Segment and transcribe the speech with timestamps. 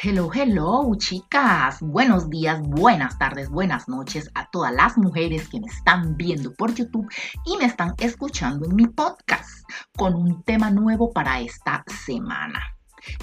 [0.00, 1.80] Hello, hello, chicas.
[1.80, 6.72] Buenos días, buenas tardes, buenas noches a todas las mujeres que me están viendo por
[6.72, 7.08] YouTube
[7.44, 12.62] y me están escuchando en mi podcast con un tema nuevo para esta semana,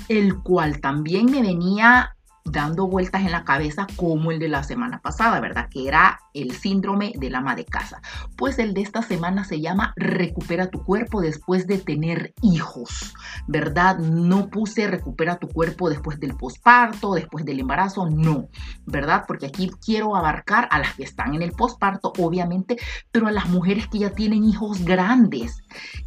[0.09, 2.14] el cual también me venía
[2.45, 5.67] dando vueltas en la cabeza como el de la semana pasada, ¿verdad?
[5.69, 8.01] Que era el síndrome del ama de casa.
[8.37, 13.13] Pues el de esta semana se llama Recupera tu cuerpo después de tener hijos,
[13.47, 13.97] ¿verdad?
[13.97, 18.47] No puse recupera tu cuerpo después del posparto, después del embarazo, no,
[18.85, 19.25] ¿verdad?
[19.27, 22.77] Porque aquí quiero abarcar a las que están en el posparto, obviamente,
[23.11, 25.63] pero a las mujeres que ya tienen hijos grandes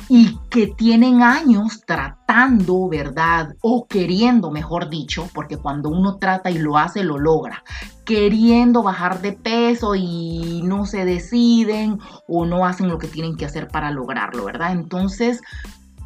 [0.08, 3.54] y que tienen años tratando, ¿verdad?
[3.60, 7.62] O queriendo, mejor dicho, porque cuando uno trata y lo hace, lo logra
[8.08, 13.44] queriendo bajar de peso y no se deciden o no hacen lo que tienen que
[13.44, 14.72] hacer para lograrlo, ¿verdad?
[14.72, 15.42] Entonces,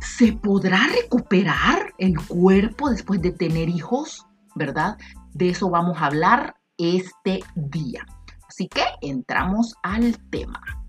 [0.01, 4.27] ¿se podrá recuperar el cuerpo después de tener hijos?
[4.57, 4.99] ¿Verdad?
[5.33, 8.05] De eso vamos a hablar este día.
[8.49, 10.82] Así que entramos al tema.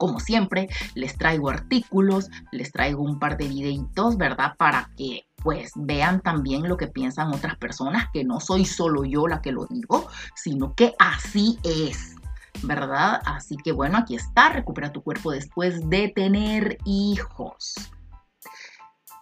[0.00, 4.54] Como siempre, les traigo artículos, les traigo un par de videitos, ¿verdad?
[4.56, 9.28] Para que pues vean también lo que piensan otras personas, que no soy solo yo
[9.28, 12.16] la que lo digo, sino que así es.
[12.62, 13.20] ¿Verdad?
[13.26, 17.74] Así que bueno, aquí está, recupera tu cuerpo después de tener hijos.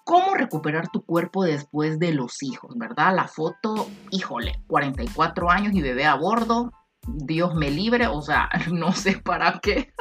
[0.05, 2.79] ¿Cómo recuperar tu cuerpo después de los hijos?
[2.79, 3.17] ¿Verdad?
[3.17, 6.73] La foto, híjole, 44 años y bebé a bordo,
[7.17, 9.93] Dios me libre, o sea, no sé para qué.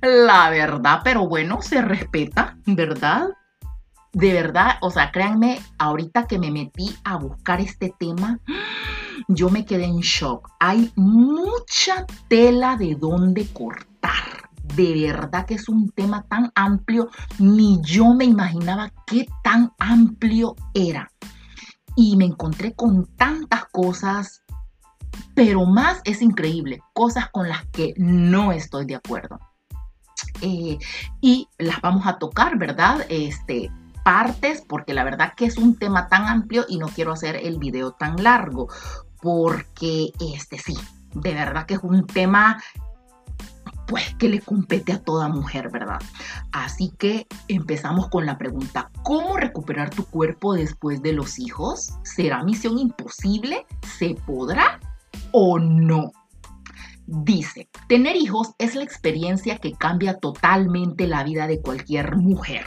[0.00, 3.28] La verdad, pero bueno, se respeta, ¿verdad?
[4.14, 8.38] de verdad, o sea, créanme, ahorita que me metí a buscar este tema,
[9.28, 10.50] yo me quedé en shock.
[10.60, 14.48] Hay mucha tela de dónde cortar.
[14.62, 20.54] De verdad que es un tema tan amplio, ni yo me imaginaba qué tan amplio
[20.72, 21.10] era.
[21.96, 24.42] Y me encontré con tantas cosas,
[25.34, 29.38] pero más es increíble, cosas con las que no estoy de acuerdo.
[30.40, 30.78] Eh,
[31.20, 33.04] y las vamos a tocar, ¿verdad?
[33.08, 33.70] Este,
[34.04, 37.58] partes porque la verdad que es un tema tan amplio y no quiero hacer el
[37.58, 38.68] video tan largo
[39.20, 40.76] porque este sí,
[41.14, 42.62] de verdad que es un tema
[43.86, 46.00] pues que le compete a toda mujer, ¿verdad?
[46.52, 51.94] Así que empezamos con la pregunta, ¿cómo recuperar tu cuerpo después de los hijos?
[52.02, 53.66] ¿Será misión imposible?
[53.98, 54.80] ¿Se podrá
[55.36, 56.12] o no?
[57.06, 62.64] Dice, tener hijos es la experiencia que cambia totalmente la vida de cualquier mujer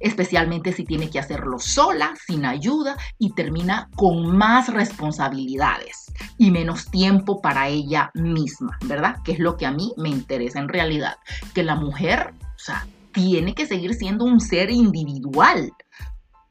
[0.00, 6.86] especialmente si tiene que hacerlo sola, sin ayuda y termina con más responsabilidades y menos
[6.90, 9.16] tiempo para ella misma, ¿verdad?
[9.24, 11.16] Que es lo que a mí me interesa en realidad,
[11.54, 15.72] que la mujer, o sea, tiene que seguir siendo un ser individual.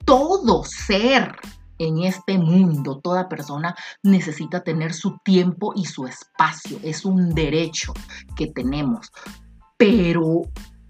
[0.04, 1.36] Todo ser
[1.78, 6.80] en este mundo, toda persona necesita tener su tiempo y su espacio.
[6.84, 7.94] Es un derecho
[8.36, 9.12] que tenemos.
[9.78, 10.44] Pero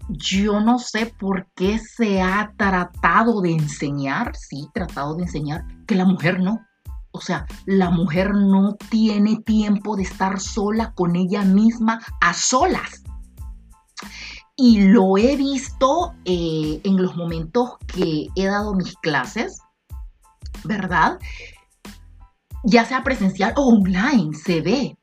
[0.08, 5.96] yo no sé por qué se ha tratado de enseñar, sí, tratado de enseñar, que
[5.96, 6.60] la mujer no.
[7.10, 13.02] O sea, la mujer no tiene tiempo de estar sola con ella misma a solas.
[14.54, 19.60] Y lo he visto eh, en los momentos que he dado mis clases,
[20.64, 21.18] ¿verdad?
[22.64, 24.98] Ya sea presencial o online, se ve.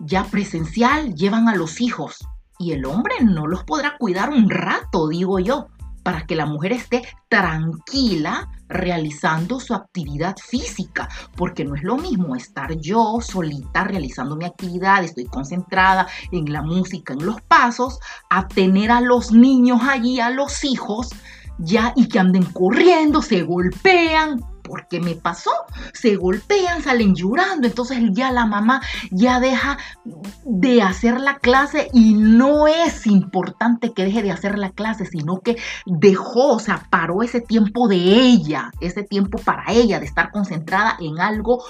[0.00, 2.26] Ya presencial llevan a los hijos
[2.58, 5.68] y el hombre no los podrá cuidar un rato, digo yo,
[6.04, 12.36] para que la mujer esté tranquila realizando su actividad física, porque no es lo mismo
[12.36, 17.98] estar yo solita realizando mi actividad, estoy concentrada en la música, en los pasos,
[18.30, 21.10] a tener a los niños allí, a los hijos,
[21.58, 25.52] ya y que anden corriendo, se golpean, porque me pasó,
[25.92, 28.80] se golpean, salen llorando, entonces ya la mamá
[29.10, 29.78] ya deja
[30.44, 35.40] de hacer la clase y no es importante que deje de hacer la clase, sino
[35.40, 35.56] que
[35.86, 40.96] dejó, o sea, paró ese tiempo de ella, ese tiempo para ella, de estar concentrada
[40.98, 41.62] en algo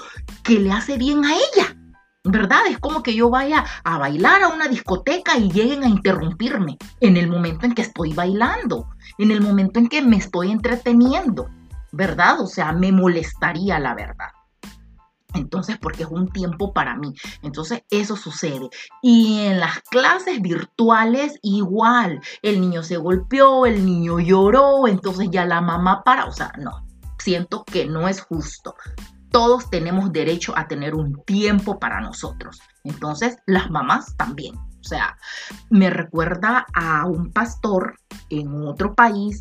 [0.42, 1.76] que le hace bien a ella.
[2.26, 2.60] ¿Verdad?
[2.70, 7.18] Es como que yo vaya a bailar a una discoteca y lleguen a interrumpirme en
[7.18, 8.88] el momento en que estoy bailando,
[9.18, 11.50] en el momento en que me estoy entreteniendo.
[11.94, 12.40] ¿Verdad?
[12.40, 14.28] O sea, me molestaría la verdad.
[15.34, 17.12] Entonces, porque es un tiempo para mí.
[17.42, 18.68] Entonces, eso sucede.
[19.02, 22.20] Y en las clases virtuales, igual.
[22.42, 26.26] El niño se golpeó, el niño lloró, entonces ya la mamá para.
[26.26, 26.86] O sea, no.
[27.18, 28.76] Siento que no es justo.
[29.30, 32.60] Todos tenemos derecho a tener un tiempo para nosotros.
[32.84, 34.54] Entonces, las mamás también.
[34.56, 35.16] O sea,
[35.70, 37.96] me recuerda a un pastor
[38.28, 39.40] en otro país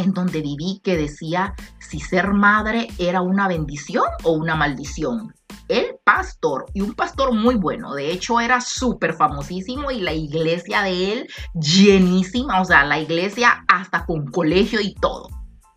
[0.00, 5.34] en donde viví que decía, si ser madre era una bendición o una maldición.
[5.68, 10.82] El pastor, y un pastor muy bueno, de hecho era súper famosísimo y la iglesia
[10.82, 15.28] de él llenísima, o sea, la iglesia hasta con colegio y todo.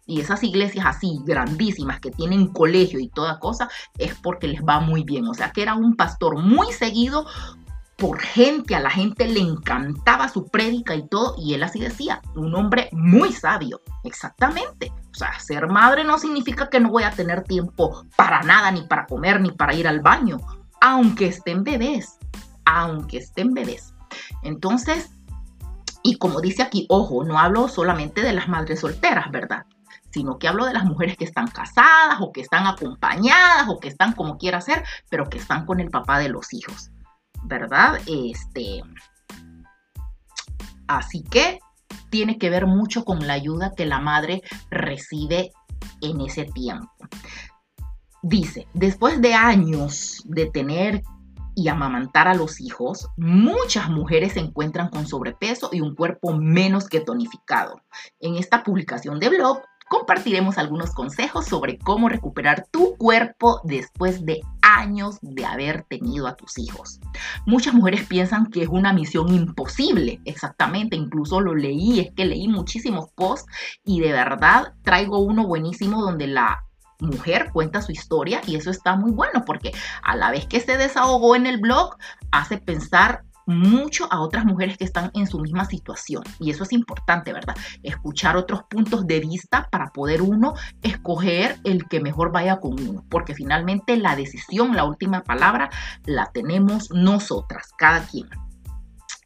[0.06, 4.82] Y esas iglesias así, grandísimas, que tienen colegio y toda cosa, es porque les va
[4.82, 5.28] muy bien.
[5.28, 7.26] O sea, que era un pastor muy seguido
[8.04, 12.22] por gente, a la gente le encantaba su prédica y todo, y él así decía,
[12.36, 14.92] un hombre muy sabio, exactamente.
[15.14, 18.82] O sea, ser madre no significa que no voy a tener tiempo para nada, ni
[18.82, 20.42] para comer, ni para ir al baño,
[20.82, 22.18] aunque estén bebés,
[22.66, 23.94] aunque estén bebés.
[24.42, 25.12] Entonces,
[26.04, 29.66] y como dice aquí, ojo, no hablo solamente de las madres solteras, ¿verdad?
[30.12, 33.88] sino que hablo de las mujeres que están casadas o que están acompañadas o que
[33.88, 36.92] están como quiera ser, pero que están con el papá de los hijos,
[37.44, 38.00] ¿verdad?
[38.08, 38.82] Este,
[40.88, 41.60] así que
[42.10, 45.52] tiene que ver mucho con la ayuda que la madre recibe
[46.02, 46.90] en ese tiempo.
[48.22, 51.04] Dice, después de años de tener
[51.56, 56.88] y amamantar a los hijos, muchas mujeres se encuentran con sobrepeso y un cuerpo menos
[56.88, 57.82] que tonificado.
[58.20, 64.42] En esta publicación de blog compartiremos algunos consejos sobre cómo recuperar tu cuerpo después de
[64.78, 67.00] años de haber tenido a tus hijos.
[67.46, 72.48] Muchas mujeres piensan que es una misión imposible, exactamente, incluso lo leí, es que leí
[72.48, 73.52] muchísimos posts
[73.84, 76.66] y de verdad traigo uno buenísimo donde la
[77.00, 80.78] mujer cuenta su historia y eso está muy bueno porque a la vez que se
[80.78, 81.98] desahogó en el blog
[82.32, 86.24] hace pensar mucho a otras mujeres que están en su misma situación.
[86.40, 87.56] Y eso es importante, ¿verdad?
[87.82, 93.06] Escuchar otros puntos de vista para poder uno escoger el que mejor vaya con uno.
[93.10, 95.70] Porque finalmente la decisión, la última palabra,
[96.06, 98.30] la tenemos nosotras, cada quien.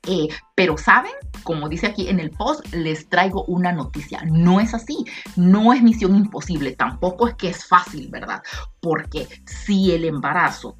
[0.08, 1.12] Eh, pero saben,
[1.44, 4.22] como dice aquí en el post, les traigo una noticia.
[4.26, 5.06] No es así,
[5.36, 8.42] no es misión imposible, tampoco es que es fácil, ¿verdad?
[8.80, 10.78] Porque si el embarazo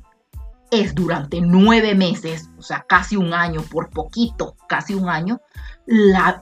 [0.72, 5.40] es durante nueve meses, o sea, casi un año, por poquito, casi un año,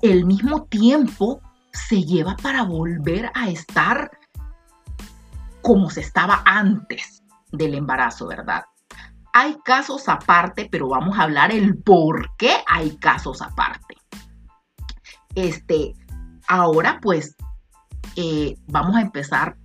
[0.02, 1.42] el mismo tiempo
[1.72, 4.12] se lleva para volver a estar
[5.62, 8.66] como se estaba antes del embarazo, ¿verdad?
[9.34, 13.96] Hay casos aparte, pero vamos a hablar el por qué hay casos aparte.
[15.36, 15.94] Este,
[16.48, 17.36] ahora pues
[18.16, 19.58] eh, vamos a empezar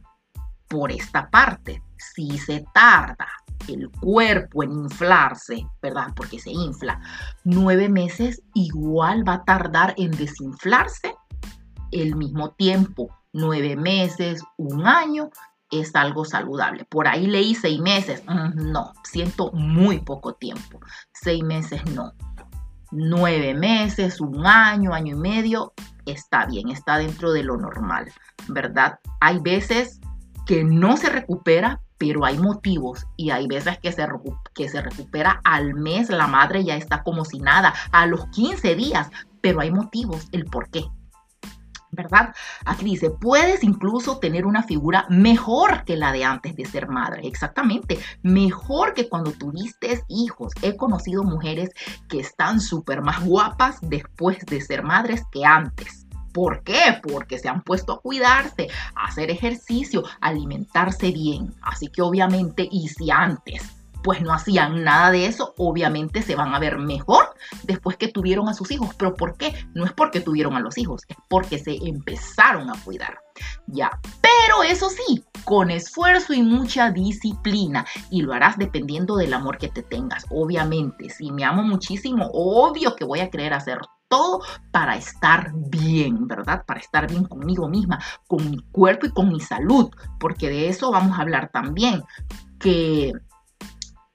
[0.68, 1.82] por esta parte.
[1.96, 3.28] Si se tarda
[3.68, 6.08] el cuerpo en inflarse, ¿verdad?
[6.14, 7.00] Porque se infla.
[7.44, 11.14] Nueve meses igual va a tardar en desinflarse
[11.92, 13.08] el mismo tiempo.
[13.32, 15.30] Nueve meses, un año,
[15.70, 16.84] es algo saludable.
[16.84, 18.22] Por ahí leí seis meses.
[18.26, 20.80] Mm, no, siento muy poco tiempo.
[21.12, 22.12] Seis meses no.
[22.90, 25.72] Nueve meses, un año, año y medio,
[26.06, 28.10] está bien, está dentro de lo normal,
[28.48, 28.98] ¿verdad?
[29.20, 30.00] Hay veces
[30.44, 34.08] que no se recupera, pero hay motivos y hay veces que se,
[34.54, 38.74] que se recupera al mes, la madre ya está como si nada, a los 15
[38.74, 39.10] días,
[39.42, 40.86] pero hay motivos, el por qué.
[41.92, 42.34] ¿verdad?
[42.64, 47.26] Aquí dice, puedes incluso tener una figura mejor que la de antes de ser madre.
[47.26, 50.52] Exactamente, mejor que cuando tuviste hijos.
[50.62, 51.70] He conocido mujeres
[52.08, 56.06] que están súper más guapas después de ser madres que antes.
[56.32, 57.00] ¿Por qué?
[57.02, 61.54] Porque se han puesto a cuidarse, a hacer ejercicio, a alimentarse bien.
[61.62, 63.62] Así que obviamente, y si antes
[64.02, 67.34] pues no hacían nada de eso, obviamente se van a ver mejor
[67.64, 68.94] después que tuvieron a sus hijos.
[68.96, 69.54] ¿Pero por qué?
[69.74, 73.18] No es porque tuvieron a los hijos, es porque se empezaron a cuidar.
[73.66, 79.58] Ya, pero eso sí, con esfuerzo y mucha disciplina y lo harás dependiendo del amor
[79.58, 80.26] que te tengas.
[80.30, 86.26] Obviamente, si me amo muchísimo, obvio que voy a querer hacer todo para estar bien,
[86.26, 86.64] ¿verdad?
[86.66, 90.90] Para estar bien conmigo misma, con mi cuerpo y con mi salud, porque de eso
[90.90, 92.02] vamos a hablar también,
[92.58, 93.12] que,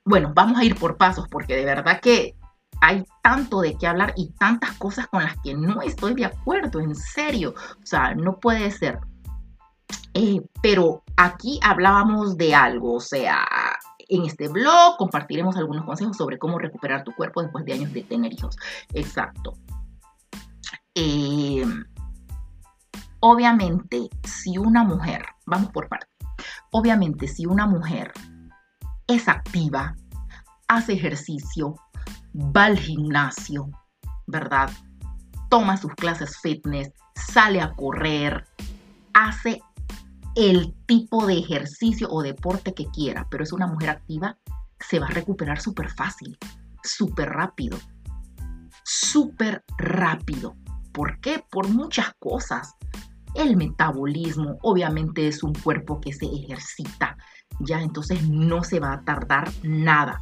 [0.04, 2.36] bueno, vamos a ir por pasos, porque de verdad que
[2.82, 6.82] hay tanto de qué hablar y tantas cosas con las que no estoy de acuerdo,
[6.82, 9.00] en serio, o sea, no puede ser.
[10.14, 13.46] Eh, pero aquí hablábamos de algo, o sea,
[14.10, 18.04] en este blog compartiremos algunos consejos sobre cómo recuperar tu cuerpo después de años de
[18.04, 18.58] tener hijos.
[18.94, 19.54] Exacto.
[20.96, 21.66] Eh,
[23.20, 26.08] obviamente, si una mujer, vamos por parte,
[26.72, 28.14] obviamente si una mujer
[29.08, 29.96] es activa,
[30.68, 31.76] hace ejercicio,
[32.36, 33.70] va al gimnasio,
[34.28, 34.70] ¿verdad?
[35.50, 38.46] Toma sus clases fitness, sale a correr,
[39.14, 39.62] hace
[40.36, 44.38] el tipo de ejercicio o deporte que quiera, pero es una mujer activa,
[44.80, 46.38] se va a recuperar súper fácil,
[46.84, 47.78] súper rápido,
[48.84, 50.56] súper rápido.
[50.96, 51.44] ¿Por qué?
[51.52, 52.74] Por muchas cosas.
[53.36, 57.18] el metabolismo, obviamente es un cuerpo que se ejercita,
[57.60, 60.22] ya entonces no se va a tardar nada.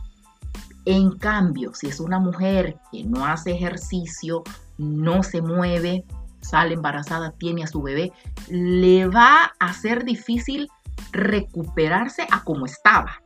[0.85, 4.41] En cambio, si es una mujer que no hace ejercicio,
[4.79, 6.05] no se mueve,
[6.41, 8.11] sale embarazada, tiene a su bebé,
[8.49, 10.67] le va a ser difícil
[11.11, 13.21] recuperarse a como estaba,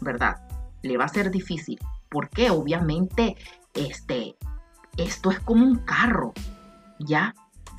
[0.00, 0.38] ¿verdad?
[0.82, 1.78] Le va a ser difícil,
[2.08, 3.36] porque obviamente
[3.74, 4.36] este,
[4.96, 6.34] esto es como un carro,
[7.00, 7.34] ¿ya?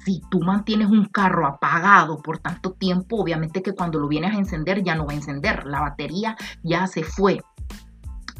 [0.05, 4.39] Si tú mantienes un carro apagado por tanto tiempo, obviamente que cuando lo vienes a
[4.39, 7.41] encender ya no va a encender, la batería ya se fue.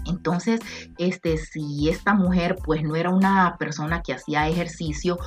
[0.06, 0.62] Entonces,
[0.98, 5.20] este, si esta mujer pues no era una persona que hacía ejercicio,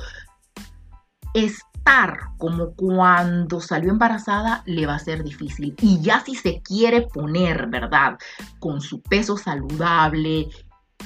[1.33, 5.75] estar como cuando salió embarazada le va a ser difícil.
[5.81, 8.17] Y ya si se quiere poner, ¿verdad?
[8.59, 10.49] Con su peso saludable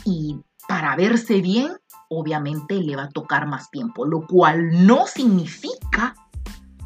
[0.05, 1.71] y para verse bien,
[2.09, 6.15] obviamente le va a tocar más tiempo, lo cual no significa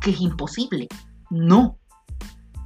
[0.02, 0.88] que es imposible.
[1.30, 1.78] No.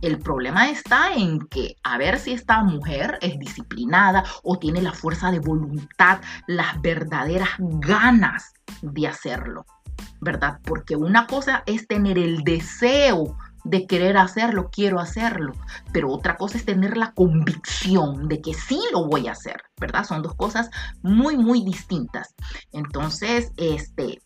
[0.02, 4.94] El problema está en que a ver si esta mujer es disciplinada o tiene la
[4.94, 9.66] fuerza de voluntad, las verdaderas ganas de hacerlo,
[10.22, 10.60] ¿verdad?
[10.64, 15.54] Porque una cosa es tener el deseo de querer hacerlo, quiero hacerlo,
[15.92, 20.06] pero otra cosa es tener la convicción de que sí lo voy a hacer, ¿verdad?
[20.06, 20.70] Son dos cosas
[21.02, 22.36] muy, muy distintas.
[22.72, 24.22] Entonces, este,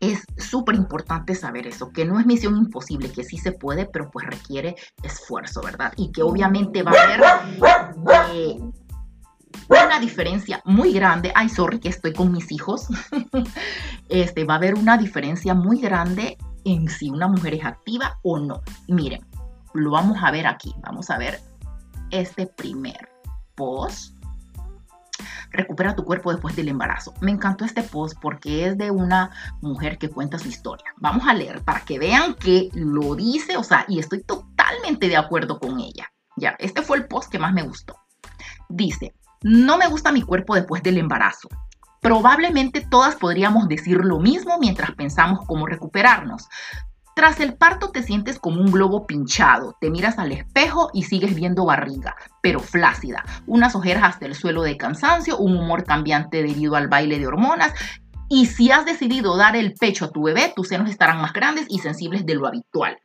[0.00, 4.10] es súper importante saber eso, que no es misión imposible, que sí se puede, pero
[4.10, 5.92] pues requiere esfuerzo, ¿verdad?
[5.96, 7.20] Y que obviamente va a haber
[8.32, 8.58] eh,
[9.68, 11.30] una diferencia muy grande.
[11.36, 12.88] Ay, sorry que estoy con mis hijos.
[14.08, 18.38] este, va a haber una diferencia muy grande en si una mujer es activa o
[18.38, 18.62] no.
[18.88, 19.26] Miren,
[19.74, 20.74] lo vamos a ver aquí.
[20.82, 21.40] Vamos a ver
[22.10, 23.08] este primer
[23.54, 24.16] post.
[25.50, 27.12] Recupera tu cuerpo después del embarazo.
[27.20, 30.86] Me encantó este post porque es de una mujer que cuenta su historia.
[30.96, 35.16] Vamos a leer para que vean que lo dice, o sea, y estoy totalmente de
[35.16, 36.10] acuerdo con ella.
[36.36, 37.96] Ya, este fue el post que más me gustó.
[38.70, 41.48] Dice, no me gusta mi cuerpo después del embarazo.
[42.02, 46.48] Probablemente todas podríamos decir lo mismo mientras pensamos cómo recuperarnos.
[47.14, 51.36] Tras el parto te sientes como un globo pinchado, te miras al espejo y sigues
[51.36, 56.74] viendo barriga, pero flácida, unas ojeras hasta el suelo de cansancio, un humor cambiante debido
[56.74, 57.72] al baile de hormonas
[58.28, 61.66] y si has decidido dar el pecho a tu bebé, tus senos estarán más grandes
[61.68, 62.98] y sensibles de lo habitual.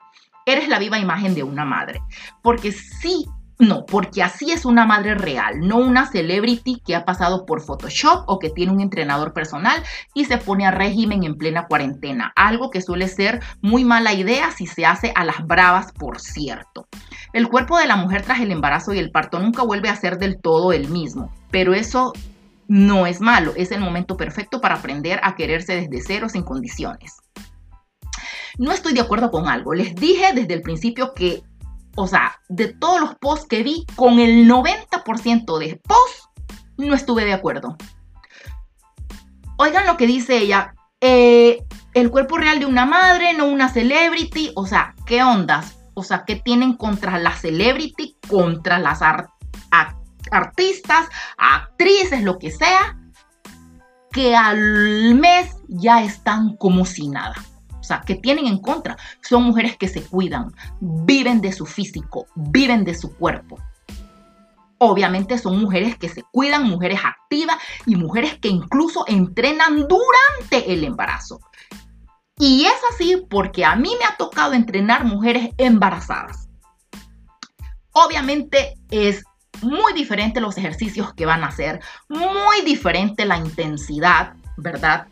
[0.47, 2.01] Eres la viva imagen de una madre,
[2.41, 3.27] porque sí
[3.59, 8.23] no, porque así es una madre real, no una celebrity que ha pasado por Photoshop
[8.27, 9.81] o que tiene un entrenador personal
[10.13, 14.51] y se pone a régimen en plena cuarentena, algo que suele ser muy mala idea
[14.51, 16.87] si se hace a las bravas, por cierto.
[17.33, 20.19] El cuerpo de la mujer tras el embarazo y el parto nunca vuelve a ser
[20.19, 22.13] del todo el mismo, pero eso
[22.67, 27.17] no es malo, es el momento perfecto para aprender a quererse desde cero sin condiciones.
[28.59, 29.73] No estoy de acuerdo con algo.
[29.73, 31.43] Les dije desde el principio que
[31.99, 36.29] o sea, de todos los posts que vi, con el 90% de posts
[36.77, 37.75] no estuve de acuerdo.
[39.57, 44.51] Oigan lo que dice ella, eh, el cuerpo real de una madre, no una celebrity,
[44.55, 45.79] o sea, ¿qué ondas?
[45.95, 49.01] O sea, ¿qué tienen contra la celebrity, contra las
[50.31, 51.07] artistas,
[51.39, 52.95] actrices, lo que sea?
[54.11, 57.33] Que al mes ya están como si nada
[57.87, 58.97] sea, que tienen en contra.
[59.21, 63.57] Son mujeres que se cuidan, viven de su físico, viven de su cuerpo.
[64.79, 70.83] Obviamente son mujeres que se cuidan, mujeres activas y mujeres que incluso entrenan durante el
[70.83, 71.39] embarazo.
[72.37, 76.47] Y es así porque a mí me ha tocado entrenar mujeres embarazadas.
[77.91, 79.23] Obviamente es
[79.63, 81.79] muy diferente los ejercicios que van a hacer,
[82.09, 85.07] muy diferente la intensidad, ¿verdad?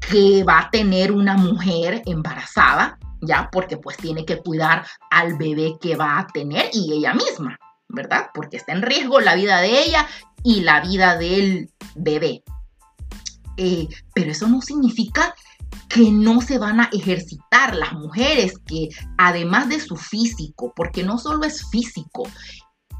[0.00, 5.76] Que va a tener una mujer embarazada, ya, porque pues tiene que cuidar al bebé
[5.80, 8.28] que va a tener y ella misma, ¿verdad?
[8.34, 10.06] Porque está en riesgo la vida de ella
[10.42, 12.42] y la vida del bebé.
[13.56, 15.34] Eh, pero eso no significa
[15.88, 21.18] que no se van a ejercitar las mujeres que además de su físico, porque no
[21.18, 22.28] solo es físico,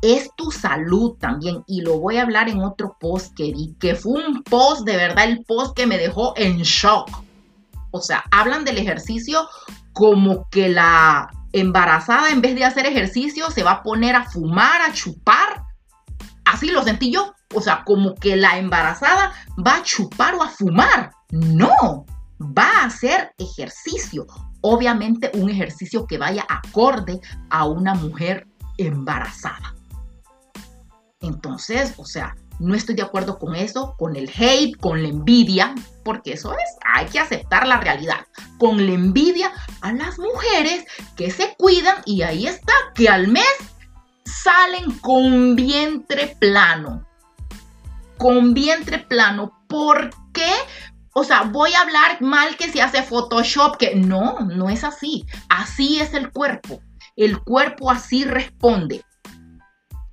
[0.03, 1.63] es tu salud también.
[1.67, 4.97] Y lo voy a hablar en otro post que vi, que fue un post, de
[4.97, 7.09] verdad, el post que me dejó en shock.
[7.91, 9.49] O sea, hablan del ejercicio
[9.93, 14.83] como que la embarazada en vez de hacer ejercicio se va a poner a fumar,
[14.83, 15.63] a chupar.
[16.45, 17.35] Así lo sentí yo.
[17.55, 19.33] O sea, como que la embarazada
[19.67, 21.11] va a chupar o a fumar.
[21.31, 22.05] No,
[22.41, 24.27] va a hacer ejercicio.
[24.61, 29.75] Obviamente un ejercicio que vaya acorde a una mujer embarazada.
[31.21, 35.77] Entonces, o sea, No estoy de acuerdo con eso, con el hate, con la envidia,
[36.03, 38.27] porque eso es, hay que aceptar la realidad.
[38.59, 40.85] Con la envidia a las mujeres
[41.17, 43.45] que se cuidan y ahí está, que al mes
[44.25, 47.07] salen con vientre plano.
[48.17, 49.53] Con vientre plano.
[49.69, 50.51] ¿Por qué?
[51.15, 55.25] O sea, voy a hablar mal que se hace Photoshop, que no, no es así.
[55.49, 56.81] Así es el cuerpo.
[57.15, 59.05] El cuerpo así responde.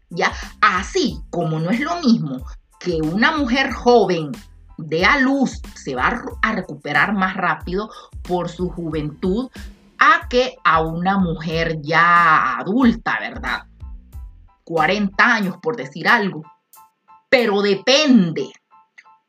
[0.09, 0.31] Ya,
[0.61, 2.45] así como no es lo mismo
[2.79, 4.31] que una mujer joven
[4.77, 7.89] de a luz se va a recuperar más rápido
[8.23, 9.49] por su juventud
[9.97, 13.63] a que a una mujer ya adulta, ¿verdad?
[14.63, 16.43] 40 años, por decir algo.
[17.29, 18.51] Pero depende,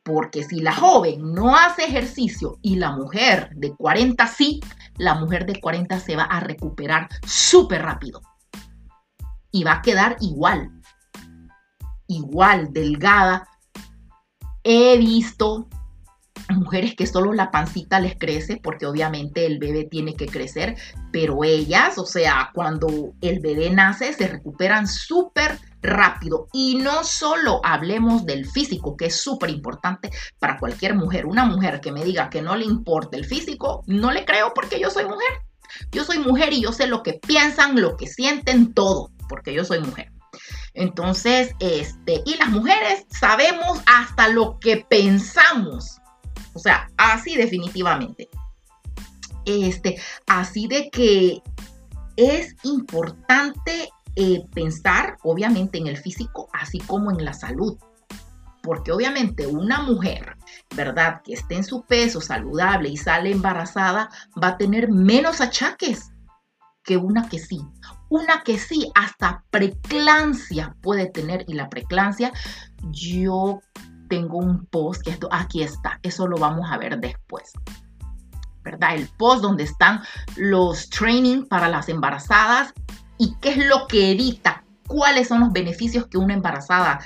[0.03, 4.61] porque si la joven no hace ejercicio y la mujer de 40 sí,
[4.97, 8.21] la mujer de 40 se va a recuperar súper rápido.
[9.51, 10.71] Y va a quedar igual,
[12.07, 13.47] igual, delgada.
[14.63, 15.67] He visto
[16.49, 20.75] mujeres que solo la pancita les crece porque obviamente el bebé tiene que crecer,
[21.11, 26.47] pero ellas, o sea, cuando el bebé nace se recuperan súper rápido.
[26.53, 31.25] Y no solo hablemos del físico, que es súper importante para cualquier mujer.
[31.25, 34.79] Una mujer que me diga que no le importa el físico, no le creo porque
[34.79, 35.41] yo soy mujer.
[35.91, 39.63] Yo soy mujer y yo sé lo que piensan, lo que sienten, todo, porque yo
[39.65, 40.11] soy mujer.
[40.73, 45.99] Entonces, este, y las mujeres sabemos hasta lo que pensamos.
[46.53, 48.29] O sea, así definitivamente.
[49.45, 51.41] Este, así de que
[52.15, 57.77] es importante eh, pensar, obviamente, en el físico, así como en la salud.
[58.63, 60.35] Porque obviamente una mujer,
[60.75, 61.21] ¿verdad?
[61.23, 64.09] Que esté en su peso saludable y sale embarazada,
[64.41, 66.11] va a tener menos achaques
[66.83, 67.61] que una que sí.
[68.09, 71.45] Una que sí, hasta preclancia puede tener.
[71.47, 72.31] Y la preclancia,
[72.91, 73.61] yo
[74.07, 77.51] tengo un post que esto aquí está, eso lo vamos a ver después.
[78.63, 78.95] ¿Verdad?
[78.95, 80.01] El post donde están
[80.35, 82.73] los training para las embarazadas
[83.17, 86.99] y qué es lo que evita, cuáles son los beneficios que una embarazada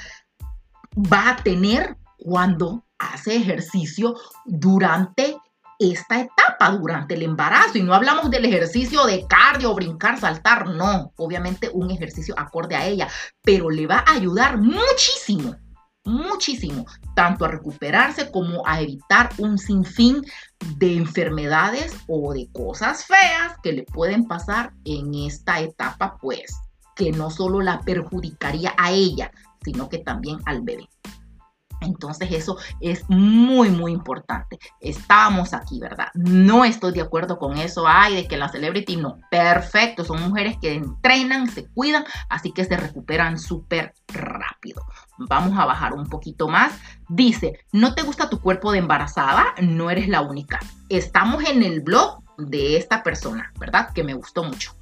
[0.97, 5.37] va a tener cuando hace ejercicio durante
[5.81, 7.77] esta etapa, durante el embarazo.
[7.77, 12.85] Y no hablamos del ejercicio de cardio, brincar, saltar, no, obviamente un ejercicio acorde a
[12.85, 13.07] ella,
[13.41, 15.55] pero le va a ayudar muchísimo
[16.03, 20.25] muchísimo, tanto a recuperarse como a evitar un sinfín
[20.77, 26.55] de enfermedades o de cosas feas que le pueden pasar en esta etapa, pues,
[26.95, 29.31] que no solo la perjudicaría a ella,
[29.63, 30.87] sino que también al bebé.
[31.81, 34.59] Entonces eso es muy, muy importante.
[34.79, 36.07] Estábamos aquí, ¿verdad?
[36.13, 37.85] No estoy de acuerdo con eso.
[37.87, 39.19] Ay, de que la celebrity no.
[39.29, 44.85] Perfecto, son mujeres que entrenan, se cuidan, así que se recuperan súper rápido.
[45.17, 46.73] Vamos a bajar un poquito más.
[47.09, 49.53] Dice, ¿no te gusta tu cuerpo de embarazada?
[49.61, 50.59] No eres la única.
[50.89, 53.91] Estamos en el blog de esta persona, ¿verdad?
[53.93, 54.75] Que me gustó mucho.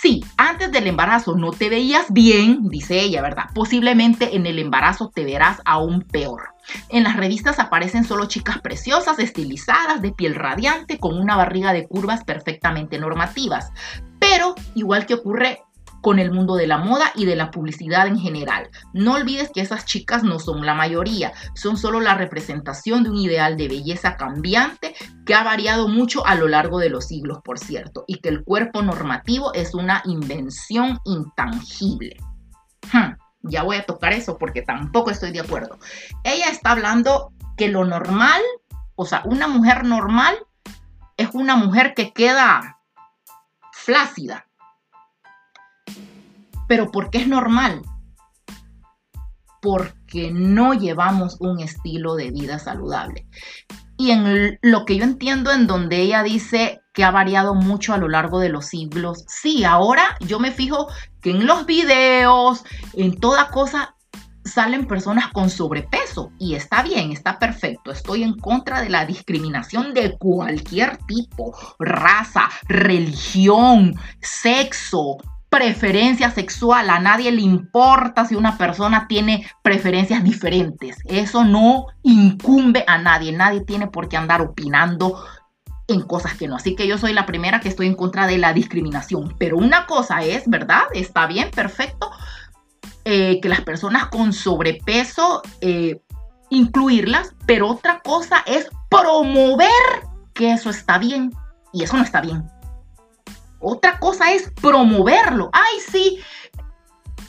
[0.00, 3.50] Sí, antes del embarazo no te veías bien, dice ella, ¿verdad?
[3.54, 6.54] Posiblemente en el embarazo te verás aún peor.
[6.88, 11.86] En las revistas aparecen solo chicas preciosas, estilizadas, de piel radiante, con una barriga de
[11.86, 13.72] curvas perfectamente normativas.
[14.18, 15.64] Pero, igual que ocurre
[16.00, 18.70] con el mundo de la moda y de la publicidad en general.
[18.92, 23.16] No olvides que esas chicas no son la mayoría, son solo la representación de un
[23.16, 24.94] ideal de belleza cambiante
[25.26, 28.44] que ha variado mucho a lo largo de los siglos, por cierto, y que el
[28.44, 32.16] cuerpo normativo es una invención intangible.
[32.92, 35.78] Hmm, ya voy a tocar eso porque tampoco estoy de acuerdo.
[36.24, 38.40] Ella está hablando que lo normal,
[38.96, 40.36] o sea, una mujer normal
[41.16, 42.78] es una mujer que queda
[43.72, 44.46] flácida,
[46.70, 47.82] pero ¿por qué es normal?
[49.60, 53.26] Porque no llevamos un estilo de vida saludable.
[53.98, 57.98] Y en lo que yo entiendo en donde ella dice que ha variado mucho a
[57.98, 60.86] lo largo de los siglos, sí, ahora yo me fijo
[61.20, 63.96] que en los videos, en toda cosa,
[64.44, 67.90] salen personas con sobrepeso y está bien, está perfecto.
[67.90, 75.16] Estoy en contra de la discriminación de cualquier tipo, raza, religión, sexo,
[75.50, 76.88] preferencia sexual.
[76.88, 80.96] A nadie le importa si una persona tiene preferencias diferentes.
[81.04, 83.32] Eso no incumbe a nadie.
[83.32, 85.22] Nadie tiene por qué andar opinando
[85.88, 86.56] en cosas que no.
[86.56, 89.34] Así que yo soy la primera que estoy en contra de la discriminación.
[89.38, 90.84] Pero una cosa es, ¿verdad?
[90.94, 92.10] Está bien, perfecto.
[93.04, 96.00] Eh, que las personas con sobrepeso, eh,
[96.48, 99.68] incluirlas, pero otra cosa es promover
[100.32, 101.32] que eso está bien
[101.72, 102.48] y eso no está bien.
[103.60, 105.50] Otra cosa es promoverlo.
[105.52, 106.20] Ay, sí,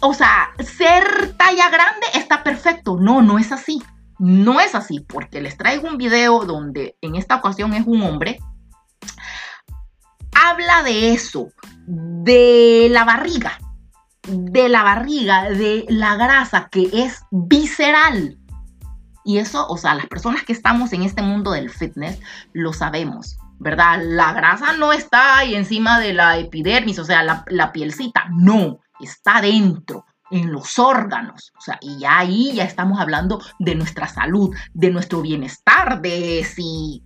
[0.02, 2.98] o sea, ser talla grande está perfecto.
[2.98, 3.82] No, no es así.
[4.18, 8.40] No es así, porque les traigo un video donde en esta ocasión es un hombre.
[10.34, 11.50] Habla de eso,
[11.86, 13.60] de la barriga,
[14.28, 18.38] de la barriga, de la grasa que es visceral.
[19.24, 22.20] Y eso, o sea, las personas que estamos en este mundo del fitness
[22.54, 24.00] lo sabemos, ¿verdad?
[24.02, 28.80] La grasa no está ahí encima de la epidermis, o sea, la, la pielcita, no,
[29.00, 31.54] está dentro en los órganos.
[31.60, 36.44] O sea, y ya ahí ya estamos hablando de nuestra salud, de nuestro bienestar, de
[36.44, 37.04] si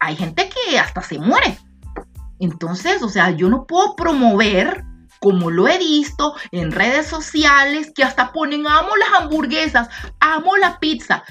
[0.00, 1.58] hay gente que hasta se muere.
[2.40, 4.84] Entonces, o sea, yo no puedo promover,
[5.20, 9.88] como lo he visto en redes sociales, que hasta ponen amo las hamburguesas,
[10.20, 11.22] amo la pizza.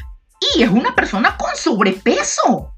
[0.55, 2.75] Y es una persona con sobrepeso.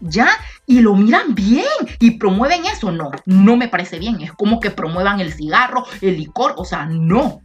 [0.00, 0.28] ¿Ya?
[0.66, 1.64] Y lo miran bien
[1.98, 2.90] y promueven eso.
[2.90, 4.20] No, no me parece bien.
[4.20, 6.54] Es como que promuevan el cigarro, el licor.
[6.56, 7.40] O sea, no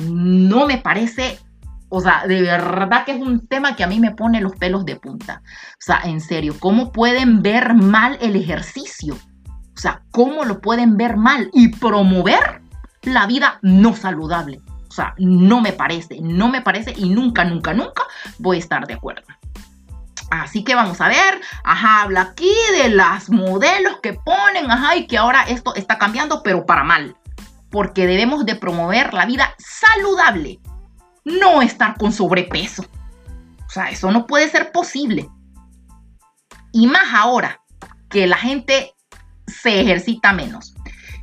[0.00, 1.38] no me parece,
[1.88, 4.84] o sea, de verdad que es un tema que a mí me pone los pelos
[4.84, 5.42] de punta.
[5.44, 9.14] O sea, en serio, ¿cómo pueden ver mal el ejercicio?
[9.14, 12.62] O sea, ¿cómo lo pueden ver mal y promover
[13.02, 14.60] la vida no saludable?
[14.88, 18.02] O sea, no me parece, no me parece y nunca, nunca, nunca
[18.38, 19.22] voy a estar de acuerdo.
[20.30, 25.06] Así que vamos a ver, ajá, habla aquí de las modelos que ponen, ajá, y
[25.06, 27.16] que ahora esto está cambiando, pero para mal
[27.70, 30.60] porque debemos de promover la vida saludable,
[31.24, 32.84] no estar con sobrepeso.
[33.66, 35.28] O sea, eso no puede ser posible.
[36.72, 37.62] Y más ahora
[38.08, 38.94] que la gente
[39.46, 40.74] se ejercita menos.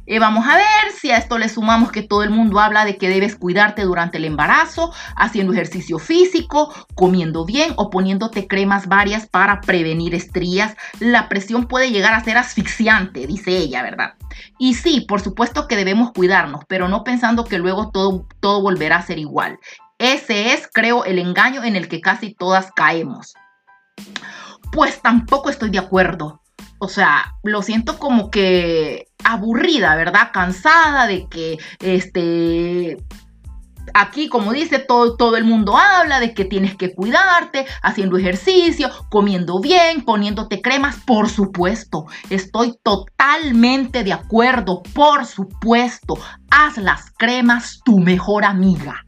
[0.10, 2.98] Eh, vamos a ver si a esto le sumamos que todo el mundo habla de
[2.98, 9.28] que debes cuidarte durante el embarazo, haciendo ejercicio físico, comiendo bien o poniéndote cremas varias
[9.28, 10.78] para prevenir estrías.
[11.00, 14.14] La presión puede llegar a ser asfixiante, dice ella, ¿verdad?
[14.58, 18.98] Y sí, por supuesto que debemos cuidarnos, pero no pensando que luego todo, todo volverá
[18.98, 19.60] a ser igual.
[20.00, 23.34] Ese es, creo, el engaño en el que casi todas caemos.
[24.72, 26.42] Pues tampoco estoy de acuerdo.
[26.80, 30.32] O sea, lo siento como que aburrida, ¿verdad?
[30.32, 32.98] Cansada de que este
[33.94, 38.90] aquí, como dice, todo, todo, el mundo habla de que tienes que cuidarte, haciendo ejercicio,
[39.10, 40.98] comiendo bien, poniéndote cremas.
[41.06, 44.82] Por supuesto, estoy totalmente de acuerdo.
[44.94, 46.18] Por supuesto,
[46.50, 49.06] haz las cremas tu mejor amiga.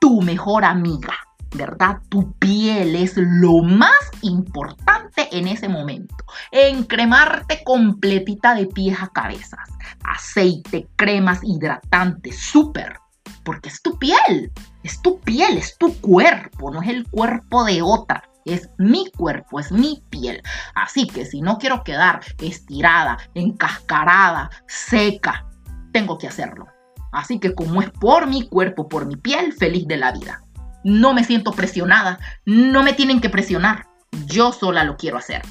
[0.00, 1.14] Tu mejor amiga.
[1.54, 1.98] ¿Verdad?
[2.08, 6.16] Tu piel es lo más importante en ese momento.
[6.50, 9.68] Encremarte completita de pies a cabezas.
[10.04, 12.96] Aceite, cremas hidratantes, súper.
[13.44, 17.82] Porque es tu piel, es tu piel, es tu cuerpo, no es el cuerpo de
[17.82, 18.24] otra.
[18.44, 20.42] Es mi cuerpo, es mi piel.
[20.74, 25.46] Así que si no quiero quedar estirada, encascarada, seca,
[25.92, 26.66] tengo que hacerlo.
[27.12, 30.41] Así que como es por mi cuerpo, por mi piel, feliz de la vida
[30.84, 33.86] no me siento presionada, no me tienen que presionar,
[34.26, 35.42] yo sola lo quiero hacer.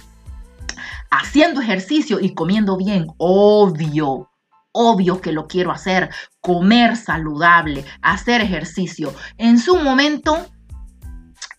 [1.09, 4.29] Haciendo ejercicio y comiendo bien, obvio,
[4.71, 9.13] obvio que lo quiero hacer, comer saludable, hacer ejercicio.
[9.37, 10.47] En su momento,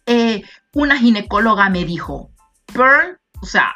[0.06, 0.42] eh,
[0.74, 2.30] una ginecóloga me dijo,
[2.72, 3.74] Pearl, o sea,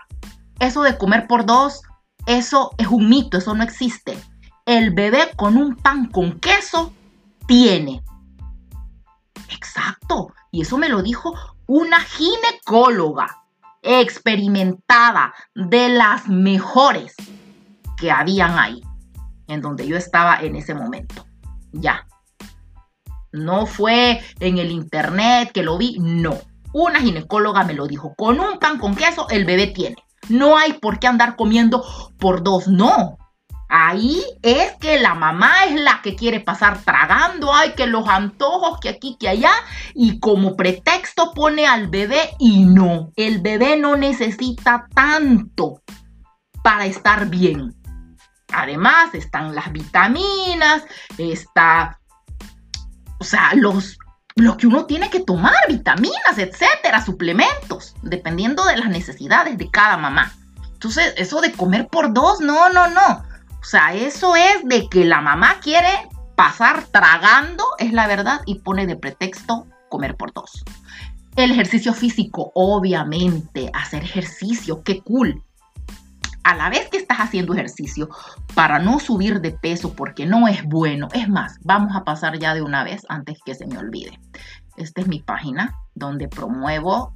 [0.61, 1.83] eso de comer por dos,
[2.27, 4.19] eso es un mito, eso no existe.
[4.65, 6.93] El bebé con un pan con queso
[7.47, 8.03] tiene
[9.51, 10.33] Exacto.
[10.51, 11.35] Y eso me lo dijo
[11.67, 13.43] una ginecóloga
[13.83, 17.15] experimentada de las mejores
[17.97, 18.83] que habían ahí,
[19.47, 21.25] en donde yo estaba en ese momento.
[21.73, 22.07] Ya.
[23.33, 26.37] No fue en el internet que lo vi, no.
[26.73, 28.15] Una ginecóloga me lo dijo.
[28.17, 29.97] Con un pan con queso el bebé tiene.
[30.29, 31.85] No hay por qué andar comiendo
[32.19, 33.19] por dos, no.
[33.69, 38.79] Ahí es que la mamá es la que quiere pasar tragando, hay que los antojos,
[38.81, 39.53] que aquí, que allá,
[39.93, 45.83] y como pretexto pone al bebé y no, el bebé no necesita tanto
[46.63, 47.75] para estar bien.
[48.53, 50.85] Además están las vitaminas,
[51.19, 51.99] está,
[53.19, 53.99] o sea, los,
[54.37, 59.97] lo que uno tiene que tomar, vitaminas, etcétera, suplementos, dependiendo de las necesidades de cada
[59.97, 60.33] mamá.
[60.73, 63.25] Entonces, eso de comer por dos, no, no, no.
[63.61, 65.91] O sea, eso es de que la mamá quiere
[66.37, 70.65] pasar tragando, es la verdad, y pone de pretexto comer por dos.
[71.37, 75.43] El ejercicio físico, obviamente, hacer ejercicio, qué cool.
[76.45, 78.09] A la vez que estás haciendo ejercicio,
[78.55, 82.55] para no subir de peso, porque no es bueno, es más, vamos a pasar ya
[82.55, 84.19] de una vez antes que se me olvide.
[84.77, 87.15] Esta es mi página donde promuevo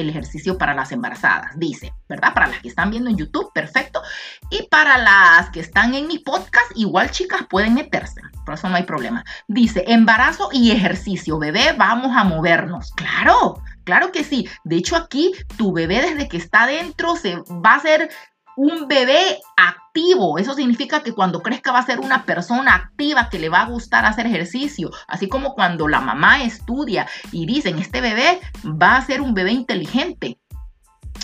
[0.00, 1.58] el ejercicio para las embarazadas.
[1.58, 2.34] Dice, ¿verdad?
[2.34, 4.02] Para las que están viendo en YouTube, perfecto.
[4.50, 8.20] Y para las que están en mi podcast, igual chicas pueden meterse.
[8.44, 9.24] Por eso no hay problema.
[9.46, 11.38] Dice, embarazo y ejercicio.
[11.38, 12.92] Bebé, vamos a movernos.
[12.92, 14.48] Claro, claro que sí.
[14.64, 18.10] De hecho, aquí tu bebé desde que está dentro se va a hacer
[18.58, 20.36] un bebé activo.
[20.36, 23.66] Eso significa que cuando crezca va a ser una persona activa que le va a
[23.66, 24.90] gustar hacer ejercicio.
[25.06, 29.52] Así como cuando la mamá estudia y dicen, este bebé va a ser un bebé
[29.52, 30.40] inteligente.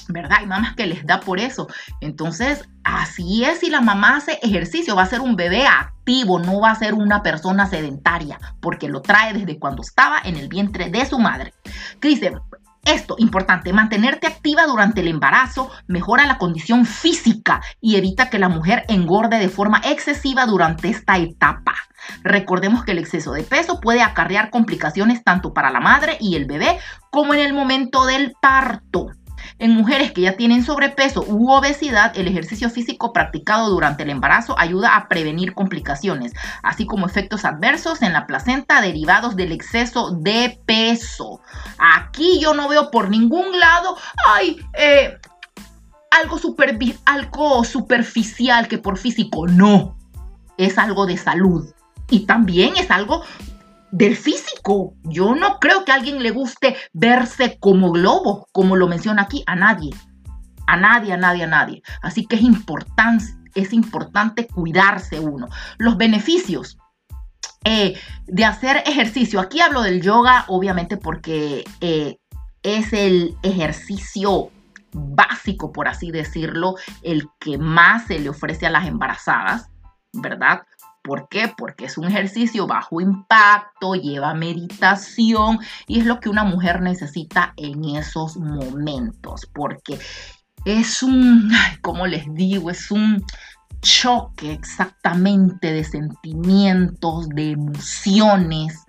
[0.08, 0.38] ¿Verdad?
[0.40, 1.66] Hay mamás que les da por eso.
[2.00, 6.60] Entonces, así es si la mamá hace ejercicio, va a ser un bebé activo, no
[6.60, 10.88] va a ser una persona sedentaria, porque lo trae desde cuando estaba en el vientre
[10.90, 11.54] de su madre.
[12.00, 12.34] Dice,
[12.86, 18.48] esto, importante, mantenerte activa durante el embarazo mejora la condición física y evita que la
[18.48, 21.74] mujer engorde de forma excesiva durante esta etapa.
[22.22, 26.44] Recordemos que el exceso de peso puede acarrear complicaciones tanto para la madre y el
[26.46, 26.78] bebé
[27.10, 29.10] como en el momento del parto.
[29.58, 34.58] En mujeres que ya tienen sobrepeso u obesidad, el ejercicio físico practicado durante el embarazo
[34.58, 40.60] ayuda a prevenir complicaciones, así como efectos adversos en la placenta derivados del exceso de
[40.66, 41.40] peso.
[41.78, 45.18] Aquí yo no veo por ningún lado, ay, eh,
[46.10, 49.46] algo, super, algo superficial que por físico.
[49.46, 49.96] No,
[50.58, 51.72] es algo de salud.
[52.10, 53.22] Y también es algo
[53.94, 54.96] del físico.
[55.04, 59.44] Yo no creo que a alguien le guste verse como globo, como lo menciona aquí,
[59.46, 59.90] a nadie.
[60.66, 61.82] A nadie, a nadie, a nadie.
[62.02, 65.48] Así que es importante, es importante cuidarse uno.
[65.78, 66.76] Los beneficios
[67.64, 69.38] eh, de hacer ejercicio.
[69.38, 72.16] Aquí hablo del yoga, obviamente, porque eh,
[72.64, 74.50] es el ejercicio
[74.92, 79.68] básico, por así decirlo, el que más se le ofrece a las embarazadas,
[80.12, 80.62] ¿verdad?
[81.04, 81.52] ¿Por qué?
[81.54, 87.52] Porque es un ejercicio bajo impacto, lleva meditación y es lo que una mujer necesita
[87.58, 89.98] en esos momentos, porque
[90.64, 93.22] es un, como les digo, es un
[93.82, 98.82] choque exactamente de sentimientos, de emociones.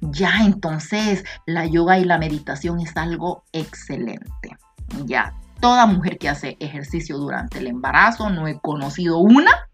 [0.00, 4.56] Ya entonces la yoga y la meditación es algo excelente.
[5.04, 9.68] Ya, toda mujer que hace ejercicio durante el embarazo, no he conocido una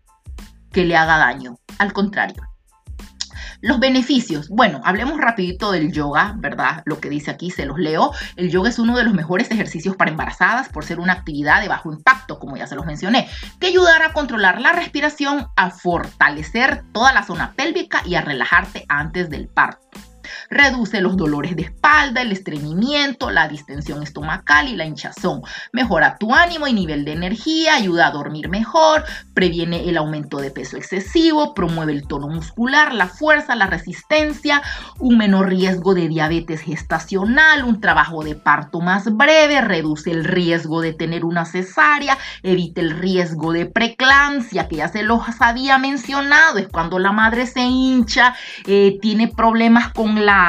[0.75, 1.57] que le haga daño.
[1.79, 2.43] Al contrario.
[3.61, 4.51] Los beneficios.
[4.51, 6.83] Bueno, hablemos rapidito del yoga, ¿verdad?
[6.85, 8.13] Lo que dice aquí, se los leo.
[8.37, 11.69] El yoga es uno de los mejores ejercicios para embarazadas por ser una actividad de
[11.69, 13.27] bajo impacto, como ya se los mencioné,
[13.61, 18.85] que ayudará a controlar la respiración, a fortalecer toda la zona pélvica y a relajarte
[18.89, 19.87] antes del parto.
[20.51, 25.43] Reduce los dolores de espalda, el estreñimiento, la distensión estomacal y la hinchazón.
[25.73, 29.05] Mejora tu ánimo y nivel de energía, ayuda a dormir mejor,
[29.35, 34.63] previene el aumento de peso excesivo, promueve el tono muscular, la fuerza, la resistencia,
[34.99, 40.81] un menor riesgo de diabetes gestacional, un trabajo de parto más breve, reduce el riesgo
[40.81, 46.59] de tener una cesárea, evita el riesgo de preclampsia, que ya se los había mencionado,
[46.59, 48.35] es cuando la madre se hincha,
[48.67, 50.44] eh, tiene problemas con la,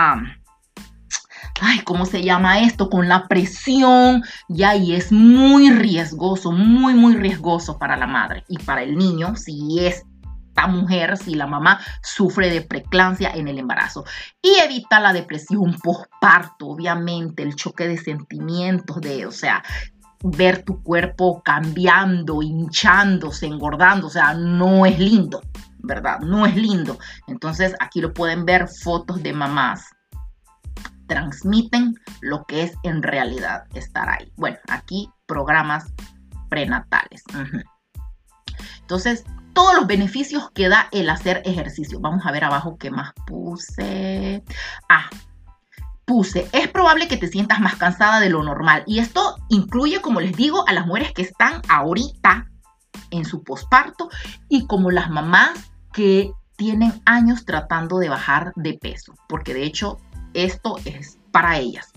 [1.61, 2.89] ay, ¿cómo se llama esto?
[2.89, 8.57] Con la presión, ya, y es muy riesgoso, muy, muy riesgoso para la madre y
[8.59, 14.05] para el niño si esta mujer, si la mamá sufre de preclancia en el embarazo.
[14.41, 19.63] Y evita la depresión postparto, obviamente, el choque de sentimientos, de, o sea,
[20.23, 25.41] ver tu cuerpo cambiando, hinchándose, engordando, o sea, no es lindo.
[25.85, 26.19] ¿Verdad?
[26.19, 26.97] No es lindo.
[27.27, 29.85] Entonces aquí lo pueden ver fotos de mamás.
[31.07, 34.31] Transmiten lo que es en realidad estar ahí.
[34.35, 35.93] Bueno, aquí programas
[36.49, 37.23] prenatales.
[38.81, 41.99] Entonces, todos los beneficios que da el hacer ejercicio.
[41.99, 44.43] Vamos a ver abajo qué más puse.
[44.89, 45.09] Ah,
[46.05, 48.83] puse, es probable que te sientas más cansada de lo normal.
[48.85, 52.47] Y esto incluye, como les digo, a las mujeres que están ahorita
[53.11, 54.09] en su posparto
[54.49, 59.97] y como las mamás que tienen años tratando de bajar de peso, porque de hecho
[60.33, 61.93] esto es para ellas.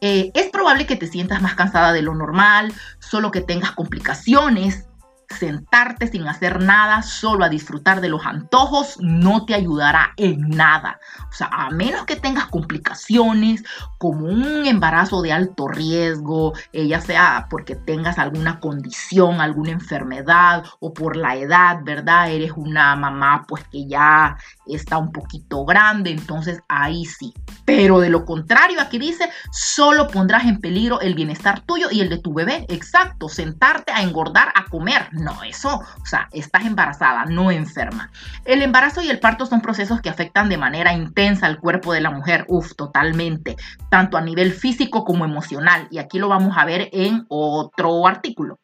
[0.00, 4.86] Eh, es probable que te sientas más cansada de lo normal, solo que tengas complicaciones
[5.28, 11.00] sentarte sin hacer nada, solo a disfrutar de los antojos, no te ayudará en nada.
[11.28, 13.64] O sea, a menos que tengas complicaciones
[13.98, 20.64] como un embarazo de alto riesgo, eh, ya sea porque tengas alguna condición, alguna enfermedad
[20.80, 22.30] o por la edad, ¿verdad?
[22.30, 24.36] Eres una mamá pues que ya
[24.68, 27.32] está un poquito grande, entonces ahí sí.
[27.64, 32.08] Pero de lo contrario, aquí dice, solo pondrás en peligro el bienestar tuyo y el
[32.08, 32.66] de tu bebé.
[32.68, 35.08] Exacto, sentarte a engordar, a comer.
[35.12, 38.10] No, eso, o sea, estás embarazada, no enferma.
[38.44, 42.00] El embarazo y el parto son procesos que afectan de manera intensa al cuerpo de
[42.00, 42.44] la mujer.
[42.48, 43.56] Uf, totalmente.
[43.90, 45.88] Tanto a nivel físico como emocional.
[45.90, 48.58] Y aquí lo vamos a ver en otro artículo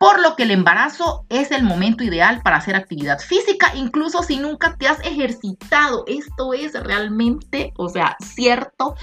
[0.00, 4.38] por lo que el embarazo es el momento ideal para hacer actividad física, incluso si
[4.38, 6.04] nunca te has ejercitado.
[6.06, 8.94] Esto es realmente, o sea, cierto.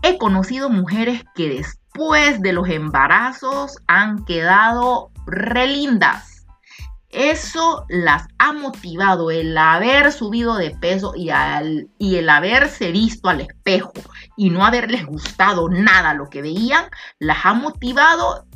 [0.00, 6.46] He conocido mujeres que después de los embarazos han quedado relindas.
[7.10, 11.28] Eso las ha motivado, el haber subido de peso y,
[11.98, 13.92] y el haberse visto al espejo
[14.38, 16.86] y no haberles gustado nada lo que veían,
[17.18, 18.47] las ha motivado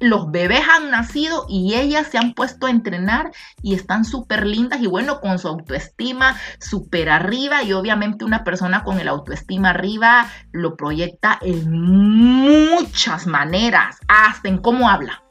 [0.00, 3.30] los bebés han nacido y ellas se han puesto a entrenar
[3.62, 8.82] y están súper lindas y bueno, con su autoestima súper arriba y obviamente una persona
[8.82, 15.22] con el autoestima arriba lo proyecta en muchas maneras, hasta en cómo habla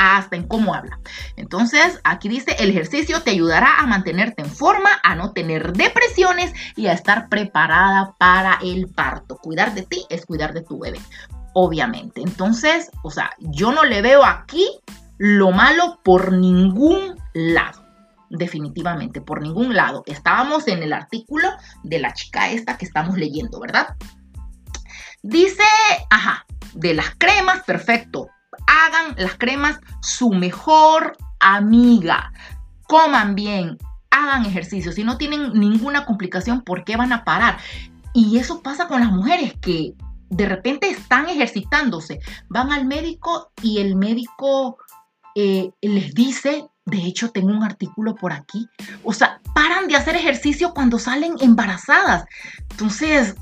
[0.00, 1.00] hasta en cómo habla.
[1.34, 6.52] Entonces, aquí dice, el ejercicio te ayudará a mantenerte en forma, a no tener depresiones
[6.76, 9.38] y a estar preparada para el parto.
[9.38, 11.00] Cuidar de ti es cuidar de tu bebé
[11.60, 12.22] obviamente.
[12.22, 14.64] Entonces, o sea, yo no le veo aquí
[15.16, 17.84] lo malo por ningún lado.
[18.30, 20.04] Definitivamente, por ningún lado.
[20.06, 21.48] Estábamos en el artículo
[21.82, 23.96] de la chica esta que estamos leyendo, ¿verdad?
[25.24, 25.64] Dice,
[26.10, 28.28] ajá, de las cremas, perfecto.
[28.68, 32.32] Hagan las cremas su mejor amiga.
[32.86, 33.78] Coman bien,
[34.12, 34.92] hagan ejercicio.
[34.92, 37.58] Si no tienen ninguna complicación, ¿por qué van a parar?
[38.14, 39.94] Y eso pasa con las mujeres que
[40.30, 44.78] de repente están ejercitándose, van al médico y el médico
[45.34, 48.68] eh, les dice, de hecho tengo un artículo por aquí,
[49.04, 52.24] o sea, paran de hacer ejercicio cuando salen embarazadas.
[52.70, 53.36] Entonces,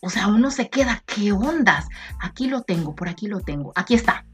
[0.00, 1.86] o sea, uno se queda, ¿qué ondas?
[2.20, 4.24] Aquí lo tengo, por aquí lo tengo, aquí está.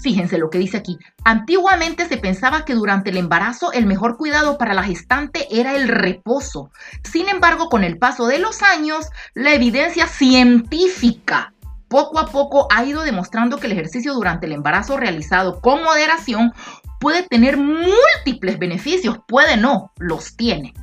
[0.00, 0.98] Fíjense lo que dice aquí.
[1.24, 5.88] Antiguamente se pensaba que durante el embarazo el mejor cuidado para la gestante era el
[5.88, 6.70] reposo.
[7.02, 11.52] Sin embargo, con el paso de los años, la evidencia científica
[11.88, 16.52] poco a poco ha ido demostrando que el ejercicio durante el embarazo realizado con moderación
[17.00, 20.74] puede tener múltiples beneficios, puede no, los tiene.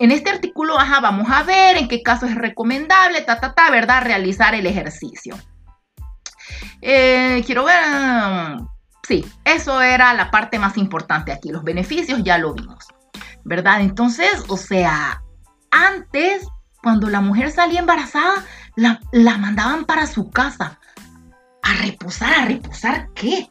[0.00, 3.70] En este artículo, ajá, vamos a ver en qué caso es recomendable, ta, ta, ta,
[3.70, 4.02] ¿verdad?
[4.04, 5.36] Realizar el ejercicio.
[6.80, 8.58] Eh, quiero ver.
[9.06, 11.50] Sí, eso era la parte más importante aquí.
[11.50, 12.86] Los beneficios ya lo vimos.
[13.44, 13.80] ¿Verdad?
[13.80, 15.22] Entonces, o sea,
[15.70, 16.46] antes,
[16.82, 18.44] cuando la mujer salía embarazada,
[18.76, 19.00] la,
[19.38, 20.78] mandaban para su casa
[21.62, 22.34] a reposar.
[22.34, 23.48] ¿A reposar qué?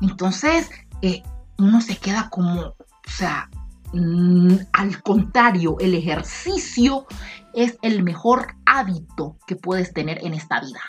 [0.00, 0.70] Entonces,
[1.02, 1.22] eh,
[1.58, 2.76] uno se queda como, o
[3.08, 3.50] sea,
[3.92, 7.06] mm, al contrario, el ejercicio
[7.52, 10.80] es el mejor hábito que puedes tener en esta vida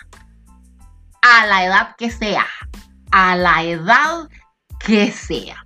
[1.21, 2.45] a la edad que sea,
[3.11, 4.29] a la edad
[4.79, 5.63] que sea.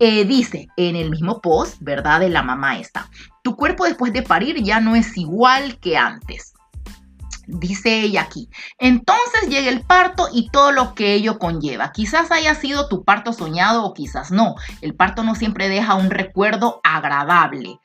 [0.00, 2.20] Eh, dice en el mismo post, ¿verdad?
[2.20, 3.10] De la mamá esta,
[3.42, 6.52] tu cuerpo después de parir ya no es igual que antes.
[7.46, 8.50] Dice ella aquí.
[8.78, 11.92] Entonces llega el parto y todo lo que ello conlleva.
[11.92, 14.54] Quizás haya sido tu parto soñado o quizás no.
[14.82, 17.80] El parto no siempre deja un recuerdo agradable.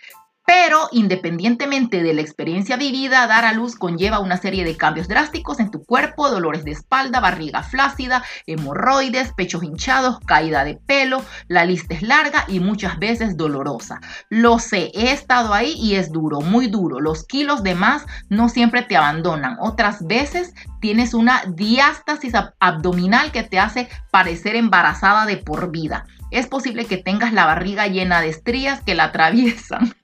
[0.45, 5.59] Pero independientemente de la experiencia vivida, dar a luz conlleva una serie de cambios drásticos
[5.59, 11.63] en tu cuerpo, dolores de espalda, barriga flácida, hemorroides, pechos hinchados, caída de pelo, la
[11.63, 14.01] lista es larga y muchas veces dolorosa.
[14.29, 16.99] Lo sé, he estado ahí y es duro, muy duro.
[16.99, 19.55] Los kilos de más no siempre te abandonan.
[19.59, 26.05] Otras veces tienes una diástasis abdominal que te hace parecer embarazada de por vida.
[26.33, 29.93] Es posible que tengas la barriga llena de estrías que la atraviesan.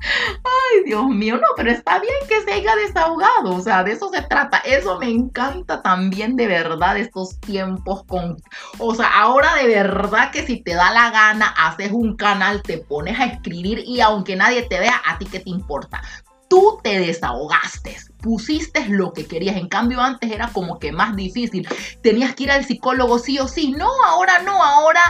[0.00, 4.10] Ay, Dios mío, no, pero está bien que se haya desahogado, o sea, de eso
[4.10, 4.58] se trata.
[4.58, 8.36] Eso me encanta también de verdad estos tiempos con,
[8.78, 12.78] o sea, ahora de verdad que si te da la gana, haces un canal, te
[12.78, 16.00] pones a escribir y aunque nadie te vea, a ti qué te importa.
[16.48, 19.56] Tú te desahogaste, pusiste lo que querías.
[19.56, 21.68] En cambio, antes era como que más difícil.
[22.02, 23.72] Tenías que ir al psicólogo sí o sí.
[23.72, 25.02] No, ahora no, ahora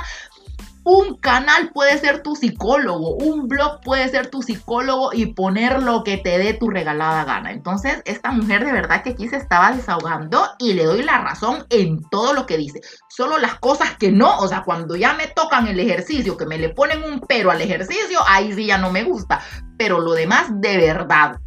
[0.89, 6.03] un canal puede ser tu psicólogo, un blog puede ser tu psicólogo y poner lo
[6.03, 7.53] que te dé tu regalada gana.
[7.53, 11.67] Entonces, esta mujer de verdad que aquí se estaba desahogando y le doy la razón
[11.69, 12.81] en todo lo que dice.
[13.11, 16.57] Solo las cosas que no, o sea, cuando ya me tocan el ejercicio, que me
[16.57, 19.43] le ponen un pero al ejercicio, ahí sí ya no me gusta.
[19.79, 21.41] Pero lo demás, de verdad,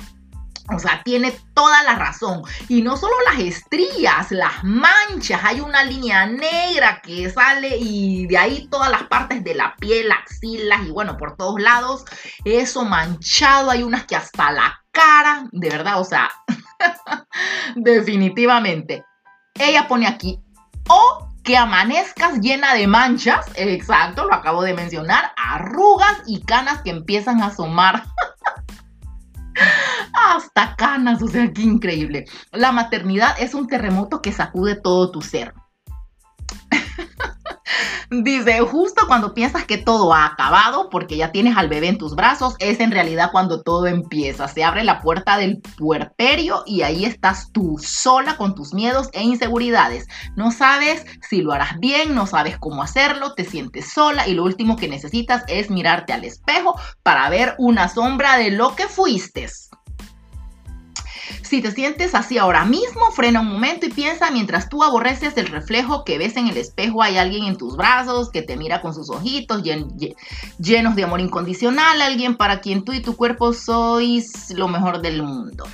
[0.73, 2.43] O sea, tiene toda la razón.
[2.69, 5.41] Y no solo las estrías, las manchas.
[5.43, 10.09] Hay una línea negra que sale y de ahí todas las partes de la piel,
[10.11, 12.05] axilas y bueno, por todos lados.
[12.45, 13.69] Eso manchado.
[13.69, 15.43] Hay unas que hasta la cara.
[15.51, 16.29] De verdad, o sea,
[17.75, 19.03] definitivamente.
[19.55, 20.39] Ella pone aquí.
[20.87, 23.45] O que amanezcas llena de manchas.
[23.55, 25.31] Exacto, lo acabo de mencionar.
[25.35, 28.03] Arrugas y canas que empiezan a asomar.
[30.13, 32.25] hasta canas, o sea, qué increíble.
[32.51, 35.53] La maternidad es un terremoto que sacude todo tu ser.
[38.09, 42.15] Dice, justo cuando piensas que todo ha acabado porque ya tienes al bebé en tus
[42.15, 44.47] brazos, es en realidad cuando todo empieza.
[44.47, 49.23] Se abre la puerta del puerperio y ahí estás tú sola con tus miedos e
[49.23, 50.07] inseguridades.
[50.35, 54.43] No sabes si lo harás bien, no sabes cómo hacerlo, te sientes sola y lo
[54.43, 59.41] último que necesitas es mirarte al espejo para ver una sombra de lo que fuiste.
[61.43, 65.47] Si te sientes así ahora mismo, frena un momento y piensa mientras tú aborreces el
[65.47, 68.93] reflejo que ves en el espejo, hay alguien en tus brazos que te mira con
[68.93, 74.67] sus ojitos llenos de amor incondicional, alguien para quien tú y tu cuerpo sois lo
[74.67, 75.65] mejor del mundo.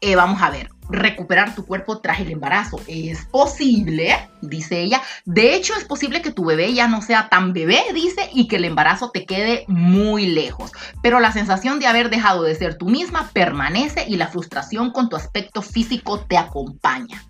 [0.00, 2.80] Eh, vamos a ver, recuperar tu cuerpo tras el embarazo.
[2.86, 5.00] Es posible, dice ella.
[5.24, 8.56] De hecho, es posible que tu bebé ya no sea tan bebé, dice, y que
[8.56, 10.72] el embarazo te quede muy lejos.
[11.02, 15.08] Pero la sensación de haber dejado de ser tú misma permanece y la frustración con
[15.08, 17.22] tu aspecto físico te acompaña.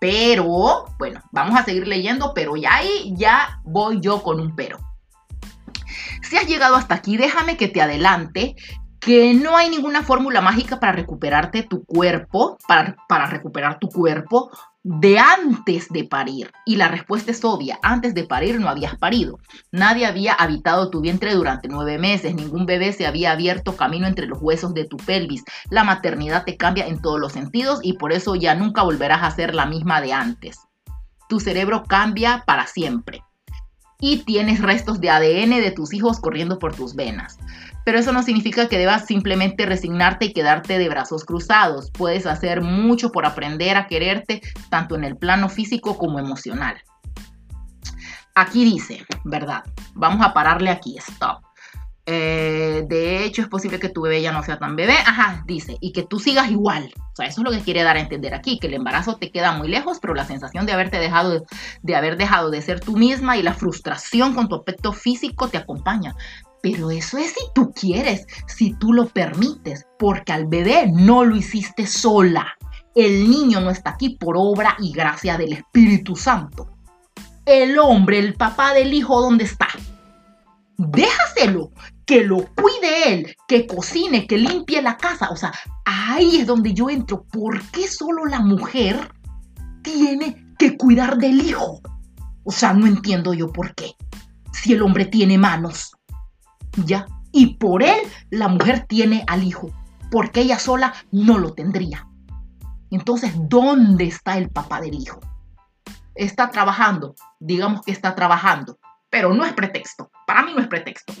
[0.00, 4.78] Pero, bueno, vamos a seguir leyendo, pero ya ahí ya voy yo con un pero.
[6.22, 8.54] Si has llegado hasta aquí, déjame que te adelante
[9.00, 14.50] que no hay ninguna fórmula mágica para recuperarte tu cuerpo, para, recuperar tu cuerpo
[14.82, 16.52] de antes de parir.
[16.66, 19.38] Y la respuesta es obvia, antes de parir no habías parido.
[19.72, 24.26] Nadie había habitado tu vientre durante nueve meses, ningún bebé se había abierto camino entre
[24.26, 25.44] los huesos de tu pelvis.
[25.70, 29.30] La maternidad te cambia en todos los sentidos y por eso ya nunca volverás a
[29.30, 30.58] ser la misma de antes.
[31.28, 33.24] Tu cerebro cambia para siempre.
[34.02, 37.38] Y tienes restos de ADN de tus hijos corriendo por tus venas
[37.84, 41.90] pero eso no significa que debas simplemente resignarte y quedarte de brazos cruzados.
[41.90, 46.82] Puedes hacer mucho por aprender a quererte, tanto en el plano físico como emocional.
[48.34, 49.64] Aquí dice, ¿verdad?
[49.94, 51.42] Vamos a pararle aquí, stop.
[52.06, 54.94] Eh, de hecho, es posible que tu bebé ya no sea tan bebé.
[55.06, 56.92] Ajá, dice, y que tú sigas igual.
[57.12, 59.30] O sea, eso es lo que quiere dar a entender aquí, que el embarazo te
[59.30, 61.44] queda muy lejos, pero la sensación de haberte dejado
[61.82, 65.58] de haber dejado de ser tú misma y la frustración con tu aspecto físico te
[65.58, 66.16] acompaña.
[66.62, 71.36] Pero eso es si tú quieres, si tú lo permites, porque al bebé no lo
[71.36, 72.46] hiciste sola.
[72.94, 76.68] El niño no está aquí por obra y gracia del Espíritu Santo.
[77.46, 79.68] El hombre, el papá del hijo, ¿dónde está?
[80.76, 81.70] Déjaselo,
[82.04, 85.30] que lo cuide él, que cocine, que limpie la casa.
[85.30, 85.52] O sea,
[85.84, 87.24] ahí es donde yo entro.
[87.24, 89.12] ¿Por qué solo la mujer
[89.82, 91.80] tiene que cuidar del hijo?
[92.44, 93.92] O sea, no entiendo yo por qué.
[94.52, 95.92] Si el hombre tiene manos,
[96.84, 97.06] ¿ya?
[97.32, 98.00] Y por él
[98.30, 99.70] la mujer tiene al hijo,
[100.10, 102.06] porque ella sola no lo tendría.
[102.90, 105.20] Entonces, ¿dónde está el papá del hijo?
[106.14, 111.12] Está trabajando, digamos que está trabajando, pero no es pretexto, para mí no es pretexto.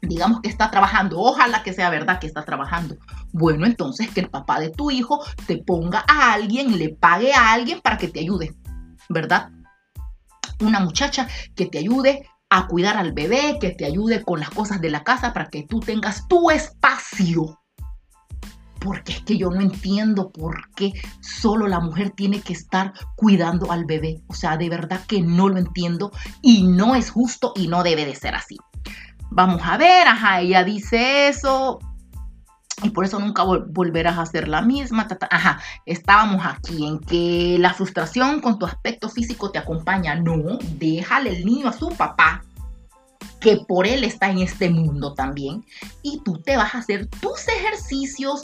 [0.00, 2.96] Digamos que está trabajando, ojalá que sea verdad que está trabajando.
[3.32, 7.52] Bueno, entonces que el papá de tu hijo te ponga a alguien, le pague a
[7.52, 8.54] alguien para que te ayude,
[9.08, 9.50] ¿verdad?
[10.60, 11.26] Una muchacha
[11.56, 15.04] que te ayude a cuidar al bebé, que te ayude con las cosas de la
[15.04, 17.58] casa para que tú tengas tu espacio.
[18.80, 23.72] Porque es que yo no entiendo por qué solo la mujer tiene que estar cuidando
[23.72, 24.22] al bebé.
[24.28, 28.06] O sea, de verdad que no lo entiendo y no es justo y no debe
[28.06, 28.56] de ser así.
[29.30, 31.80] Vamos a ver, ajá, ella dice eso
[32.82, 35.06] y por eso nunca volverás a ser la misma.
[35.30, 40.14] Ajá, estábamos aquí en que la frustración con tu aspecto físico te acompaña.
[40.14, 42.44] No, déjale el niño a su papá,
[43.40, 45.64] que por él está en este mundo también.
[46.02, 48.42] Y tú te vas a hacer tus ejercicios,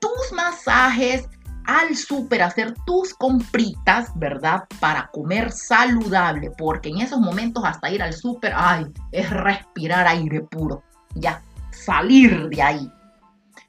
[0.00, 1.28] tus masajes,
[1.66, 4.64] al súper hacer tus compritas, ¿verdad?
[4.80, 10.42] Para comer saludable, porque en esos momentos hasta ir al súper, ay, es respirar aire
[10.42, 10.82] puro.
[11.14, 12.92] Ya, salir de ahí.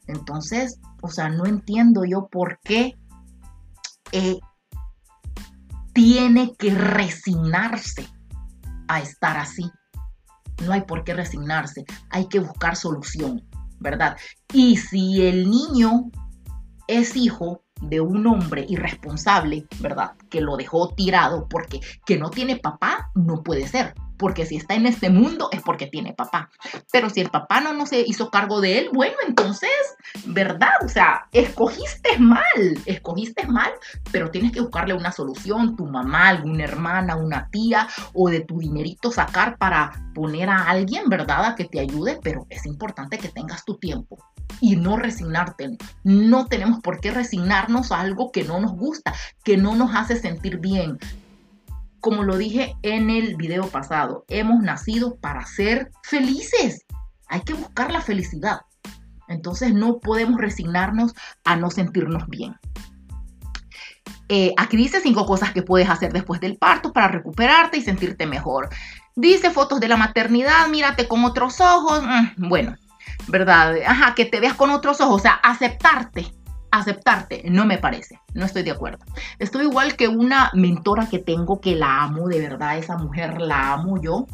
[0.08, 2.95] Entonces, o sea, no entiendo yo por qué
[4.12, 4.39] eh,
[5.93, 8.08] tiene que resignarse
[8.88, 9.72] a estar así.
[10.64, 13.45] No hay por qué resignarse, hay que buscar solución,
[13.80, 14.16] ¿verdad?
[14.53, 16.12] Y si el niño
[16.88, 20.14] es hijo de un hombre irresponsable, ¿verdad?
[20.30, 23.93] Que lo dejó tirado porque que no tiene papá, no puede ser.
[24.18, 26.49] Porque si está en este mundo es porque tiene papá.
[26.91, 29.70] Pero si el papá no, no se hizo cargo de él, bueno, entonces,
[30.26, 30.74] ¿verdad?
[30.84, 32.43] O sea, escogiste mal,
[32.86, 33.72] escogiste mal,
[34.11, 38.59] pero tienes que buscarle una solución, tu mamá, alguna hermana, una tía, o de tu
[38.59, 41.45] dinerito sacar para poner a alguien, ¿verdad?
[41.45, 44.18] A que te ayude, pero es importante que tengas tu tiempo
[44.61, 45.78] y no resignarte.
[46.03, 49.13] No tenemos por qué resignarnos a algo que no nos gusta,
[49.43, 50.97] que no nos hace sentir bien
[52.06, 56.86] como lo dije en el video pasado, hemos nacido para ser felices.
[57.30, 58.60] Hay que buscar la felicidad.
[59.28, 62.58] Entonces no podemos resignarnos a no sentirnos bien.
[64.30, 68.28] Eh, aquí dice cinco cosas que puedes hacer después del parto para recuperarte y sentirte
[68.28, 68.70] mejor.
[69.16, 72.03] Dice fotos de la maternidad, mírate con otros ojos.
[72.03, 72.76] Mm, bueno,
[73.30, 73.78] ¿verdad?
[73.84, 76.32] Ajá, que te veas con otros ojos, o sea, aceptarte
[76.80, 79.05] aceptarte, no me parece, no estoy de acuerdo.
[79.39, 83.73] Estoy igual que una mentora que tengo que la amo, de verdad, esa mujer la
[83.73, 84.28] amo yo.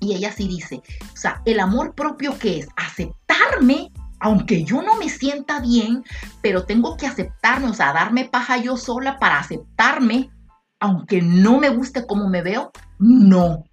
[0.00, 0.82] Y ella sí dice,
[1.12, 6.04] o sea, el amor propio que es aceptarme, aunque yo no me sienta bien,
[6.42, 10.30] pero tengo que aceptarme, o sea, darme paja yo sola para aceptarme,
[10.80, 13.64] aunque no me guste cómo me veo, no.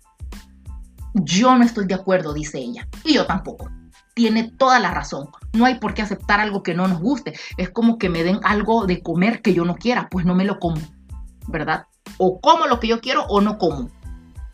[1.15, 2.88] Yo no estoy de acuerdo, dice ella.
[3.03, 3.69] Y yo tampoco
[4.20, 5.30] tiene toda la razón.
[5.53, 7.39] No hay por qué aceptar algo que no nos guste.
[7.55, 10.43] Es como que me den algo de comer que yo no quiera, pues no me
[10.43, 10.82] lo como,
[11.47, 11.86] ¿verdad?
[12.17, 13.89] O como lo que yo quiero o no como.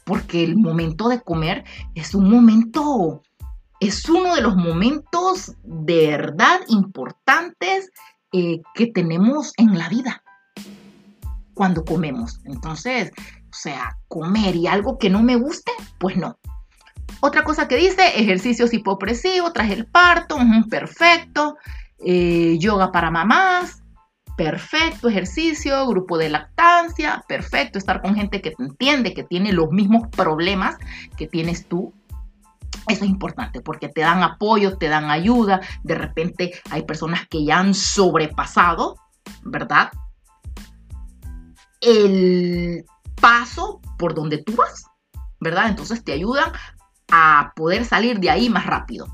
[0.04, 1.64] Porque el momento de comer
[1.96, 3.24] es un momento,
[3.80, 7.90] es uno de los momentos de verdad importantes
[8.34, 10.22] eh, que tenemos en la vida
[11.56, 12.40] cuando comemos.
[12.46, 13.12] Entonces,
[13.50, 16.38] o sea, comer y algo que no me guste, pues no.
[17.26, 20.38] Otra cosa que dice, ejercicios hipopresivos tras el parto,
[20.70, 21.58] perfecto.
[21.98, 23.82] Eh, yoga para mamás,
[24.38, 25.10] perfecto.
[25.10, 27.80] Ejercicio, grupo de lactancia, perfecto.
[27.80, 30.78] Estar con gente que te entiende, que tiene los mismos problemas
[31.18, 31.92] que tienes tú.
[32.88, 35.62] Eso es importante porque te dan apoyo, te dan ayuda.
[35.82, 38.98] De repente hay personas que ya han sobrepasado,
[39.44, 39.90] ¿verdad?
[41.82, 42.86] El
[43.20, 44.86] paso por donde tú vas,
[45.40, 45.70] ¿verdad?
[45.70, 46.52] Entonces te ayudan
[47.12, 49.08] a poder salir de ahí más rápido.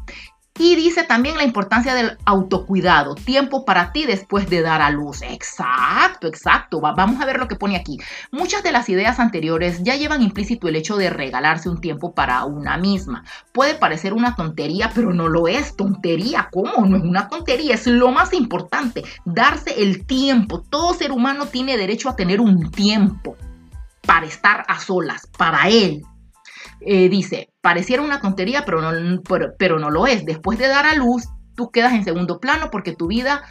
[0.59, 5.21] Y dice también la importancia del autocuidado, tiempo para ti después de dar a luz.
[5.23, 6.81] Exacto, exacto.
[6.81, 7.97] vamos a ver lo que pone aquí.
[8.31, 12.43] Muchas de las ideas anteriores ya llevan implícito el hecho de regalarse un tiempo para
[12.45, 13.23] una misma.
[13.53, 15.75] Puede parecer una tontería, pero no lo es.
[15.75, 16.85] Tontería, ¿cómo?
[16.85, 19.03] No es una tontería, es lo más importante.
[19.25, 20.61] Darse el tiempo.
[20.69, 23.35] Todo ser humano tiene derecho a tener un tiempo
[24.05, 26.03] para estar a solas, para él,
[26.81, 29.21] eh, dice, pareciera una tontería, pero no,
[29.57, 30.25] pero, no lo es.
[30.25, 33.43] Después de dar a luz, tú quedas en segundo plano porque tu vida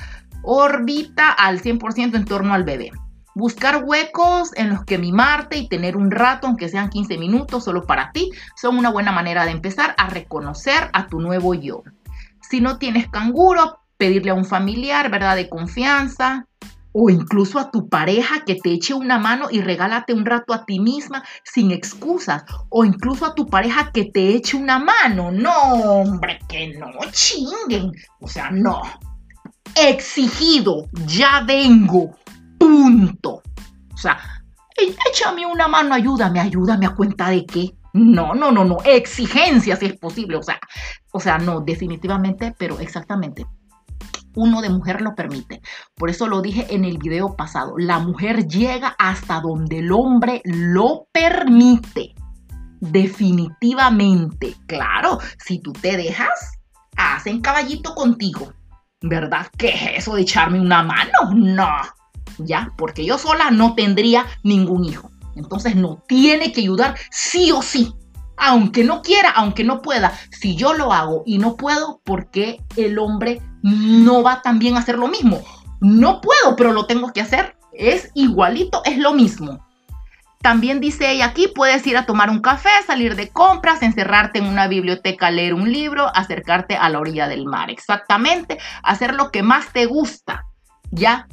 [0.42, 2.90] orbita al 100% en torno al bebé.
[3.34, 7.86] Buscar huecos en los que mimarte y tener un rato, aunque sean 15 minutos solo
[7.86, 11.84] para ti, son una buena manera de empezar a reconocer a tu nuevo yo.
[12.42, 15.36] Si no tienes canguro, pedirle a un familiar, ¿verdad?
[15.36, 16.46] De confianza,
[16.92, 20.64] o incluso a tu pareja que te eche una mano y regálate un rato a
[20.64, 25.30] ti misma sin excusas, o incluso a tu pareja que te eche una mano.
[25.30, 27.92] No, hombre, que no chinguen.
[28.20, 28.82] O sea, no.
[29.76, 32.16] Exigido, ya vengo.
[32.58, 33.42] Punto.
[33.92, 34.18] O sea,
[35.08, 37.74] échame una mano, ayúdame, ayúdame a cuenta de qué.
[37.92, 38.78] No, no, no, no.
[38.84, 40.36] Exigencia si es posible.
[40.36, 40.58] O sea,
[41.12, 43.46] o sea, no, definitivamente, pero exactamente
[44.34, 45.60] uno de mujer lo permite.
[45.94, 50.42] Por eso lo dije en el video pasado, la mujer llega hasta donde el hombre
[50.44, 52.14] lo permite.
[52.80, 56.58] Definitivamente, claro, si tú te dejas,
[56.96, 58.52] hacen caballito contigo.
[59.02, 59.46] ¿Verdad?
[59.56, 61.34] ¿Qué es eso de echarme una mano?
[61.34, 61.68] No,
[62.38, 65.10] ya, porque yo sola no tendría ningún hijo.
[65.36, 67.94] Entonces no tiene que ayudar sí o sí
[68.40, 72.64] aunque no quiera, aunque no pueda, si yo lo hago y no puedo, ¿por qué
[72.76, 75.42] el hombre no va también a hacer lo mismo?
[75.80, 77.56] No puedo, pero lo tengo que hacer.
[77.72, 79.66] Es igualito, es lo mismo.
[80.42, 84.46] También dice ella aquí, puedes ir a tomar un café, salir de compras, encerrarte en
[84.46, 87.70] una biblioteca, leer un libro, acercarte a la orilla del mar.
[87.70, 90.46] Exactamente, hacer lo que más te gusta,
[90.90, 91.28] ¿ya?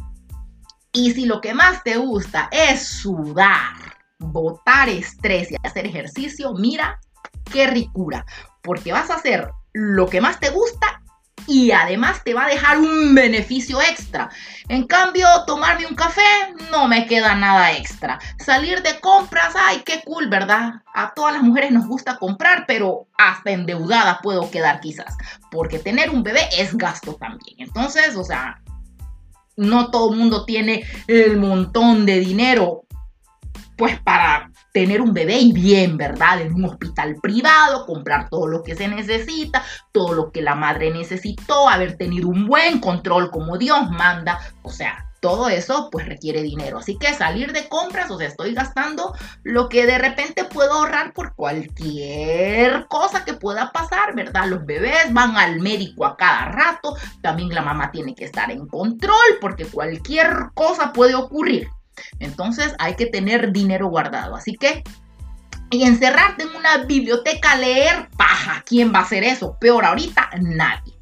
[0.92, 3.76] Y si lo que más te gusta es sudar,
[4.20, 7.00] botar estrés y hacer ejercicio, mira
[7.46, 8.26] qué ricura,
[8.62, 11.02] porque vas a hacer lo que más te gusta
[11.48, 14.30] y además te va a dejar un beneficio extra.
[14.68, 16.22] En cambio, tomarme un café
[16.72, 18.20] no me queda nada extra.
[18.38, 20.82] Salir de compras, ay, qué cool, ¿verdad?
[20.94, 25.18] A todas las mujeres nos gusta comprar, pero hasta endeudada puedo quedar quizás,
[25.50, 27.56] porque tener un bebé es gasto también.
[27.60, 28.62] Entonces, o sea,
[29.56, 32.84] no todo el mundo tiene el montón de dinero
[33.78, 36.42] pues para tener un bebé y bien, ¿verdad?
[36.42, 40.92] En un hospital privado, comprar todo lo que se necesita, todo lo que la madre
[40.92, 46.44] necesitó, haber tenido un buen control como Dios manda, o sea, todo eso pues requiere
[46.44, 46.80] dinero.
[46.80, 49.14] Así que salir de compras, o sea, estoy gastando
[49.44, 54.46] lo que de repente puedo ahorrar por cualquier cosa que pueda pasar, ¿verdad?
[54.48, 58.68] Los bebés van al médico a cada rato, también la mamá tiene que estar en
[58.68, 61.70] control porque cualquier cosa puede ocurrir.
[62.20, 64.36] Entonces hay que tener dinero guardado.
[64.36, 64.84] Así que
[65.70, 68.64] y encerrarte en una biblioteca a leer, paja.
[68.66, 69.58] ¿Quién va a hacer eso?
[69.60, 70.98] Peor ahorita, nadie.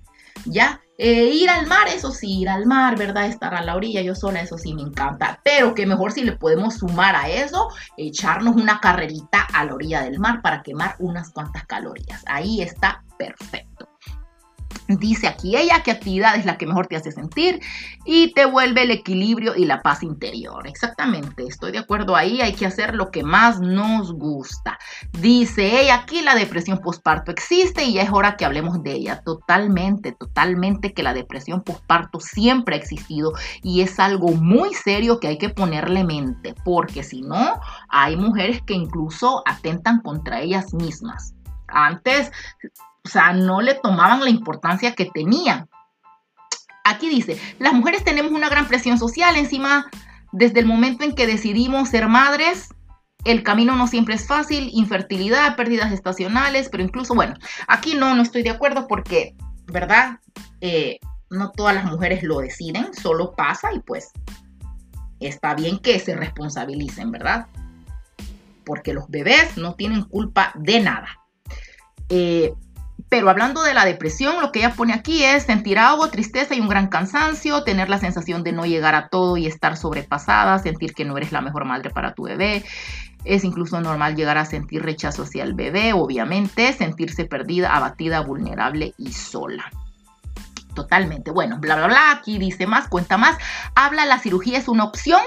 [0.45, 0.81] ¿Ya?
[0.97, 3.27] Eh, ir al mar, eso sí, ir al mar, ¿verdad?
[3.27, 5.39] Estar a la orilla, yo sola, eso sí me encanta.
[5.43, 7.67] Pero que mejor si le podemos sumar a eso,
[7.97, 12.23] echarnos una carrerita a la orilla del mar para quemar unas cuantas calorías.
[12.27, 13.89] Ahí está perfecto.
[14.87, 17.59] Dice aquí ella qué actividad es la que mejor te hace sentir
[18.05, 20.67] y te vuelve el equilibrio y la paz interior.
[20.67, 24.77] Exactamente, estoy de acuerdo ahí, hay que hacer lo que más nos gusta.
[25.19, 29.21] Dice ella aquí la depresión postparto existe y ya es hora que hablemos de ella.
[29.21, 33.33] Totalmente, totalmente que la depresión postparto siempre ha existido
[33.63, 37.59] y es algo muy serio que hay que ponerle mente porque si no,
[37.89, 41.33] hay mujeres que incluso atentan contra ellas mismas.
[41.67, 42.31] Antes
[43.05, 45.69] o sea, no le tomaban la importancia que tenían.
[46.83, 49.85] Aquí dice, las mujeres tenemos una gran presión social encima
[50.31, 52.69] desde el momento en que decidimos ser madres.
[53.23, 57.35] El camino no siempre es fácil, infertilidad, pérdidas estacionales, pero incluso, bueno,
[57.67, 59.35] aquí no, no estoy de acuerdo porque,
[59.67, 60.19] ¿verdad?
[60.61, 60.99] Eh,
[61.29, 64.11] no todas las mujeres lo deciden, solo pasa y pues
[65.19, 67.47] está bien que se responsabilicen, ¿verdad?
[68.63, 71.19] Porque los bebés no tienen culpa de nada.
[72.09, 72.53] Eh,
[73.15, 76.59] pero hablando de la depresión, lo que ella pone aquí es sentir agua, tristeza y
[76.59, 80.93] un gran cansancio, tener la sensación de no llegar a todo y estar sobrepasada, sentir
[80.93, 82.65] que no eres la mejor madre para tu bebé.
[83.23, 88.93] Es incluso normal llegar a sentir rechazo hacia el bebé, obviamente, sentirse perdida, abatida, vulnerable
[88.97, 89.71] y sola.
[90.73, 91.31] Totalmente.
[91.31, 92.11] Bueno, bla, bla, bla.
[92.11, 93.37] Aquí dice más, cuenta más.
[93.75, 95.21] Habla, la cirugía es una opción.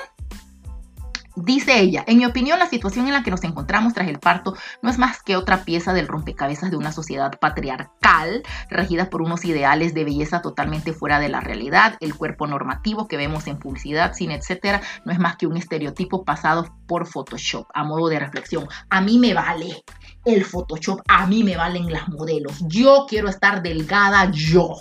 [1.44, 4.56] Dice ella, en mi opinión la situación en la que nos encontramos tras el parto
[4.82, 9.44] no es más que otra pieza del rompecabezas de una sociedad patriarcal regida por unos
[9.44, 11.96] ideales de belleza totalmente fuera de la realidad.
[12.00, 16.24] El cuerpo normativo que vemos en publicidad, cine, etcétera, no es más que un estereotipo
[16.24, 18.66] pasado por Photoshop a modo de reflexión.
[18.90, 19.84] A mí me vale
[20.24, 22.64] el Photoshop, a mí me valen las modelos.
[22.66, 24.74] Yo quiero estar delgada yo.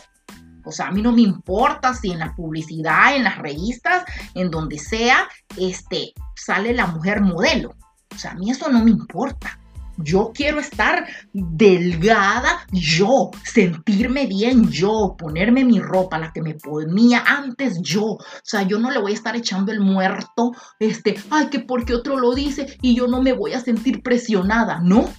[0.68, 4.04] O sea, a mí no me importa si en la publicidad, en las revistas,
[4.34, 7.76] en donde sea, este, sale la mujer modelo.
[8.14, 9.60] O sea, a mí eso no me importa.
[9.98, 17.24] Yo quiero estar delgada yo, sentirme bien yo, ponerme mi ropa, la que me ponía
[17.26, 18.04] antes yo.
[18.04, 21.96] O sea, yo no le voy a estar echando el muerto, este, ay, que porque
[21.96, 24.80] otro lo dice y yo no me voy a sentir presionada.
[24.82, 25.10] No.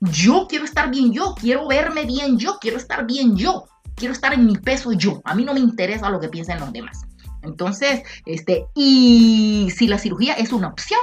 [0.00, 3.66] Yo quiero estar bien yo, quiero verme bien yo, quiero estar bien yo
[3.96, 5.20] quiero estar en mi peso yo.
[5.24, 7.02] A mí no me interesa lo que piensen los demás.
[7.42, 11.00] Entonces, este, y si la cirugía es una opción,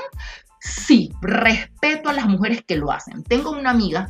[0.60, 3.24] sí, respeto a las mujeres que lo hacen.
[3.24, 4.10] Tengo una amiga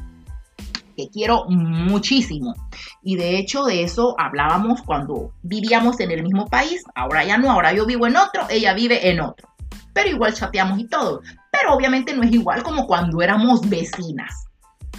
[0.96, 2.54] que quiero muchísimo.
[3.02, 6.84] Y de hecho de eso hablábamos cuando vivíamos en el mismo país.
[6.96, 9.48] Ahora ya no, ahora yo vivo en otro, ella vive en otro.
[9.94, 11.22] Pero igual chateamos y todo.
[11.52, 14.46] Pero obviamente no es igual como cuando éramos vecinas.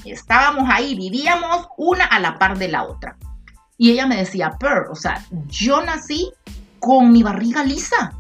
[0.05, 3.17] Estábamos ahí, vivíamos una a la par de la otra.
[3.77, 6.33] Y ella me decía, Per, o sea, yo nací
[6.79, 8.13] con mi barriga lisa.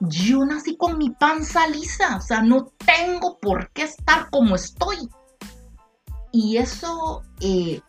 [0.00, 2.16] Yo nací con mi panza lisa.
[2.16, 5.08] O sea, no tengo por qué estar como estoy.
[6.32, 7.80] Y eso eh,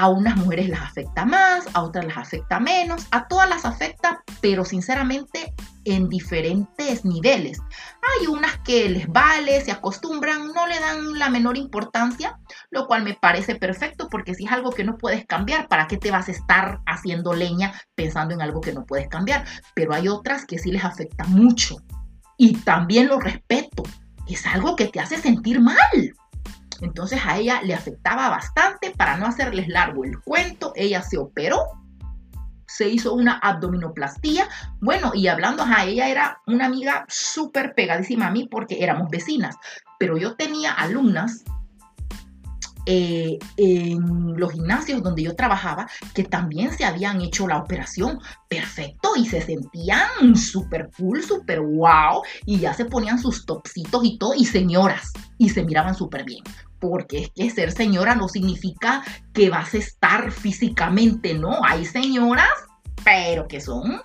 [0.00, 4.22] a unas mujeres las afecta más, a otras las afecta menos, a todas las afecta,
[4.40, 5.52] pero sinceramente
[5.84, 7.60] en diferentes niveles.
[8.00, 12.40] Hay unas que les vale, se acostumbran, no le dan la menor importancia,
[12.70, 15.98] lo cual me parece perfecto porque si es algo que no puedes cambiar, ¿para qué
[15.98, 19.44] te vas a estar haciendo leña pensando en algo que no puedes cambiar?
[19.74, 21.76] Pero hay otras que sí les afecta mucho
[22.38, 23.82] y también lo respeto.
[24.26, 26.14] Es algo que te hace sentir mal.
[26.80, 28.92] Entonces a ella le afectaba bastante.
[28.96, 31.80] Para no hacerles largo el cuento, ella se operó
[32.70, 34.48] se hizo una abdominoplastía.
[34.80, 39.56] Bueno, y hablando, a ella era una amiga súper pegadísima a mí porque éramos vecinas,
[39.98, 41.44] pero yo tenía alumnas
[42.86, 48.18] eh, en los gimnasios donde yo trabajaba que también se habían hecho la operación
[48.48, 54.16] perfecto y se sentían súper cool, súper wow y ya se ponían sus topsitos y
[54.16, 56.42] todo y señoras y se miraban súper bien
[56.80, 59.02] porque es que ser señora no significa
[59.32, 61.64] que vas a estar físicamente, no.
[61.64, 62.48] Hay señoras,
[63.04, 64.00] pero que son,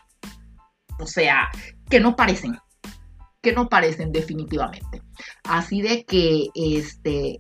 [1.00, 1.50] o sea,
[1.90, 2.58] que no parecen,
[3.42, 5.02] que no parecen definitivamente.
[5.44, 7.40] Así de que este,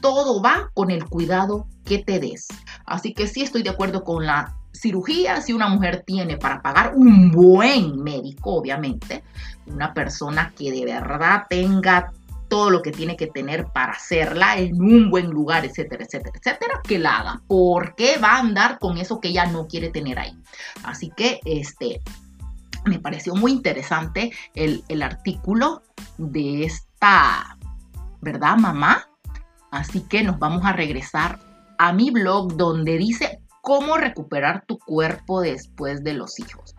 [0.00, 2.48] todo va con el cuidado que te des.
[2.84, 6.94] Así que sí estoy de acuerdo con la cirugía, si una mujer tiene para pagar
[6.94, 9.24] un buen médico, obviamente,
[9.66, 12.12] una persona que de verdad tenga
[12.48, 16.80] todo lo que tiene que tener para hacerla en un buen lugar, etcétera, etcétera, etcétera,
[16.86, 17.42] que la haga.
[17.46, 20.36] porque va a andar con eso que ella no quiere tener ahí?
[20.84, 22.00] Así que, este,
[22.84, 25.82] me pareció muy interesante el, el artículo
[26.16, 27.56] de esta,
[28.20, 29.08] ¿verdad, mamá?
[29.70, 31.38] Así que nos vamos a regresar
[31.78, 36.74] a mi blog donde dice cómo recuperar tu cuerpo después de los hijos.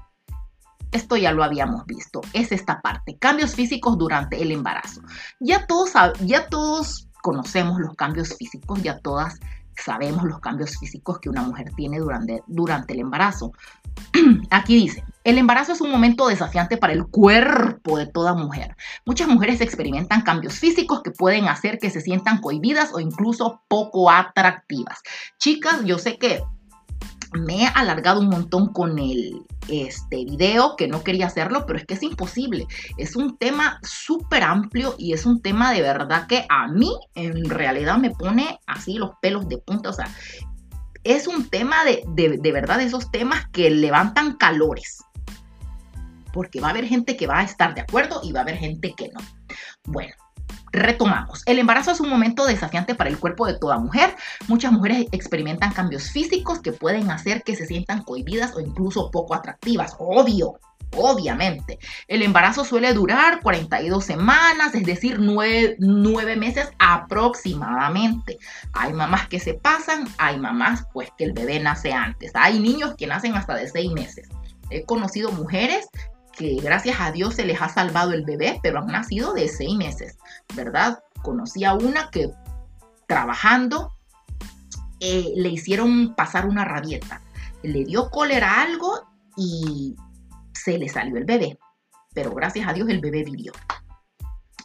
[0.92, 5.02] Esto ya lo habíamos visto, es esta parte, cambios físicos durante el embarazo.
[5.40, 9.40] Ya todos, ya todos conocemos los cambios físicos, ya todas
[9.84, 13.54] sabemos los cambios físicos que una mujer tiene durante, durante el embarazo.
[14.50, 18.76] Aquí dice, el embarazo es un momento desafiante para el cuerpo de toda mujer.
[19.06, 24.10] Muchas mujeres experimentan cambios físicos que pueden hacer que se sientan cohibidas o incluso poco
[24.10, 25.00] atractivas.
[25.38, 26.42] Chicas, yo sé que
[27.34, 31.86] me he alargado un montón con el este video que no quería hacerlo, pero es
[31.86, 32.68] que es imposible.
[32.98, 37.50] Es un tema súper amplio y es un tema de verdad que a mí en
[37.50, 39.90] realidad me pone así los pelos de punta.
[39.90, 40.10] O sea,
[41.04, 45.04] es un tema de, de, de verdad, esos temas que levantan calores.
[46.34, 48.58] Porque va a haber gente que va a estar de acuerdo y va a haber
[48.58, 49.20] gente que no.
[49.86, 50.14] Bueno,
[50.72, 51.44] Retomamos.
[51.46, 54.16] El embarazo es un momento desafiante para el cuerpo de toda mujer.
[54.48, 59.34] Muchas mujeres experimentan cambios físicos que pueden hacer que se sientan cohibidas o incluso poco
[59.36, 59.96] atractivas.
[60.00, 60.60] Obvio,
[60.96, 61.80] obviamente.
[62.08, 65.78] El embarazo suele durar 42 semanas, es decir, 9,
[66.36, 68.38] meses aproximadamente.
[68.74, 72.32] Hay mamás que se pasan, hay mamás pues que el bebé nace antes.
[72.34, 74.30] Hay niños que nacen hasta de 6 meses.
[74.70, 75.88] He conocido mujeres
[76.40, 79.76] que gracias a Dios se les ha salvado el bebé, pero han nacido de seis
[79.76, 80.18] meses,
[80.56, 81.00] ¿verdad?
[81.22, 82.32] Conocí a una que
[83.08, 83.92] trabajando
[85.02, 87.22] eh, le hicieron pasar una rabieta,
[87.62, 89.02] le dio cólera algo
[89.36, 89.98] y
[90.54, 91.60] se le salió el bebé,
[92.14, 93.52] pero gracias a Dios el bebé vivió.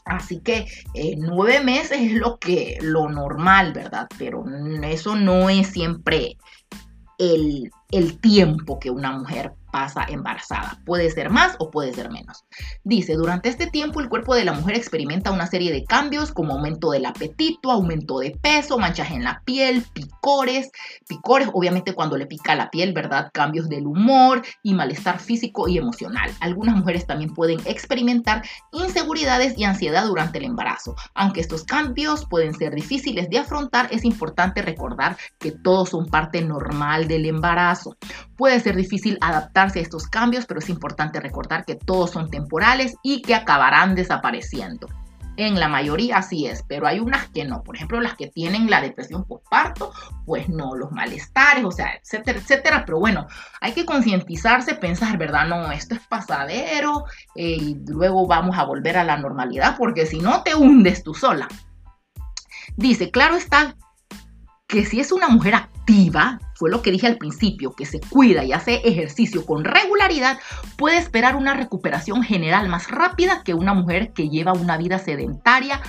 [0.05, 4.07] Así que eh, nueve meses es lo que lo normal, ¿verdad?
[4.17, 4.45] Pero
[4.85, 6.37] eso no es siempre
[7.19, 10.79] el, el tiempo que una mujer pasa embarazada.
[10.87, 12.45] Puede ser más o puede ser menos.
[12.85, 16.53] Dice, durante este tiempo el cuerpo de la mujer experimenta una serie de cambios como
[16.53, 20.71] aumento del apetito, aumento de peso, manchas en la piel, picores,
[21.09, 23.31] picores obviamente cuando le pica la piel, ¿verdad?
[23.35, 26.31] Cambios del humor y malestar físico y emocional.
[26.39, 30.95] Algunas mujeres también pueden experimentar inseguridades y ansiedad durante el embarazo.
[31.17, 36.43] Aunque estos cambios pueden ser difíciles de afrontar, es importante recordar que todos son parte
[36.43, 37.97] normal del embarazo.
[38.37, 43.23] Puede ser difícil adaptar estos cambios, pero es importante recordar que todos son temporales y
[43.23, 44.89] que acabarán desapareciendo.
[45.37, 47.63] En la mayoría así es, pero hay unas que no.
[47.65, 49.93] Por ejemplo, las que tienen la depresión postparto,
[50.25, 52.85] pues no, los malestares, o sea, etcétera, etcétera.
[52.87, 53.27] Pero bueno,
[53.61, 55.47] hay que concientizarse, pensar, ¿verdad?
[55.49, 57.05] No, esto es pasadero
[57.35, 61.15] eh, y luego vamos a volver a la normalidad, porque si no te hundes tú
[61.15, 61.49] sola.
[62.77, 63.75] Dice, claro está
[64.75, 68.43] que si es una mujer activa, fue lo que dije al principio, que se cuida
[68.43, 70.41] y hace ejercicio con regularidad,
[70.77, 75.81] puede esperar una recuperación general más rápida que una mujer que lleva una vida sedentaria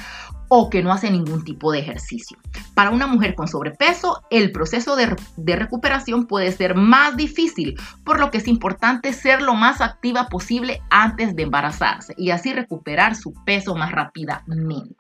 [0.49, 2.37] o que no hace ningún tipo de ejercicio.
[2.75, 8.19] Para una mujer con sobrepeso, el proceso de, de, recuperación puede ser más difícil, por
[8.19, 13.15] lo que es importante ser lo más activa posible antes de embarazarse y así recuperar
[13.15, 14.95] su peso más rápidamente.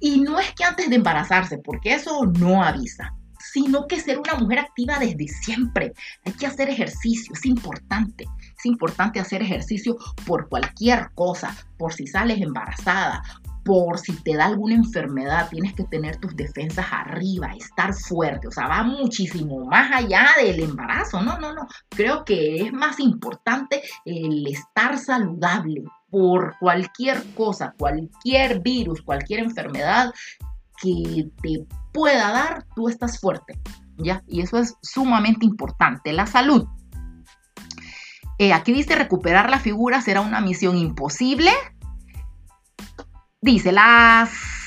[0.00, 3.14] Y no es que antes de embarazarse, porque eso no avisa,
[3.52, 5.92] sino que ser una mujer activa desde siempre.
[6.24, 8.24] Hay que hacer ejercicio, es importante.
[8.56, 9.96] Es importante hacer ejercicio
[10.26, 13.22] por cualquier cosa, por si sales embarazada,
[13.64, 18.50] por si te da alguna enfermedad, tienes que tener tus defensas arriba, estar fuerte, o
[18.50, 23.82] sea, va muchísimo más allá del embarazo, no, no, no, creo que es más importante
[24.06, 30.12] el estar saludable, por cualquier cosa, cualquier virus, cualquier enfermedad
[30.80, 33.58] que te pueda dar, tú estás fuerte,
[33.96, 34.22] ¿ya?
[34.26, 36.12] Y eso es sumamente importante.
[36.12, 36.66] La salud.
[38.38, 41.50] Eh, aquí dice recuperar la figura será una misión imposible.
[43.40, 44.57] Dice, las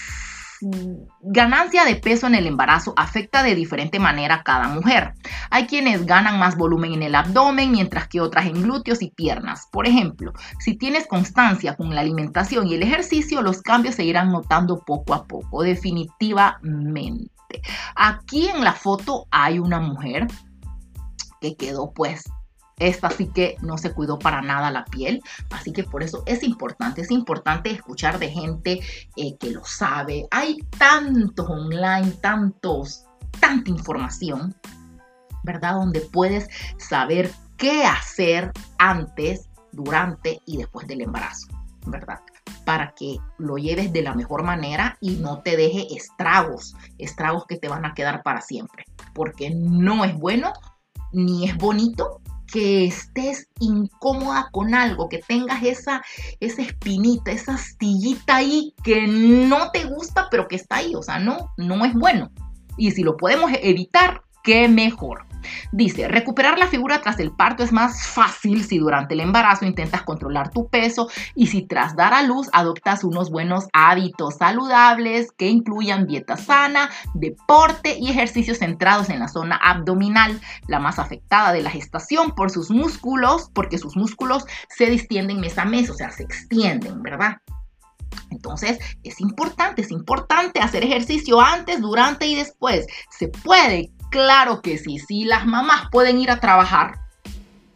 [1.21, 5.13] ganancia de peso en el embarazo afecta de diferente manera a cada mujer.
[5.49, 9.67] Hay quienes ganan más volumen en el abdomen, mientras que otras en glúteos y piernas.
[9.71, 14.31] Por ejemplo, si tienes constancia con la alimentación y el ejercicio, los cambios se irán
[14.31, 17.31] notando poco a poco, definitivamente.
[17.95, 20.27] Aquí en la foto hay una mujer
[21.41, 22.23] que quedó pues
[22.81, 25.21] esta sí que no se cuidó para nada la piel,
[25.51, 28.79] así que por eso es importante, es importante escuchar de gente
[29.15, 30.27] eh, que lo sabe.
[30.31, 33.05] Hay tantos online, tantos,
[33.39, 34.55] tanta información,
[35.43, 35.73] ¿verdad?
[35.75, 41.47] Donde puedes saber qué hacer antes, durante y después del embarazo,
[41.85, 42.19] ¿verdad?
[42.65, 47.57] Para que lo lleves de la mejor manera y no te deje estragos, estragos que
[47.57, 50.51] te van a quedar para siempre, porque no es bueno
[51.13, 52.21] ni es bonito
[52.51, 56.03] que estés incómoda con algo, que tengas esa,
[56.39, 60.93] esa espinita, esa astillita ahí que no te gusta, pero que está ahí.
[60.95, 62.31] O sea, no, no es bueno.
[62.77, 65.25] Y si lo podemos evitar, qué mejor.
[65.71, 70.03] Dice, recuperar la figura tras el parto es más fácil si durante el embarazo intentas
[70.03, 75.49] controlar tu peso y si tras dar a luz adoptas unos buenos hábitos saludables que
[75.49, 81.61] incluyan dieta sana, deporte y ejercicios centrados en la zona abdominal, la más afectada de
[81.61, 86.11] la gestación por sus músculos, porque sus músculos se distienden mes a mes, o sea,
[86.11, 87.37] se extienden, ¿verdad?
[88.29, 92.87] Entonces, es importante, es importante hacer ejercicio antes, durante y después.
[93.09, 96.99] Se puede, Claro que sí, si las mamás pueden ir a trabajar,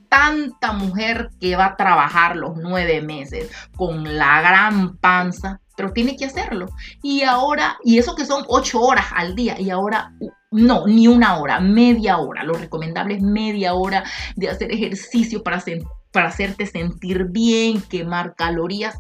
[0.10, 6.18] tanta mujer que va a trabajar los nueve meses con la gran panza, pero tiene
[6.18, 6.68] que hacerlo.
[7.02, 10.12] Y ahora, y eso que son ocho horas al día, y ahora
[10.52, 12.44] no, ni una hora, media hora.
[12.44, 14.04] Lo recomendable es media hora
[14.36, 15.64] de hacer ejercicio para,
[16.12, 19.00] para hacerte sentir bien, quemar calorías.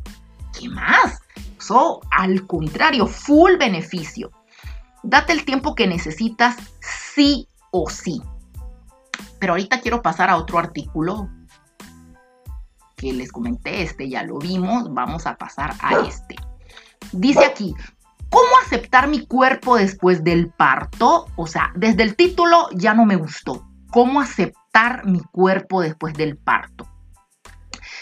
[0.57, 1.19] ¿Qué más?
[1.59, 4.31] Eso, al contrario, full beneficio.
[5.03, 6.55] Date el tiempo que necesitas
[7.15, 8.21] sí o sí.
[9.39, 11.29] Pero ahorita quiero pasar a otro artículo
[12.97, 16.35] que les comenté, este ya lo vimos, vamos a pasar a este.
[17.11, 17.73] Dice aquí,
[18.29, 21.27] ¿cómo aceptar mi cuerpo después del parto?
[21.35, 23.67] O sea, desde el título ya no me gustó.
[23.91, 26.87] ¿Cómo aceptar mi cuerpo después del parto?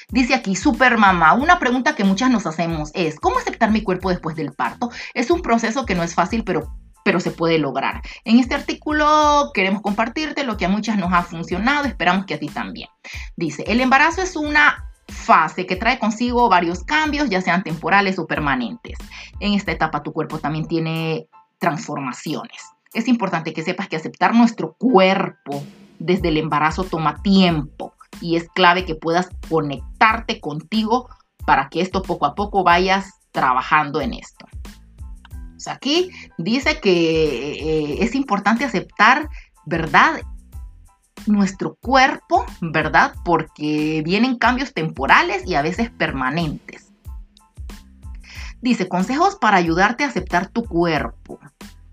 [0.10, 4.10] Dice aquí, super mamá, una pregunta que muchas nos hacemos es, ¿cómo aceptar mi cuerpo
[4.10, 4.92] después del parto?
[5.16, 6.72] Es un proceso que no es fácil, pero
[7.04, 8.02] pero se puede lograr.
[8.26, 12.40] En este artículo queremos compartirte lo que a muchas nos ha funcionado, esperamos que a
[12.40, 12.90] ti también.
[13.36, 18.26] Dice, el embarazo es una fase que trae consigo varios cambios, ya sean temporales o
[18.26, 18.98] permanentes.
[19.40, 21.28] En esta etapa tu cuerpo también tiene
[21.60, 22.64] transformaciones.
[22.94, 25.64] Es importante que sepas que aceptar nuestro cuerpo
[26.00, 31.10] desde el embarazo toma tiempo y es clave que puedas conectarte contigo
[31.46, 34.46] para que esto poco a poco vayas trabajando en esto
[35.68, 39.30] aquí dice que eh, es importante aceptar,
[39.66, 40.22] ¿verdad?
[41.26, 43.14] Nuestro cuerpo, ¿verdad?
[43.24, 46.92] Porque vienen cambios temporales y a veces permanentes.
[48.62, 51.40] Dice, consejos para ayudarte a aceptar tu cuerpo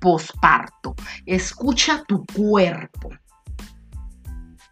[0.00, 0.96] posparto.
[1.26, 3.10] Escucha tu cuerpo.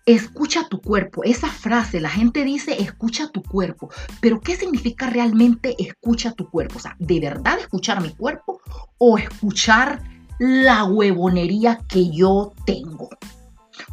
[0.09, 1.23] Escucha tu cuerpo.
[1.23, 3.91] Esa frase, la gente dice escucha tu cuerpo.
[4.23, 6.79] Pero ¿qué significa realmente escucha tu cuerpo?
[6.79, 8.63] O sea, ¿de verdad escuchar mi cuerpo
[8.97, 10.03] o escuchar
[10.39, 13.11] la huevonería que yo tengo?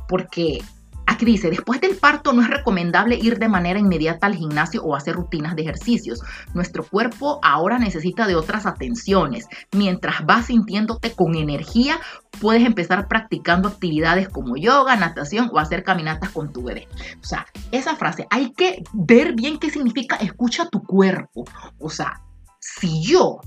[0.07, 0.63] Porque
[1.07, 4.95] Aquí dice, después del parto no es recomendable ir de manera inmediata al gimnasio o
[4.95, 6.21] hacer rutinas de ejercicios.
[6.53, 9.47] Nuestro cuerpo ahora necesita de otras atenciones.
[9.71, 11.99] Mientras vas sintiéndote con energía,
[12.41, 16.87] puedes empezar practicando actividades como yoga, natación o hacer caminatas con tu bebé.
[17.21, 21.45] O sea, esa frase, hay que ver bien qué significa escucha tu cuerpo.
[21.79, 22.21] O sea,
[22.59, 23.39] si yo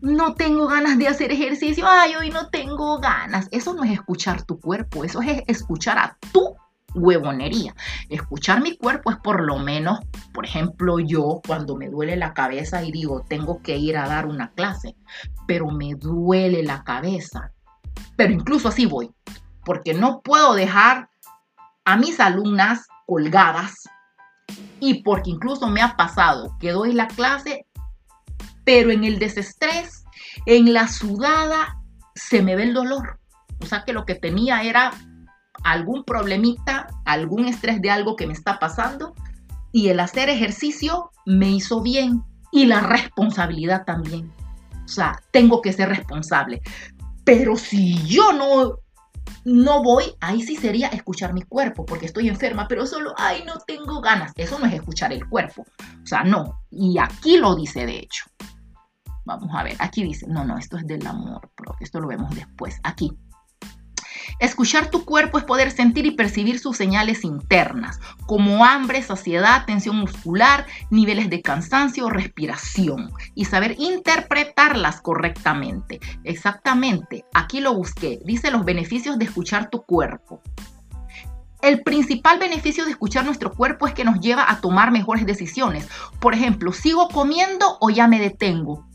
[0.00, 3.48] no tengo ganas de hacer ejercicio, ay, hoy no tengo ganas.
[3.50, 6.56] Eso no es escuchar tu cuerpo, eso es escuchar a tu
[6.94, 7.74] huevonería.
[8.08, 10.00] Escuchar mi cuerpo es por lo menos,
[10.32, 14.26] por ejemplo, yo cuando me duele la cabeza y digo, tengo que ir a dar
[14.26, 14.96] una clase,
[15.46, 17.52] pero me duele la cabeza.
[18.16, 19.10] Pero incluso así voy,
[19.64, 21.10] porque no puedo dejar
[21.84, 23.88] a mis alumnas colgadas
[24.80, 27.66] y porque incluso me ha pasado que doy la clase,
[28.68, 30.04] pero en el desestrés,
[30.44, 31.80] en la sudada,
[32.14, 33.18] se me ve el dolor.
[33.62, 34.92] O sea que lo que tenía era
[35.64, 39.14] algún problemita, algún estrés de algo que me está pasando
[39.72, 44.30] y el hacer ejercicio me hizo bien y la responsabilidad también.
[44.84, 46.60] O sea, tengo que ser responsable.
[47.24, 48.80] Pero si yo no
[49.46, 53.54] no voy, ahí sí sería escuchar mi cuerpo, porque estoy enferma, pero solo, ay, no
[53.66, 54.32] tengo ganas.
[54.36, 55.64] Eso no es escuchar el cuerpo.
[56.02, 56.60] O sea, no.
[56.70, 58.26] Y aquí lo dice, de hecho.
[59.28, 62.34] Vamos a ver, aquí dice, no, no, esto es del amor, pero esto lo vemos
[62.34, 62.80] después.
[62.82, 63.12] Aquí.
[64.40, 69.96] Escuchar tu cuerpo es poder sentir y percibir sus señales internas, como hambre, saciedad, tensión
[69.96, 76.00] muscular, niveles de cansancio, respiración, y saber interpretarlas correctamente.
[76.24, 78.20] Exactamente, aquí lo busqué.
[78.24, 80.40] Dice los beneficios de escuchar tu cuerpo.
[81.60, 85.86] El principal beneficio de escuchar nuestro cuerpo es que nos lleva a tomar mejores decisiones.
[86.18, 88.87] Por ejemplo, ¿sigo comiendo o ya me detengo?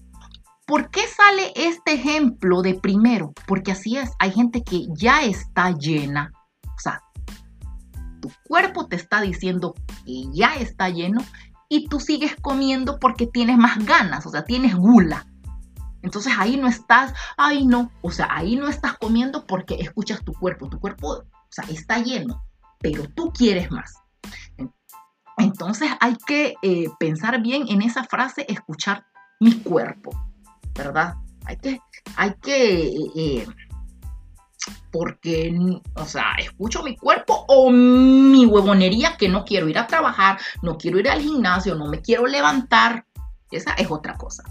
[0.66, 3.34] ¿Por qué sale este ejemplo de primero?
[3.47, 6.32] Porque así es, hay gente que ya está llena.
[6.66, 7.01] O sea,
[8.22, 9.74] tu cuerpo te está diciendo
[10.05, 11.22] que ya está lleno
[11.70, 15.26] y tú sigues comiendo porque tienes más ganas, o sea, tienes gula.
[16.01, 20.34] Entonces ahí no estás, ay no, o sea, ahí no estás comiendo porque escuchas tu
[20.34, 22.43] cuerpo, tu cuerpo, o sea, está lleno
[22.84, 23.95] pero tú quieres más.
[25.38, 29.05] Entonces hay que eh, pensar bien en esa frase, escuchar
[29.39, 30.11] mi cuerpo,
[30.76, 31.15] ¿verdad?
[31.45, 31.80] Hay que,
[32.15, 33.47] hay que, eh, eh,
[34.91, 35.53] porque,
[35.95, 40.78] o sea, escucho mi cuerpo o mi huevonería que no quiero ir a trabajar, no
[40.78, 43.05] quiero ir al gimnasio, no me quiero levantar.
[43.51, 44.43] Esa es otra cosa.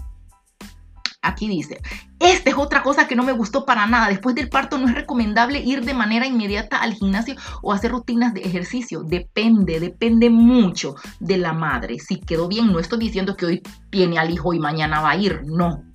[1.25, 1.81] Aquí dice,
[2.19, 4.09] esta es otra cosa que no me gustó para nada.
[4.09, 8.33] Después del parto no es recomendable ir de manera inmediata al gimnasio o hacer rutinas
[8.33, 9.03] de ejercicio.
[9.03, 11.97] Depende, depende mucho de la madre.
[11.99, 15.15] Si quedó bien, no estoy diciendo que hoy tiene al hijo y mañana va a
[15.15, 15.92] ir, no.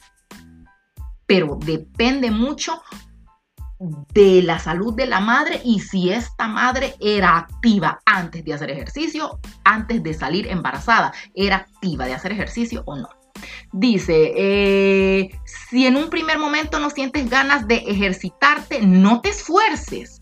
[1.28, 2.82] Pero depende mucho
[3.78, 8.70] de la salud de la madre y si esta madre era activa antes de hacer
[8.70, 13.08] ejercicio, antes de salir embarazada, era activa de hacer ejercicio o no.
[13.72, 20.18] Dice, eh, si en un primer momento no sientes ganas de ejercitarte, no te esfuerces.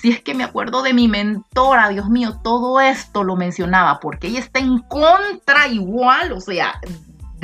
[0.00, 4.28] Si es que me acuerdo de mi mentora, Dios mío, todo esto lo mencionaba porque
[4.28, 6.80] ella está en contra igual, o sea,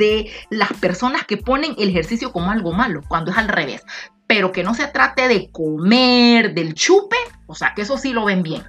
[0.01, 3.83] de las personas que ponen el ejercicio como algo malo, cuando es al revés.
[4.25, 8.25] Pero que no se trate de comer, del chupe, o sea, que eso sí lo
[8.25, 8.63] ven bien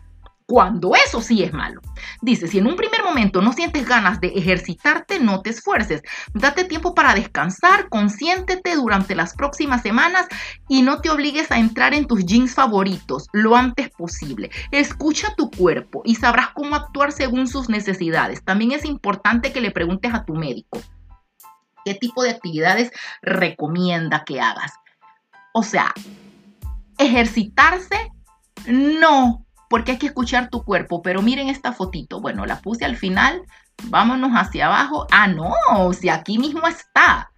[0.53, 1.81] cuando eso sí es malo.
[2.21, 6.03] Dice, si en un primer momento no sientes ganas de ejercitarte, no te esfuerces.
[6.35, 10.27] Date tiempo para descansar, consiéntete durante las próximas semanas
[10.69, 14.51] y no te obligues a entrar en tus jeans favoritos lo antes posible.
[14.73, 18.45] Escucha tu cuerpo y sabrás cómo actuar según sus necesidades.
[18.45, 20.83] También es importante que le preguntes a tu médico
[21.85, 22.91] qué tipo de actividades
[23.23, 24.73] recomienda que hagas.
[25.53, 25.93] O sea,
[26.99, 28.11] ejercitarse
[28.67, 31.01] no porque hay que escuchar tu cuerpo.
[31.01, 32.21] Pero miren esta fotito.
[32.21, 33.43] Bueno, la puse al final.
[33.85, 35.07] Vámonos hacia abajo.
[35.11, 35.55] Ah, no,
[35.95, 37.31] si aquí mismo está.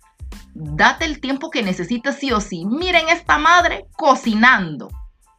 [0.53, 2.67] Date el tiempo que necesitas sí o sí.
[2.67, 4.91] Miren esta madre cocinando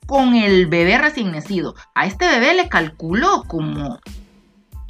[0.07, 1.75] con el bebé recién nacido.
[1.95, 3.99] A este bebé le calculó como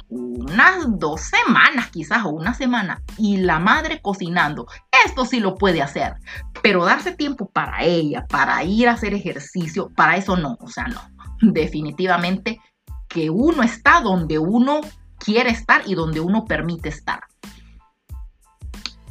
[0.08, 4.66] unas dos semanas quizás o una semana y la madre cocinando.
[5.04, 6.14] Esto sí lo puede hacer,
[6.62, 10.84] pero darse tiempo para ella, para ir a hacer ejercicio, para eso no, o sea,
[10.84, 11.00] no
[11.40, 12.60] definitivamente
[13.08, 14.80] que uno está donde uno
[15.18, 17.20] quiere estar y donde uno permite estar.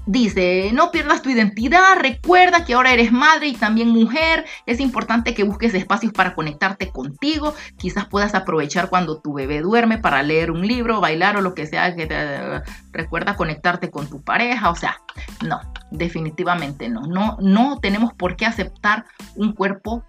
[0.05, 5.33] Dice, no pierdas tu identidad, recuerda que ahora eres madre y también mujer, es importante
[5.33, 10.51] que busques espacios para conectarte contigo, quizás puedas aprovechar cuando tu bebé duerme para leer
[10.51, 14.75] un libro, bailar o lo que sea que te recuerda conectarte con tu pareja, o
[14.75, 14.97] sea,
[15.43, 20.03] no, definitivamente no, no, no tenemos por qué aceptar un cuerpo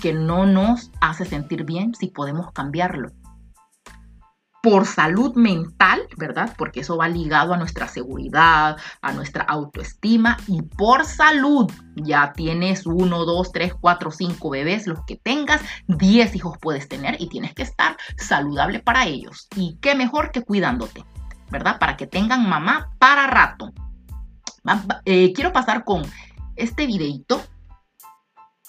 [0.00, 3.10] que no nos hace sentir bien si podemos cambiarlo.
[4.62, 6.54] Por salud mental, ¿verdad?
[6.56, 11.70] Porque eso va ligado a nuestra seguridad, a nuestra autoestima y por salud.
[11.96, 17.20] Ya tienes uno, dos, tres, cuatro, cinco bebés, los que tengas, diez hijos puedes tener
[17.20, 19.48] y tienes que estar saludable para ellos.
[19.56, 21.04] Y qué mejor que cuidándote,
[21.50, 21.78] ¿verdad?
[21.78, 23.72] Para que tengan mamá para rato.
[25.06, 26.02] Eh, quiero pasar con
[26.56, 27.40] este videito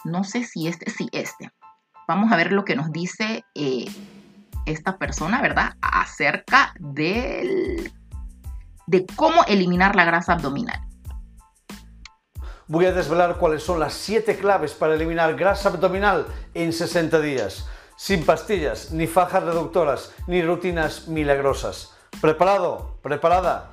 [0.03, 1.51] no sé si este, sí, este.
[2.07, 3.85] Vamos a ver lo que nos dice eh,
[4.71, 5.75] esta persona, ¿verdad?
[5.81, 7.91] Acerca del,
[8.87, 10.81] de cómo eliminar la grasa abdominal.
[12.67, 17.67] Voy a desvelar cuáles son las 7 claves para eliminar grasa abdominal en 60 días,
[17.97, 21.93] sin pastillas, ni fajas reductoras, ni rutinas milagrosas.
[22.21, 22.97] ¿Preparado?
[23.01, 23.71] ¿Preparada?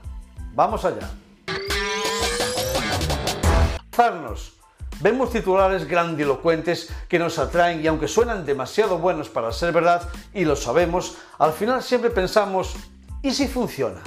[0.53, 1.09] Vamos allá.
[5.01, 10.45] Vemos titulares grandilocuentes que nos atraen y aunque suenan demasiado buenos para ser verdad, y
[10.45, 12.75] lo sabemos, al final siempre pensamos,
[13.23, 14.03] ¿y si funciona?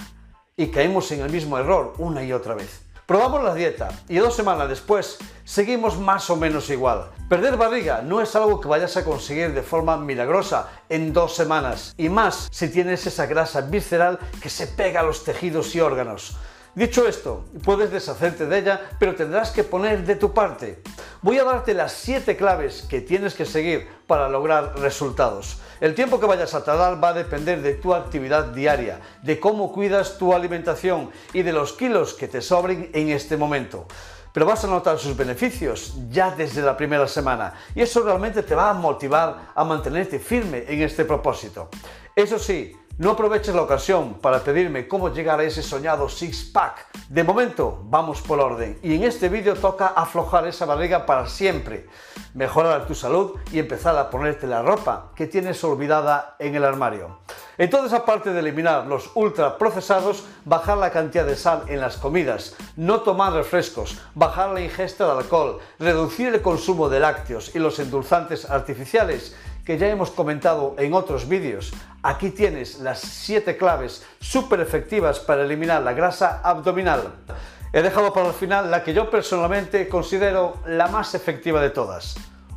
[0.57, 2.81] Y caemos en el mismo error una y otra vez.
[3.05, 7.09] Probamos la dieta y dos semanas después seguimos más o menos igual.
[7.29, 11.93] Perder barriga no es algo que vayas a conseguir de forma milagrosa en dos semanas
[11.97, 16.37] y más si tienes esa grasa visceral que se pega a los tejidos y órganos.
[16.73, 20.81] Dicho esto, puedes deshacerte de ella, pero tendrás que poner de tu parte.
[21.21, 25.59] Voy a darte las 7 claves que tienes que seguir para lograr resultados.
[25.81, 29.73] El tiempo que vayas a tardar va a depender de tu actividad diaria, de cómo
[29.73, 33.85] cuidas tu alimentación y de los kilos que te sobren en este momento.
[34.33, 38.55] pero vas a notar sus beneficios ya desde la primera semana y eso realmente te
[38.55, 41.69] va a motivar a mantenerte firme en este propósito.
[42.15, 46.87] Eso sí, no aproveches la ocasión para pedirme cómo llegar a ese soñado six-pack.
[47.09, 48.79] De momento, vamos por orden.
[48.83, 51.87] Y en este vídeo toca aflojar esa barriga para siempre,
[52.33, 57.19] mejorar tu salud y empezar a ponerte la ropa que tienes olvidada en el armario.
[57.57, 63.01] Entonces, aparte de eliminar los ultraprocesados, bajar la cantidad de sal en las comidas, no
[63.01, 68.49] tomar refrescos, bajar la ingesta de alcohol, reducir el consumo de lácteos y los endulzantes
[68.49, 69.35] artificiales,
[69.65, 71.71] que ya hemos comentado en otros vídeos.
[72.03, 77.13] Aquí tienes las 7 claves súper efectivas para eliminar la grasa abdominal.
[77.73, 82.15] He dejado para el final la que yo personalmente considero la más efectiva de todas.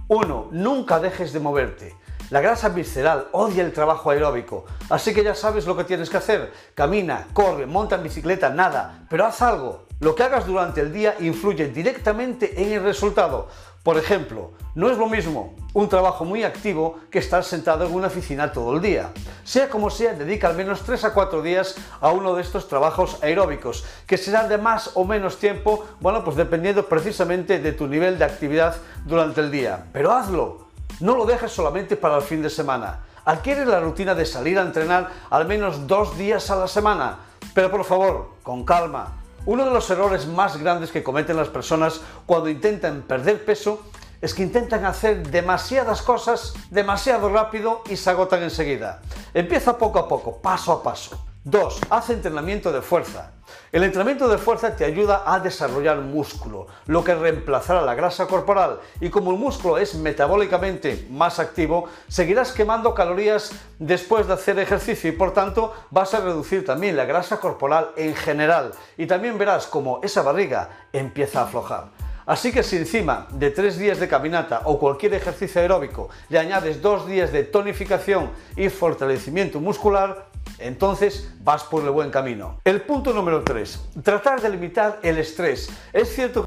[0.08, 0.48] 1.
[0.52, 1.94] Nunca dejes de moverte.
[2.30, 6.16] La grasa visceral odia el trabajo aeróbico, así que ya sabes lo que tienes que
[6.16, 6.52] hacer.
[6.74, 9.84] Camina, corre, monta en bicicleta, nada, pero haz algo.
[10.00, 13.48] Lo que hagas durante el día influye directamente en el resultado.
[13.84, 18.06] Por ejemplo, no es lo mismo un trabajo muy activo que estar sentado en una
[18.06, 19.12] oficina todo el día.
[19.44, 23.18] Sea como sea, dedica al menos 3 a 4 días a uno de estos trabajos
[23.22, 28.18] aeróbicos, que serán de más o menos tiempo, bueno, pues dependiendo precisamente de tu nivel
[28.18, 28.74] de actividad
[29.04, 29.84] durante el día.
[29.92, 30.68] Pero hazlo,
[31.00, 33.04] no lo dejes solamente para el fin de semana.
[33.26, 37.18] Adquiere la rutina de salir a entrenar al menos dos días a la semana.
[37.52, 42.00] Pero por favor, con calma, uno de los errores más grandes que cometen las personas
[42.26, 43.82] cuando intentan perder peso
[44.22, 49.02] es que intentan hacer demasiadas cosas demasiado rápido y se agotan enseguida.
[49.34, 51.22] Empieza poco a poco, paso a paso.
[51.44, 51.80] 2.
[51.90, 53.33] Haz entrenamiento de fuerza.
[53.72, 58.80] El entrenamiento de fuerza te ayuda a desarrollar músculo, lo que reemplazará la grasa corporal
[59.00, 65.10] y como el músculo es metabólicamente más activo, seguirás quemando calorías después de hacer ejercicio
[65.10, 69.66] y por tanto vas a reducir también la grasa corporal en general y también verás
[69.66, 72.04] como esa barriga empieza a aflojar.
[72.26, 76.80] Así que si encima de tres días de caminata o cualquier ejercicio aeróbico le añades
[76.80, 82.60] dos días de tonificación y fortalecimiento muscular, entonces vas por el buen camino.
[82.64, 83.80] El punto número 3.
[84.02, 85.70] Tratar de limitar el estrés.
[85.92, 86.46] Es cierto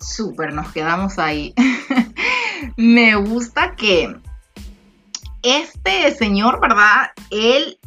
[0.00, 1.54] Súper, nos quedamos ahí.
[2.76, 4.16] Me gusta que
[5.42, 7.10] este señor, ¿verdad?
[7.30, 7.78] Él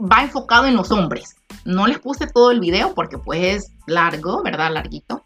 [0.00, 1.36] va enfocado en los hombres.
[1.64, 4.72] No les puse todo el video porque pues es largo, ¿verdad?
[4.72, 5.24] Larguito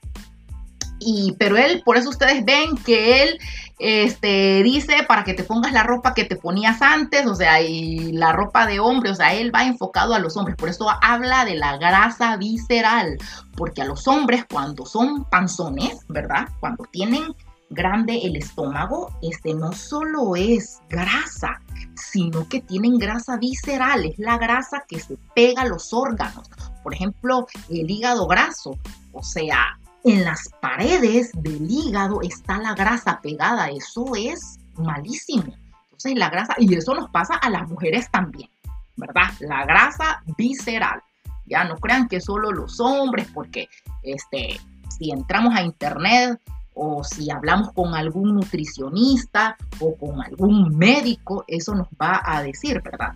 [1.39, 3.39] pero él, por eso ustedes ven que él
[3.79, 8.13] este, dice para que te pongas la ropa que te ponías antes, o sea, y
[8.13, 11.45] la ropa de hombre, o sea, él va enfocado a los hombres, por eso habla
[11.45, 13.19] de la grasa visceral,
[13.57, 16.49] porque a los hombres cuando son panzones, ¿verdad?
[16.61, 17.35] Cuando tienen
[17.69, 21.61] grande el estómago, este no solo es grasa,
[21.95, 26.49] sino que tienen grasa visceral, es la grasa que se pega a los órganos.
[26.83, 28.79] Por ejemplo, el hígado graso,
[29.13, 33.71] o sea, en las paredes del hígado está la grasa pegada.
[33.71, 35.53] Eso es malísimo.
[35.87, 38.49] Entonces la grasa, y eso nos pasa a las mujeres también,
[38.97, 39.33] ¿verdad?
[39.41, 41.03] La grasa visceral.
[41.47, 43.69] Ya no crean que solo los hombres, porque
[44.03, 44.61] este,
[44.97, 46.41] si entramos a internet
[46.75, 52.81] o si hablamos con algún nutricionista o con algún médico, eso nos va a decir,
[52.81, 53.15] ¿verdad?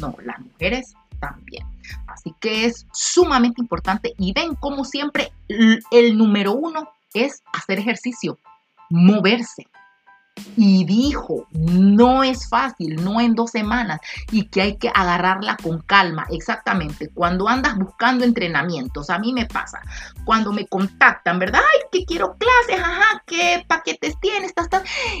[0.00, 1.64] No, las mujeres también.
[2.06, 8.38] Así que es sumamente importante y ven como siempre el número uno es hacer ejercicio,
[8.90, 9.66] moverse.
[10.54, 15.80] Y dijo, no es fácil, no en dos semanas, y que hay que agarrarla con
[15.80, 16.26] calma.
[16.30, 19.80] Exactamente, cuando andas buscando entrenamientos, a mí me pasa,
[20.26, 21.62] cuando me contactan, ¿verdad?
[21.62, 24.52] Ay, que quiero clases, ajá, ¿qué paquetes tienes?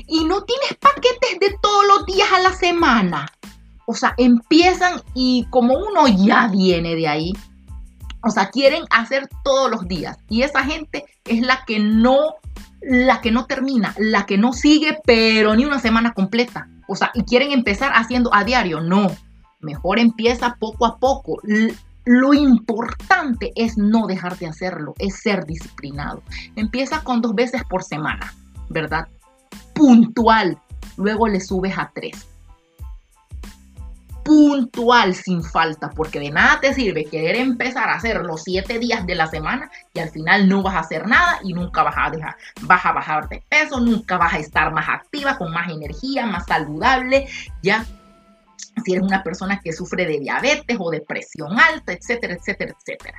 [0.06, 3.26] Y no tienes paquetes de todos los días a la semana
[3.86, 7.32] o sea, empiezan y como uno ya viene de ahí,
[8.22, 10.18] o sea, quieren hacer todos los días.
[10.28, 12.34] Y esa gente es la que no,
[12.82, 16.68] la que no termina, la que no sigue, pero ni una semana completa.
[16.88, 18.80] O sea, y quieren empezar haciendo a diario.
[18.80, 19.06] No,
[19.60, 21.40] mejor empieza poco a poco.
[22.04, 26.22] Lo importante es no dejar de hacerlo, es ser disciplinado.
[26.56, 28.34] Empieza con dos veces por semana,
[28.68, 29.06] ¿verdad?
[29.74, 30.58] Puntual.
[30.96, 32.26] Luego le subes a tres
[34.26, 39.06] puntual sin falta, porque de nada te sirve querer empezar a hacer los siete días
[39.06, 42.10] de la semana y al final no vas a hacer nada y nunca vas a
[42.10, 46.26] dejar, vas a bajar de peso, nunca vas a estar más activa, con más energía,
[46.26, 47.28] más saludable,
[47.62, 47.86] ya
[48.84, 53.18] si eres una persona que sufre de diabetes o de presión alta, etcétera, etcétera, etcétera.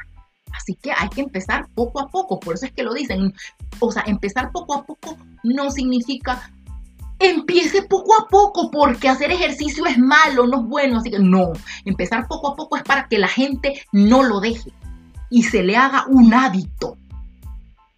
[0.52, 3.34] Así que hay que empezar poco a poco, por eso es que lo dicen,
[3.80, 6.52] o sea, empezar poco a poco no significa
[7.20, 11.00] empiece poco a poco, porque hacer ejercicio es malo, no es bueno.
[11.00, 11.54] Así que no,
[11.86, 14.72] empezar poco a poco es para que la gente no lo deje
[15.30, 16.98] y se le haga un hábito.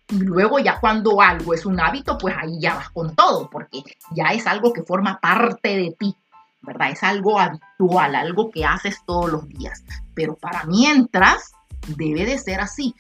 [0.09, 3.83] Y luego ya cuando algo es un hábito, pues ahí ya vas con todo, porque
[4.11, 6.15] ya es algo que forma parte de ti,
[6.61, 6.89] ¿verdad?
[6.91, 9.83] Es algo habitual, algo que haces todos los días.
[10.15, 11.51] Pero para mientras,
[11.87, 12.95] debe de ser así.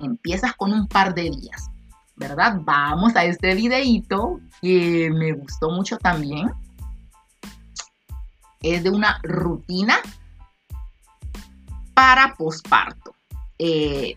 [0.00, 1.70] Empiezas con un par de días,
[2.16, 2.58] ¿verdad?
[2.62, 6.50] Vamos a este videíto que me gustó mucho también.
[8.62, 9.98] Es de una rutina
[11.94, 13.14] para posparto.
[13.58, 14.16] Eh,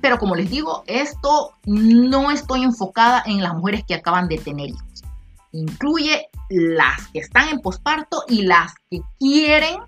[0.00, 4.68] pero como les digo, esto no estoy enfocada en las mujeres que acaban de tener
[4.70, 5.02] hijos.
[5.52, 9.80] Incluye las que están en posparto y las que quieren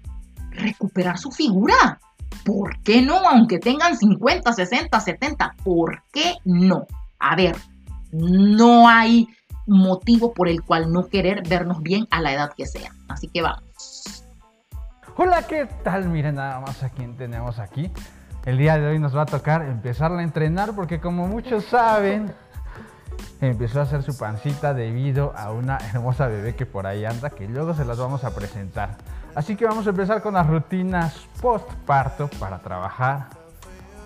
[0.50, 2.00] recuperar su figura.
[2.44, 3.16] ¿Por qué no?
[3.28, 6.86] Aunque tengan 50, 60, 70, ¿por qué no?
[7.18, 7.56] A ver,
[8.12, 9.28] no hay
[9.66, 12.90] motivo por el cual no querer vernos bien a la edad que sea.
[13.08, 14.24] Así que vamos.
[15.16, 16.08] Hola, ¿qué tal?
[16.08, 17.90] Miren nada más a quién tenemos aquí.
[18.46, 22.32] El día de hoy nos va a tocar empezarla a entrenar porque como muchos saben,
[23.40, 27.48] empezó a hacer su pancita debido a una hermosa bebé que por ahí anda, que
[27.48, 28.96] luego se las vamos a presentar.
[29.34, 33.28] Así que vamos a empezar con las rutinas postparto para trabajar,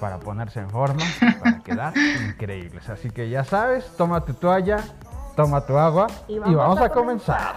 [0.03, 1.01] para ponerse en forma,
[1.41, 1.93] para quedar
[2.29, 2.89] increíbles.
[2.89, 4.79] Así que ya sabes, toma tu toalla,
[5.37, 7.55] toma tu agua y vamos, a, comenzar.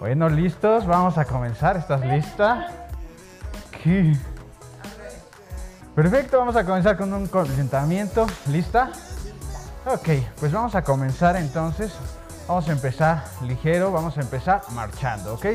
[0.00, 1.76] Bueno, listos, vamos a comenzar.
[1.76, 2.72] ¿Estás lista?
[3.70, 4.16] ¿Qué?
[5.94, 8.26] Perfecto, vamos a comenzar con un calentamiento.
[8.50, 8.90] ¿Lista?
[9.86, 10.08] Ok,
[10.40, 11.94] pues vamos a comenzar entonces.
[12.48, 15.46] Vamos a empezar ligero, vamos a empezar marchando, ¿ok?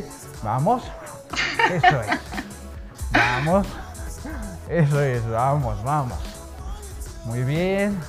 [0.43, 0.83] Vamos.
[1.69, 2.39] Eso es.
[3.11, 3.67] Vamos.
[4.69, 6.17] Eso es, vamos, vamos.
[7.25, 7.99] Muy bien.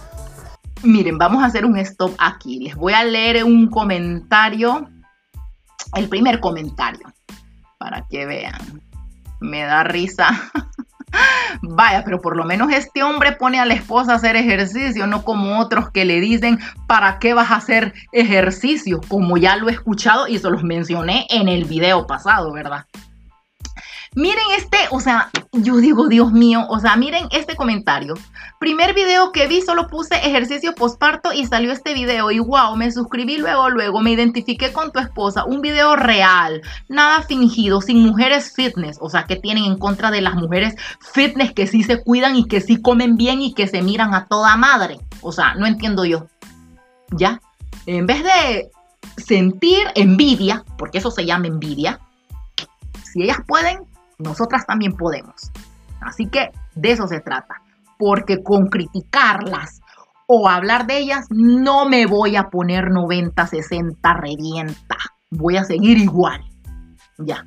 [0.83, 2.61] Miren, vamos a hacer un stop aquí.
[2.61, 4.89] Les voy a leer un comentario
[5.95, 7.13] el primer comentario,
[7.79, 8.83] para que vean.
[9.41, 10.51] Me da risa.
[11.63, 15.25] Vaya, pero por lo menos este hombre pone a la esposa a hacer ejercicio, no
[15.25, 19.01] como otros que le dicen, ¿para qué vas a hacer ejercicio?
[19.09, 22.85] Como ya lo he escuchado y se los mencioné en el video pasado, ¿verdad?
[24.17, 28.15] Miren este, o sea, yo digo, Dios mío, o sea, miren este comentario.
[28.59, 32.33] Primer video que vi, solo puse ejercicio posparto y salió este video.
[32.33, 35.45] Y wow, me suscribí luego, luego me identifiqué con tu esposa.
[35.45, 38.99] Un video real, nada fingido, sin mujeres fitness.
[39.01, 40.75] O sea, que tienen en contra de las mujeres
[41.13, 44.27] fitness que sí se cuidan y que sí comen bien y que se miran a
[44.27, 44.99] toda madre.
[45.21, 46.27] O sea, no entiendo yo.
[47.13, 47.41] ¿Ya?
[47.87, 48.71] En vez de
[49.17, 52.01] sentir envidia, porque eso se llama envidia,
[53.13, 53.90] si ellas pueden,
[54.21, 55.51] nosotras también podemos.
[56.01, 57.63] Así que de eso se trata,
[57.99, 59.81] porque con criticarlas
[60.27, 64.97] o hablar de ellas no me voy a poner 90, 60, revienta.
[65.31, 66.41] Voy a seguir igual.
[67.19, 67.45] Ya.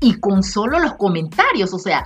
[0.00, 2.04] Y con solo los comentarios, o sea,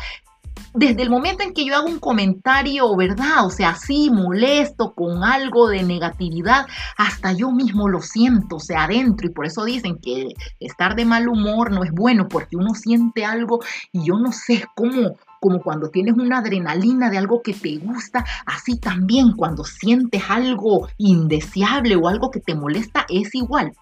[0.74, 3.47] desde el momento en que yo hago un comentario, ¿verdad?
[3.47, 6.66] O sea, así molesto con algo de negatividad,
[6.97, 9.27] hasta yo mismo lo siento, o sea, adentro.
[9.27, 13.24] Y por eso dicen que estar de mal humor no es bueno, porque uno siente
[13.24, 13.61] algo
[13.93, 18.24] y yo no sé, cómo como cuando tienes una adrenalina de algo que te gusta,
[18.47, 23.73] así también cuando sientes algo indeseable o algo que te molesta, es igual.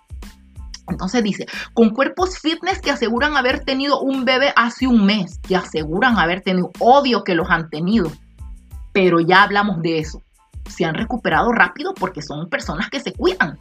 [0.88, 5.56] Entonces dice, con cuerpos fitness que aseguran haber tenido un bebé hace un mes, que
[5.56, 8.12] aseguran haber tenido, obvio que los han tenido,
[8.92, 10.22] pero ya hablamos de eso.
[10.68, 13.58] Se han recuperado rápido porque son personas que se cuidan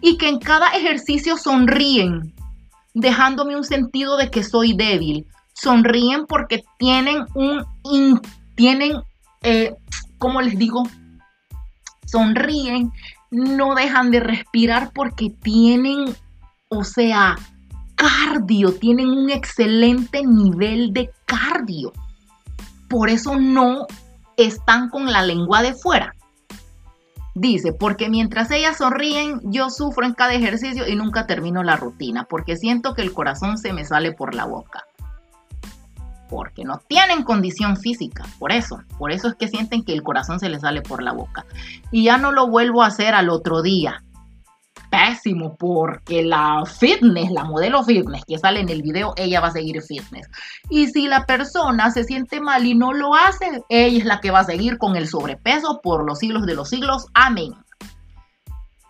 [0.00, 2.34] y que en cada ejercicio sonríen,
[2.94, 5.26] dejándome un sentido de que soy débil.
[5.54, 8.20] Sonríen porque tienen un,
[8.54, 9.02] tienen,
[9.42, 9.74] eh,
[10.18, 10.84] ¿cómo les digo?
[12.06, 12.92] Sonríen,
[13.30, 16.14] no dejan de respirar porque tienen
[16.68, 17.36] o sea,
[17.94, 21.92] cardio, tienen un excelente nivel de cardio.
[22.88, 23.86] Por eso no
[24.36, 26.14] están con la lengua de fuera.
[27.34, 32.24] Dice, porque mientras ellas sonríen, yo sufro en cada ejercicio y nunca termino la rutina,
[32.24, 34.84] porque siento que el corazón se me sale por la boca.
[36.28, 40.40] Porque no tienen condición física, por eso, por eso es que sienten que el corazón
[40.40, 41.46] se les sale por la boca.
[41.90, 44.02] Y ya no lo vuelvo a hacer al otro día,
[44.90, 49.52] pésimo porque la fitness, la modelo fitness que sale en el video, ella va a
[49.52, 50.28] seguir fitness.
[50.70, 54.30] Y si la persona se siente mal y no lo hace, ella es la que
[54.30, 57.06] va a seguir con el sobrepeso por los siglos de los siglos.
[57.14, 57.54] Amén.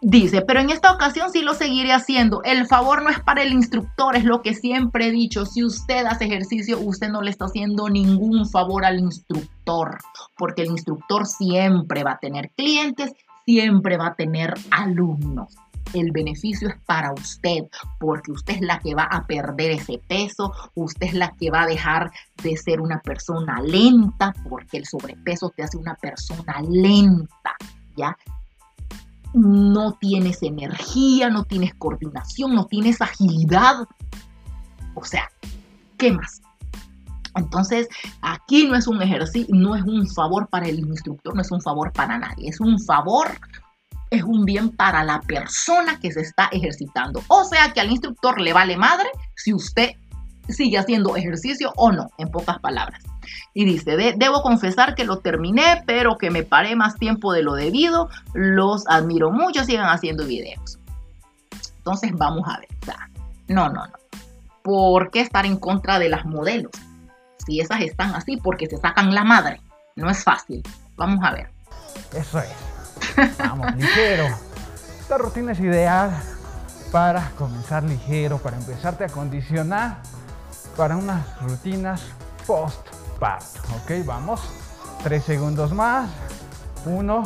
[0.00, 2.40] Dice, pero en esta ocasión sí lo seguiré haciendo.
[2.44, 5.44] El favor no es para el instructor, es lo que siempre he dicho.
[5.44, 9.98] Si usted hace ejercicio, usted no le está haciendo ningún favor al instructor,
[10.36, 13.12] porque el instructor siempre va a tener clientes,
[13.44, 15.56] siempre va a tener alumnos.
[15.94, 17.64] El beneficio es para usted,
[17.98, 21.62] porque usted es la que va a perder ese peso, usted es la que va
[21.62, 22.10] a dejar
[22.42, 27.56] de ser una persona lenta, porque el sobrepeso te hace una persona lenta,
[27.96, 28.16] ¿ya?
[29.34, 33.86] No tienes energía, no tienes coordinación, no tienes agilidad.
[34.94, 35.30] O sea,
[35.96, 36.40] ¿qué más?
[37.34, 37.88] Entonces,
[38.20, 41.60] aquí no es un ejercicio, no es un favor para el instructor, no es un
[41.60, 43.28] favor para nadie, es un favor,
[44.10, 47.22] es un bien para la persona que se está ejercitando.
[47.28, 49.92] O sea que al instructor le vale madre si usted
[50.48, 53.02] sigue haciendo ejercicio o no, en pocas palabras.
[53.52, 57.54] Y dice, debo confesar que lo terminé, pero que me paré más tiempo de lo
[57.54, 58.08] debido.
[58.32, 60.78] Los admiro mucho, sigan haciendo videos.
[61.78, 62.68] Entonces vamos a ver.
[63.48, 63.92] no, no, no.
[64.62, 66.72] ¿Por qué estar en contra de las modelos?
[67.48, 69.60] si esas están así porque se sacan la madre.
[69.96, 70.62] No es fácil.
[70.96, 71.50] Vamos a ver.
[72.14, 72.77] Eso es.
[73.38, 74.26] Vamos, ligero.
[75.00, 76.10] Esta rutina es ideal
[76.92, 79.98] para comenzar ligero, para empezarte a condicionar
[80.76, 82.02] para unas rutinas
[82.46, 83.60] post-parto.
[83.82, 84.40] Ok, vamos.
[85.02, 86.10] Tres segundos más.
[86.84, 87.22] Uno,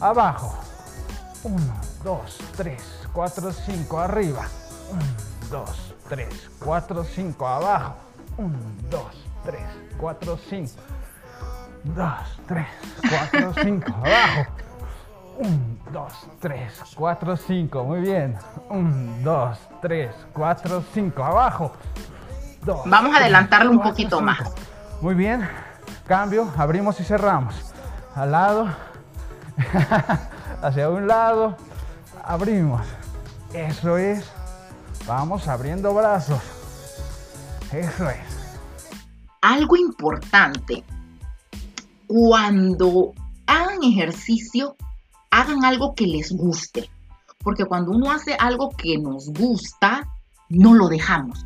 [0.00, 0.58] abajo.
[1.42, 2.82] Uno, dos, tres,
[3.12, 4.46] cuatro, cinco, arriba.
[4.90, 5.02] Uno,
[5.50, 7.94] dos, tres, cuatro, cinco, abajo.
[8.38, 8.58] Uno,
[8.90, 9.60] dos, 3,
[9.96, 10.72] 4, 5.
[11.84, 12.06] 2,
[12.48, 12.66] 3,
[13.30, 13.92] 4, 5.
[13.94, 14.50] Abajo.
[15.38, 17.84] 1, 2, 3, 4, 5.
[17.84, 18.36] Muy bien.
[18.70, 21.24] 1, 2, 3, 4, 5.
[21.24, 21.72] Abajo.
[22.86, 24.52] Vamos a adelantarlo un poquito más.
[25.00, 25.48] Muy bien.
[26.06, 26.52] Cambio.
[26.56, 27.54] Abrimos y cerramos.
[28.14, 28.68] Al lado.
[30.62, 31.56] Hacia un lado.
[32.24, 32.86] Abrimos.
[33.52, 34.30] Eso es.
[35.06, 36.42] Vamos abriendo brazos.
[37.72, 38.36] Eso es
[39.46, 40.82] algo importante,
[42.08, 43.12] cuando
[43.46, 44.76] hagan ejercicio,
[45.30, 46.90] hagan algo que les guste.
[47.38, 50.08] Porque cuando uno hace algo que nos gusta,
[50.48, 51.44] no lo dejamos.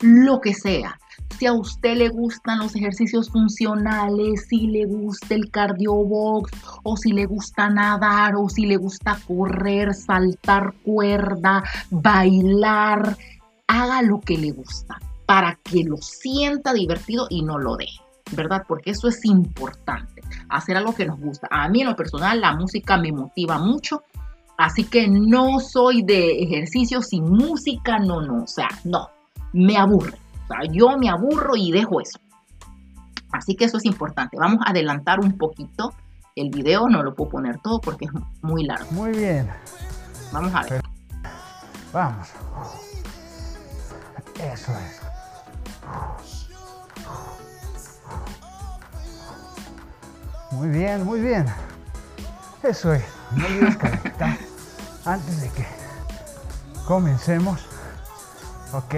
[0.00, 0.98] Lo que sea.
[1.38, 6.50] Si a usted le gustan los ejercicios funcionales, si le gusta el cardiobox,
[6.82, 13.16] o si le gusta nadar, o si le gusta correr, saltar cuerda, bailar,
[13.66, 14.98] haga lo que le gusta
[15.30, 18.00] para que lo sienta divertido y no lo deje,
[18.32, 18.64] ¿verdad?
[18.66, 21.48] Porque eso es importante, hacer algo que nos gusta.
[21.50, 24.02] A mí en lo personal la música me motiva mucho,
[24.58, 29.08] así que no soy de ejercicio sin música, no, no, o sea, no,
[29.52, 30.18] me aburre.
[30.44, 32.18] O sea, yo me aburro y dejo eso.
[33.32, 34.36] Así que eso es importante.
[34.38, 35.94] Vamos a adelantar un poquito
[36.34, 38.10] el video, no lo puedo poner todo porque es
[38.42, 38.90] muy largo.
[38.92, 39.48] Muy bien.
[40.32, 40.82] Vamos a ver.
[41.92, 42.28] Vamos.
[44.38, 45.00] Eso es.
[50.50, 51.46] Muy bien, muy bien.
[52.62, 53.02] Eso es.
[53.32, 54.36] No olvides calentar
[55.04, 55.66] antes de que
[56.86, 57.60] comencemos.
[58.72, 58.94] Ok.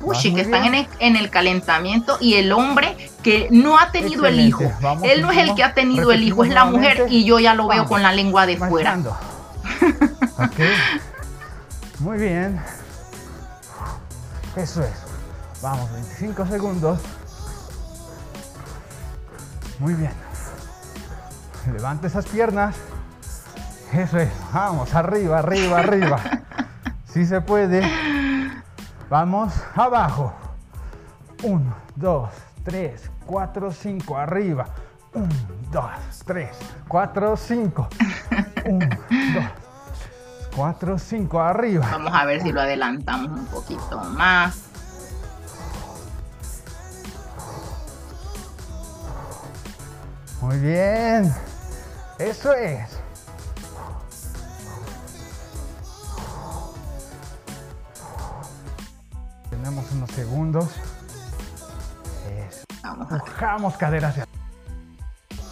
[0.00, 4.62] Pushi, que están en el, calentamiento y el hombre que no ha tenido el hijo.
[5.02, 7.54] Él no es el que ha tenido el hijo, es la mujer y yo ya
[7.54, 8.96] lo veo con la lengua de fuera.
[10.38, 10.60] ok.
[11.98, 12.60] Muy bien.
[14.54, 14.92] Eso es.
[15.62, 17.00] Vamos, 25 segundos.
[19.80, 20.27] Muy bien.
[21.72, 22.76] Levante esas piernas.
[23.92, 24.30] Eso es.
[24.52, 26.20] Vamos, arriba, arriba, arriba.
[27.04, 27.82] Si se puede.
[29.08, 30.32] Vamos, abajo.
[31.42, 32.30] 1, 2,
[32.64, 34.16] 3, 4, 5.
[34.18, 34.66] Arriba.
[35.14, 35.26] 1,
[35.72, 35.84] 2,
[36.26, 36.50] 3,
[36.86, 37.88] 4, 5.
[38.66, 39.44] 1, 2,
[40.54, 41.40] 4, 5.
[41.40, 41.88] Arriba.
[41.90, 44.68] Vamos a ver si lo adelantamos un poquito más.
[50.42, 51.34] Muy bien.
[52.18, 52.98] Eso es.
[59.50, 60.68] Tenemos unos segundos.
[62.48, 62.64] Eso.
[62.82, 64.26] Vamos Bajamos cadera hacia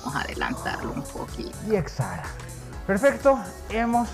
[0.04, 1.56] Vamos a adelantarlo un poquito.
[1.70, 2.24] Y exhala.
[2.84, 3.38] Perfecto.
[3.70, 4.08] Hemos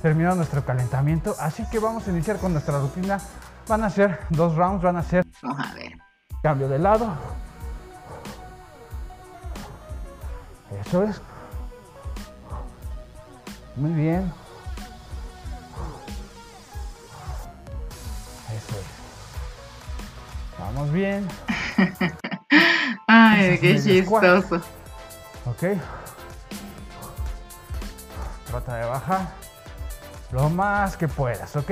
[0.00, 1.36] terminado nuestro calentamiento.
[1.38, 3.20] Así que vamos a iniciar con nuestra rutina.
[3.68, 4.82] Van a ser dos rounds.
[4.82, 5.26] Van a ser.
[5.42, 5.92] Vamos a ver.
[6.42, 7.12] Cambio de lado
[10.80, 11.20] Eso es.
[13.78, 14.32] Muy bien.
[18.56, 20.58] Eso es.
[20.58, 21.28] Vamos bien.
[23.06, 24.56] Ay, qué chistoso.
[25.46, 25.78] Ok.
[28.46, 29.28] Trata de bajar
[30.32, 31.70] lo más que puedas, ¿ok?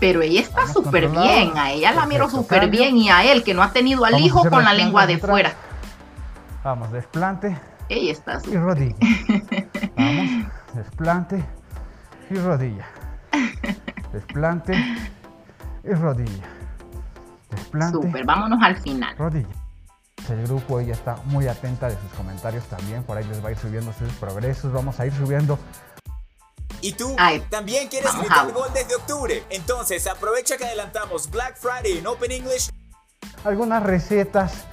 [0.00, 3.54] Pero ella está súper bien, a ella la miro súper bien y a él que
[3.54, 5.54] no ha tenido al hijo con la lengua de fuera.
[6.64, 7.56] Vamos, desplante.
[7.88, 8.96] Ella está Y rodilla.
[9.96, 10.30] Vamos,
[10.82, 11.44] desplante
[12.30, 12.86] y rodilla.
[14.12, 14.74] Desplante
[15.84, 16.44] y rodilla.
[17.50, 18.02] Desplante.
[18.02, 19.16] Super, vámonos al final.
[19.16, 19.48] Rodilla.
[20.28, 23.04] El grupo ella está muy atenta de sus comentarios también.
[23.04, 24.72] Por ahí les va a ir subiendo sus progresos.
[24.72, 25.58] Vamos a ir subiendo
[26.80, 29.42] ¿Y tú Ay, también quieres gritar gol desde octubre?
[29.50, 32.70] Entonces aprovecha que adelantamos Black Friday en Open English
[33.44, 34.64] algunas recetas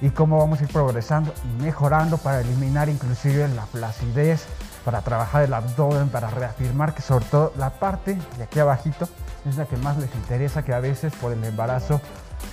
[0.00, 4.46] y cómo vamos a ir progresando y mejorando para eliminar inclusive la flacidez,
[4.84, 9.08] para trabajar el abdomen, para reafirmar que sobre todo la parte de aquí abajito
[9.46, 12.00] es la que más les interesa, que a veces por el embarazo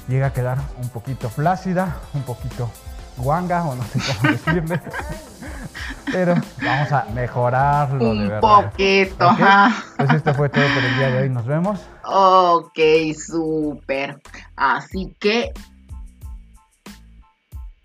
[0.08, 2.70] llega a quedar un poquito flácida, un poquito
[3.18, 4.82] guanga o no sé cómo decirle.
[6.12, 8.40] Pero vamos a mejorarlo de Un verdad.
[8.72, 9.40] poquito, ¿Ok?
[9.42, 9.84] ajá.
[9.98, 11.30] Pues esto fue todo por el día de hoy.
[11.30, 11.80] Nos vemos.
[12.04, 12.80] Ok,
[13.28, 14.20] súper.
[14.56, 15.52] Así que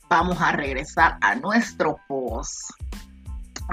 [0.08, 2.52] vamos a regresar a nuestro post.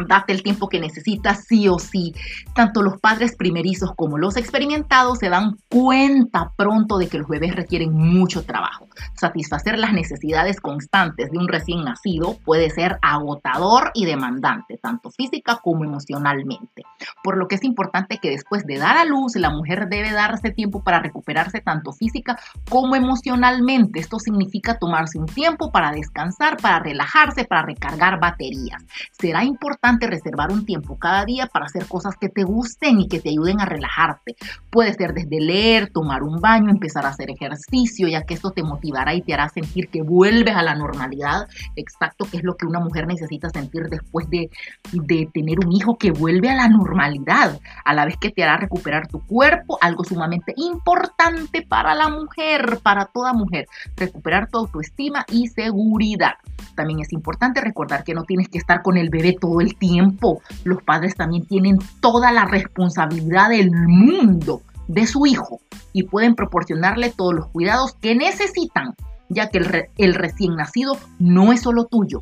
[0.07, 2.13] Date el tiempo que necesitas, sí o sí.
[2.55, 7.55] Tanto los padres primerizos como los experimentados se dan cuenta pronto de que los bebés
[7.55, 8.87] requieren mucho trabajo.
[9.15, 15.59] Satisfacer las necesidades constantes de un recién nacido puede ser agotador y demandante, tanto física
[15.61, 16.83] como emocionalmente.
[17.23, 20.51] Por lo que es importante que después de dar a luz, la mujer debe darse
[20.51, 22.39] tiempo para recuperarse tanto física
[22.69, 23.99] como emocionalmente.
[23.99, 28.83] Esto significa tomarse un tiempo para descansar, para relajarse, para recargar baterías.
[29.11, 33.19] Será importante reservar un tiempo cada día para hacer cosas que te gusten y que
[33.19, 34.35] te ayuden a relajarte.
[34.69, 38.63] Puede ser desde leer, tomar un baño, empezar a hacer ejercicio, ya que esto te
[38.63, 41.47] motivará y te hará sentir que vuelves a la normalidad.
[41.75, 44.49] Exacto, que es lo que una mujer necesita sentir después de,
[44.91, 48.57] de tener un hijo que vuelve a la normalidad, a la vez que te hará
[48.57, 55.25] recuperar tu cuerpo, algo sumamente importante para la mujer, para toda mujer, recuperar tu autoestima
[55.31, 56.33] y seguridad.
[56.75, 60.41] También es importante recordar que no tienes que estar con el bebé todo el tiempo.
[60.63, 65.61] Los padres también tienen toda la responsabilidad del mundo de su hijo
[65.93, 68.95] y pueden proporcionarle todos los cuidados que necesitan,
[69.29, 72.21] ya que el, re- el recién nacido no es solo tuyo.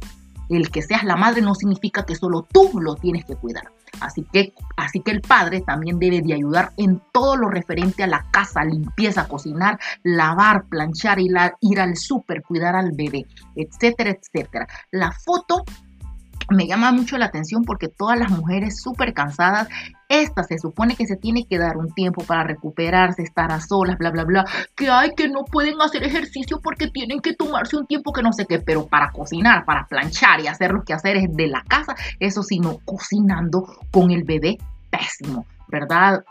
[0.49, 3.69] El que seas la madre no significa que solo tú lo tienes que cuidar.
[4.01, 8.07] Así que, así que el padre también debe de ayudar en todo lo referente a
[8.07, 14.67] la casa, limpieza, cocinar, lavar, planchar, ir, ir al súper, cuidar al bebé, etcétera, etcétera.
[14.91, 15.63] La foto
[16.49, 19.67] me llama mucho la atención porque todas las mujeres súper cansadas,
[20.07, 23.97] esta se supone que se tiene que dar un tiempo para recuperarse, estar a solas,
[23.97, 24.45] bla, bla, bla,
[24.75, 28.33] que hay que no pueden hacer ejercicio porque tienen que tomarse un tiempo que no
[28.33, 32.41] sé qué, pero para cocinar, para planchar y hacer los quehaceres de la casa, eso
[32.41, 34.57] sí, no cocinando con el bebé,
[34.89, 36.23] pésimo, ¿verdad?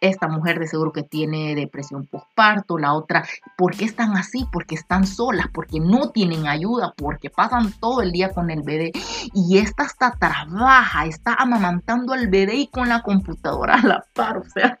[0.00, 3.24] Esta mujer de seguro que tiene depresión postparto, la otra,
[3.56, 4.46] ¿por qué están así?
[4.52, 8.92] Porque están solas, porque no tienen ayuda, porque pasan todo el día con el bebé
[9.32, 14.38] y esta hasta trabaja, está amamantando al bebé y con la computadora a la par,
[14.38, 14.78] o sea,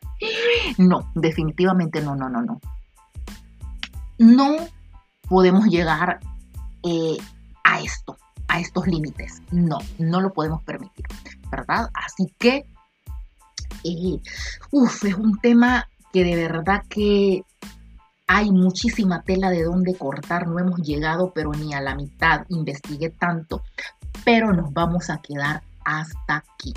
[0.78, 2.60] no, definitivamente no, no, no, no.
[4.18, 4.56] No
[5.28, 6.20] podemos llegar
[6.82, 7.16] eh,
[7.64, 8.16] a esto,
[8.48, 11.06] a estos límites, no, no lo podemos permitir,
[11.50, 11.90] ¿verdad?
[11.94, 12.66] Así que,
[13.86, 14.20] eh,
[14.70, 17.44] uf, es un tema que de verdad que
[18.26, 23.10] hay muchísima tela de dónde cortar, no hemos llegado pero ni a la mitad, investigué
[23.10, 23.62] tanto,
[24.24, 26.74] pero nos vamos a quedar hasta aquí.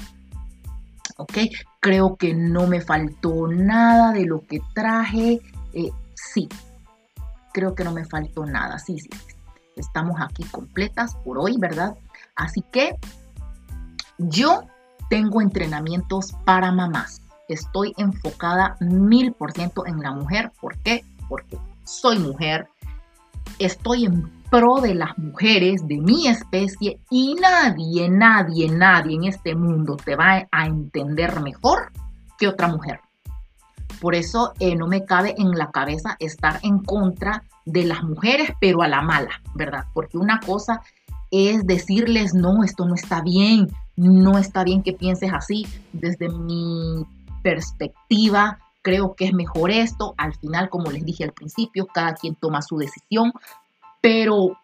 [1.18, 1.38] ¿Ok?
[1.81, 5.41] Creo que no me faltó nada de lo que traje.
[5.73, 6.48] Eh, sí,
[7.52, 8.80] creo que no me faltó nada.
[8.80, 9.36] Sí, sí, sí.
[9.76, 11.98] Estamos aquí completas por hoy, ¿verdad?
[12.36, 12.95] Así que
[14.18, 14.64] yo
[15.10, 17.22] tengo entrenamientos para mamás.
[17.48, 20.52] Estoy enfocada mil por ciento en la mujer.
[20.61, 21.03] ¿Por qué?
[21.27, 22.68] Porque soy mujer.
[23.57, 29.56] Estoy en pro de las mujeres de mi especie y nadie, nadie, nadie en este
[29.56, 31.91] mundo te va a entender mejor
[32.38, 32.99] que otra mujer.
[34.02, 38.52] Por eso eh, no me cabe en la cabeza estar en contra de las mujeres,
[38.61, 39.86] pero a la mala, ¿verdad?
[39.94, 40.81] Porque una cosa
[41.31, 43.68] es decirles, no, esto no está bien,
[44.00, 45.68] no está bien que pienses así.
[45.92, 47.06] Desde mi
[47.44, 50.14] perspectiva, creo que es mejor esto.
[50.18, 53.34] Al final, como les dije al principio, cada quien toma su decisión,
[54.02, 54.58] pero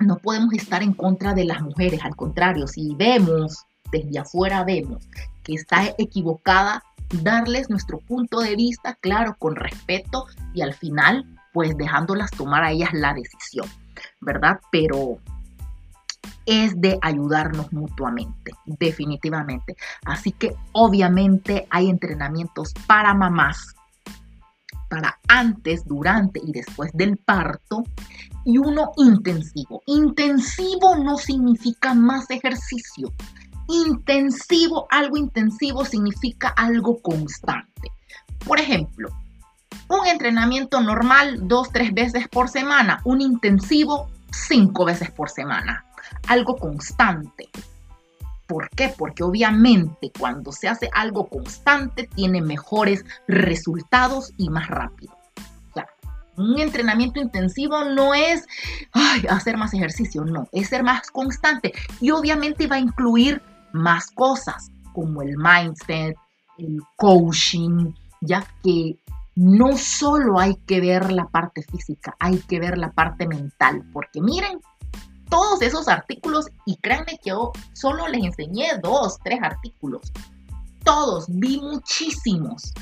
[0.00, 2.00] no podemos estar en contra de las mujeres.
[2.02, 5.06] Al contrario, si vemos, desde afuera vemos
[5.44, 6.82] que está equivocada,
[7.22, 12.72] darles nuestro punto de vista, claro, con respeto y al final, pues dejándolas tomar a
[12.72, 13.66] ellas la decisión,
[14.20, 14.60] ¿verdad?
[14.70, 15.18] Pero
[16.46, 19.76] es de ayudarnos mutuamente, definitivamente.
[20.04, 23.74] Así que obviamente hay entrenamientos para mamás,
[24.88, 27.84] para antes, durante y después del parto,
[28.44, 29.82] y uno intensivo.
[29.86, 33.12] Intensivo no significa más ejercicio.
[33.68, 37.92] Intensivo, algo intensivo significa algo constante.
[38.44, 39.10] Por ejemplo,
[39.88, 45.84] un entrenamiento normal dos, tres veces por semana, un intensivo cinco veces por semana.
[46.28, 47.48] Algo constante.
[48.46, 48.92] ¿Por qué?
[48.96, 55.14] Porque obviamente cuando se hace algo constante tiene mejores resultados y más rápido.
[56.36, 58.46] Un entrenamiento intensivo no es
[59.28, 63.42] hacer más ejercicio, no, es ser más constante y obviamente va a incluir
[63.72, 66.16] más cosas como el mindset,
[66.56, 67.92] el coaching,
[68.22, 68.96] ya que
[69.34, 74.20] no solo hay que ver la parte física, hay que ver la parte mental, porque
[74.20, 74.60] miren,
[75.30, 80.12] todos esos artículos y créanme que yo solo les enseñé dos, tres artículos.
[80.84, 82.74] Todos, vi muchísimos.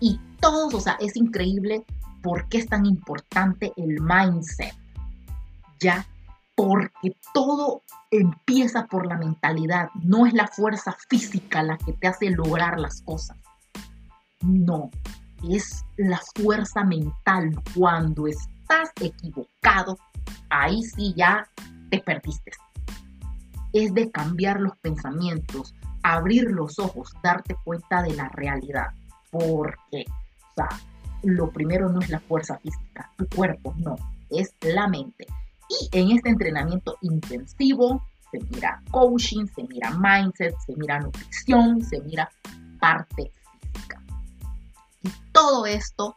[0.00, 1.86] Y todos, o sea, es increíble
[2.22, 4.74] por qué es tan importante el mindset.
[5.80, 6.06] Ya,
[6.54, 9.88] porque todo empieza por la mentalidad.
[10.02, 13.36] No es la fuerza física la que te hace lograr las cosas.
[14.40, 14.90] No,
[15.48, 17.54] es la fuerza mental.
[17.74, 19.98] Cuando estás equivocado,
[20.50, 21.48] ahí sí ya
[22.00, 22.52] perdiste.
[23.72, 28.88] Es de cambiar los pensamientos, abrir los ojos, darte cuenta de la realidad.
[29.30, 30.04] Porque,
[30.56, 30.62] o
[31.24, 33.96] lo primero no es la fuerza física, tu cuerpo, no,
[34.30, 35.26] es la mente.
[35.68, 42.00] Y en este entrenamiento intensivo se mira coaching, se mira mindset, se mira nutrición, se
[42.02, 42.30] mira
[42.78, 43.32] parte
[43.72, 44.02] física.
[45.02, 46.16] Y todo esto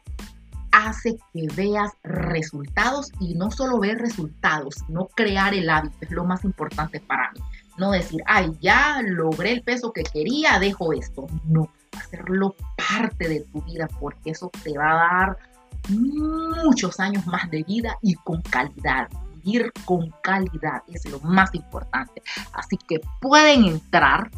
[0.72, 6.23] hace que veas resultados y no solo ver resultados, sino crear el hábito, es lo
[6.26, 7.39] más importante para mí.
[7.77, 11.27] No decir, ay, ya logré el peso que quería, dejo esto.
[11.45, 15.38] No, hacerlo parte de tu vida porque eso te va a dar
[15.89, 19.10] muchos años más de vida y con calidad.
[19.44, 22.22] Vivir con calidad es lo más importante.
[22.53, 24.30] Así que pueden entrar,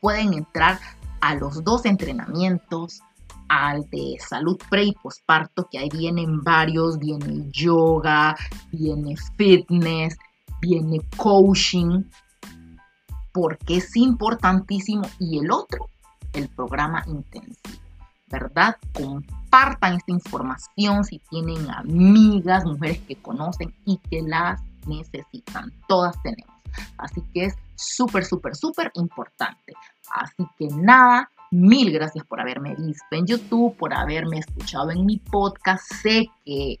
[0.00, 0.78] pueden entrar
[1.20, 3.02] a los dos entrenamientos
[3.48, 8.36] al de salud pre y posparto, que ahí vienen varios, viene yoga,
[8.72, 10.16] viene fitness,
[10.60, 12.04] viene coaching,
[13.32, 15.02] porque es importantísimo.
[15.18, 15.88] Y el otro,
[16.32, 17.78] el programa intensivo,
[18.30, 18.76] ¿verdad?
[18.92, 25.72] Compartan esta información si tienen amigas, mujeres que conocen y que las necesitan.
[25.88, 26.54] Todas tenemos.
[26.98, 29.74] Así que es súper, súper, súper importante.
[30.10, 35.18] Así que nada, Mil gracias por haberme visto en YouTube, por haberme escuchado en mi
[35.18, 35.82] podcast.
[36.02, 36.78] Sé que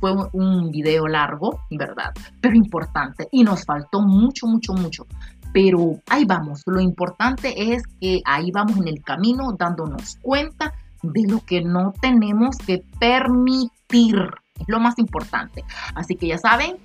[0.00, 2.12] fue un video largo, ¿verdad?
[2.40, 5.06] Pero importante y nos faltó mucho, mucho, mucho.
[5.52, 6.62] Pero ahí vamos.
[6.66, 10.72] Lo importante es que ahí vamos en el camino dándonos cuenta
[11.02, 14.16] de lo que no tenemos que permitir.
[14.58, 15.64] Es lo más importante.
[15.94, 16.76] Así que ya saben,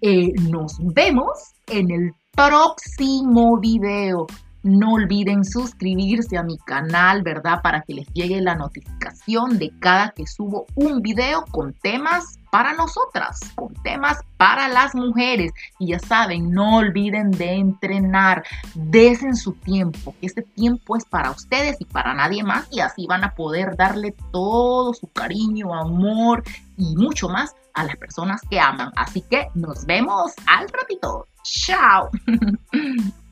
[0.00, 1.32] eh, nos vemos
[1.66, 4.26] en el próximo video.
[4.62, 7.62] No olviden suscribirse a mi canal, ¿verdad?
[7.62, 12.72] Para que les llegue la notificación de cada que subo un video con temas para
[12.72, 15.52] nosotras, con temas para las mujeres.
[15.78, 18.44] Y ya saben, no olviden de entrenar,
[18.74, 22.66] desen su tiempo, que este tiempo es para ustedes y para nadie más.
[22.70, 26.42] Y así van a poder darle todo su cariño, amor
[26.76, 28.92] y mucho más a las personas que aman.
[28.96, 31.28] Así que nos vemos al ratito.
[31.42, 32.10] Chao.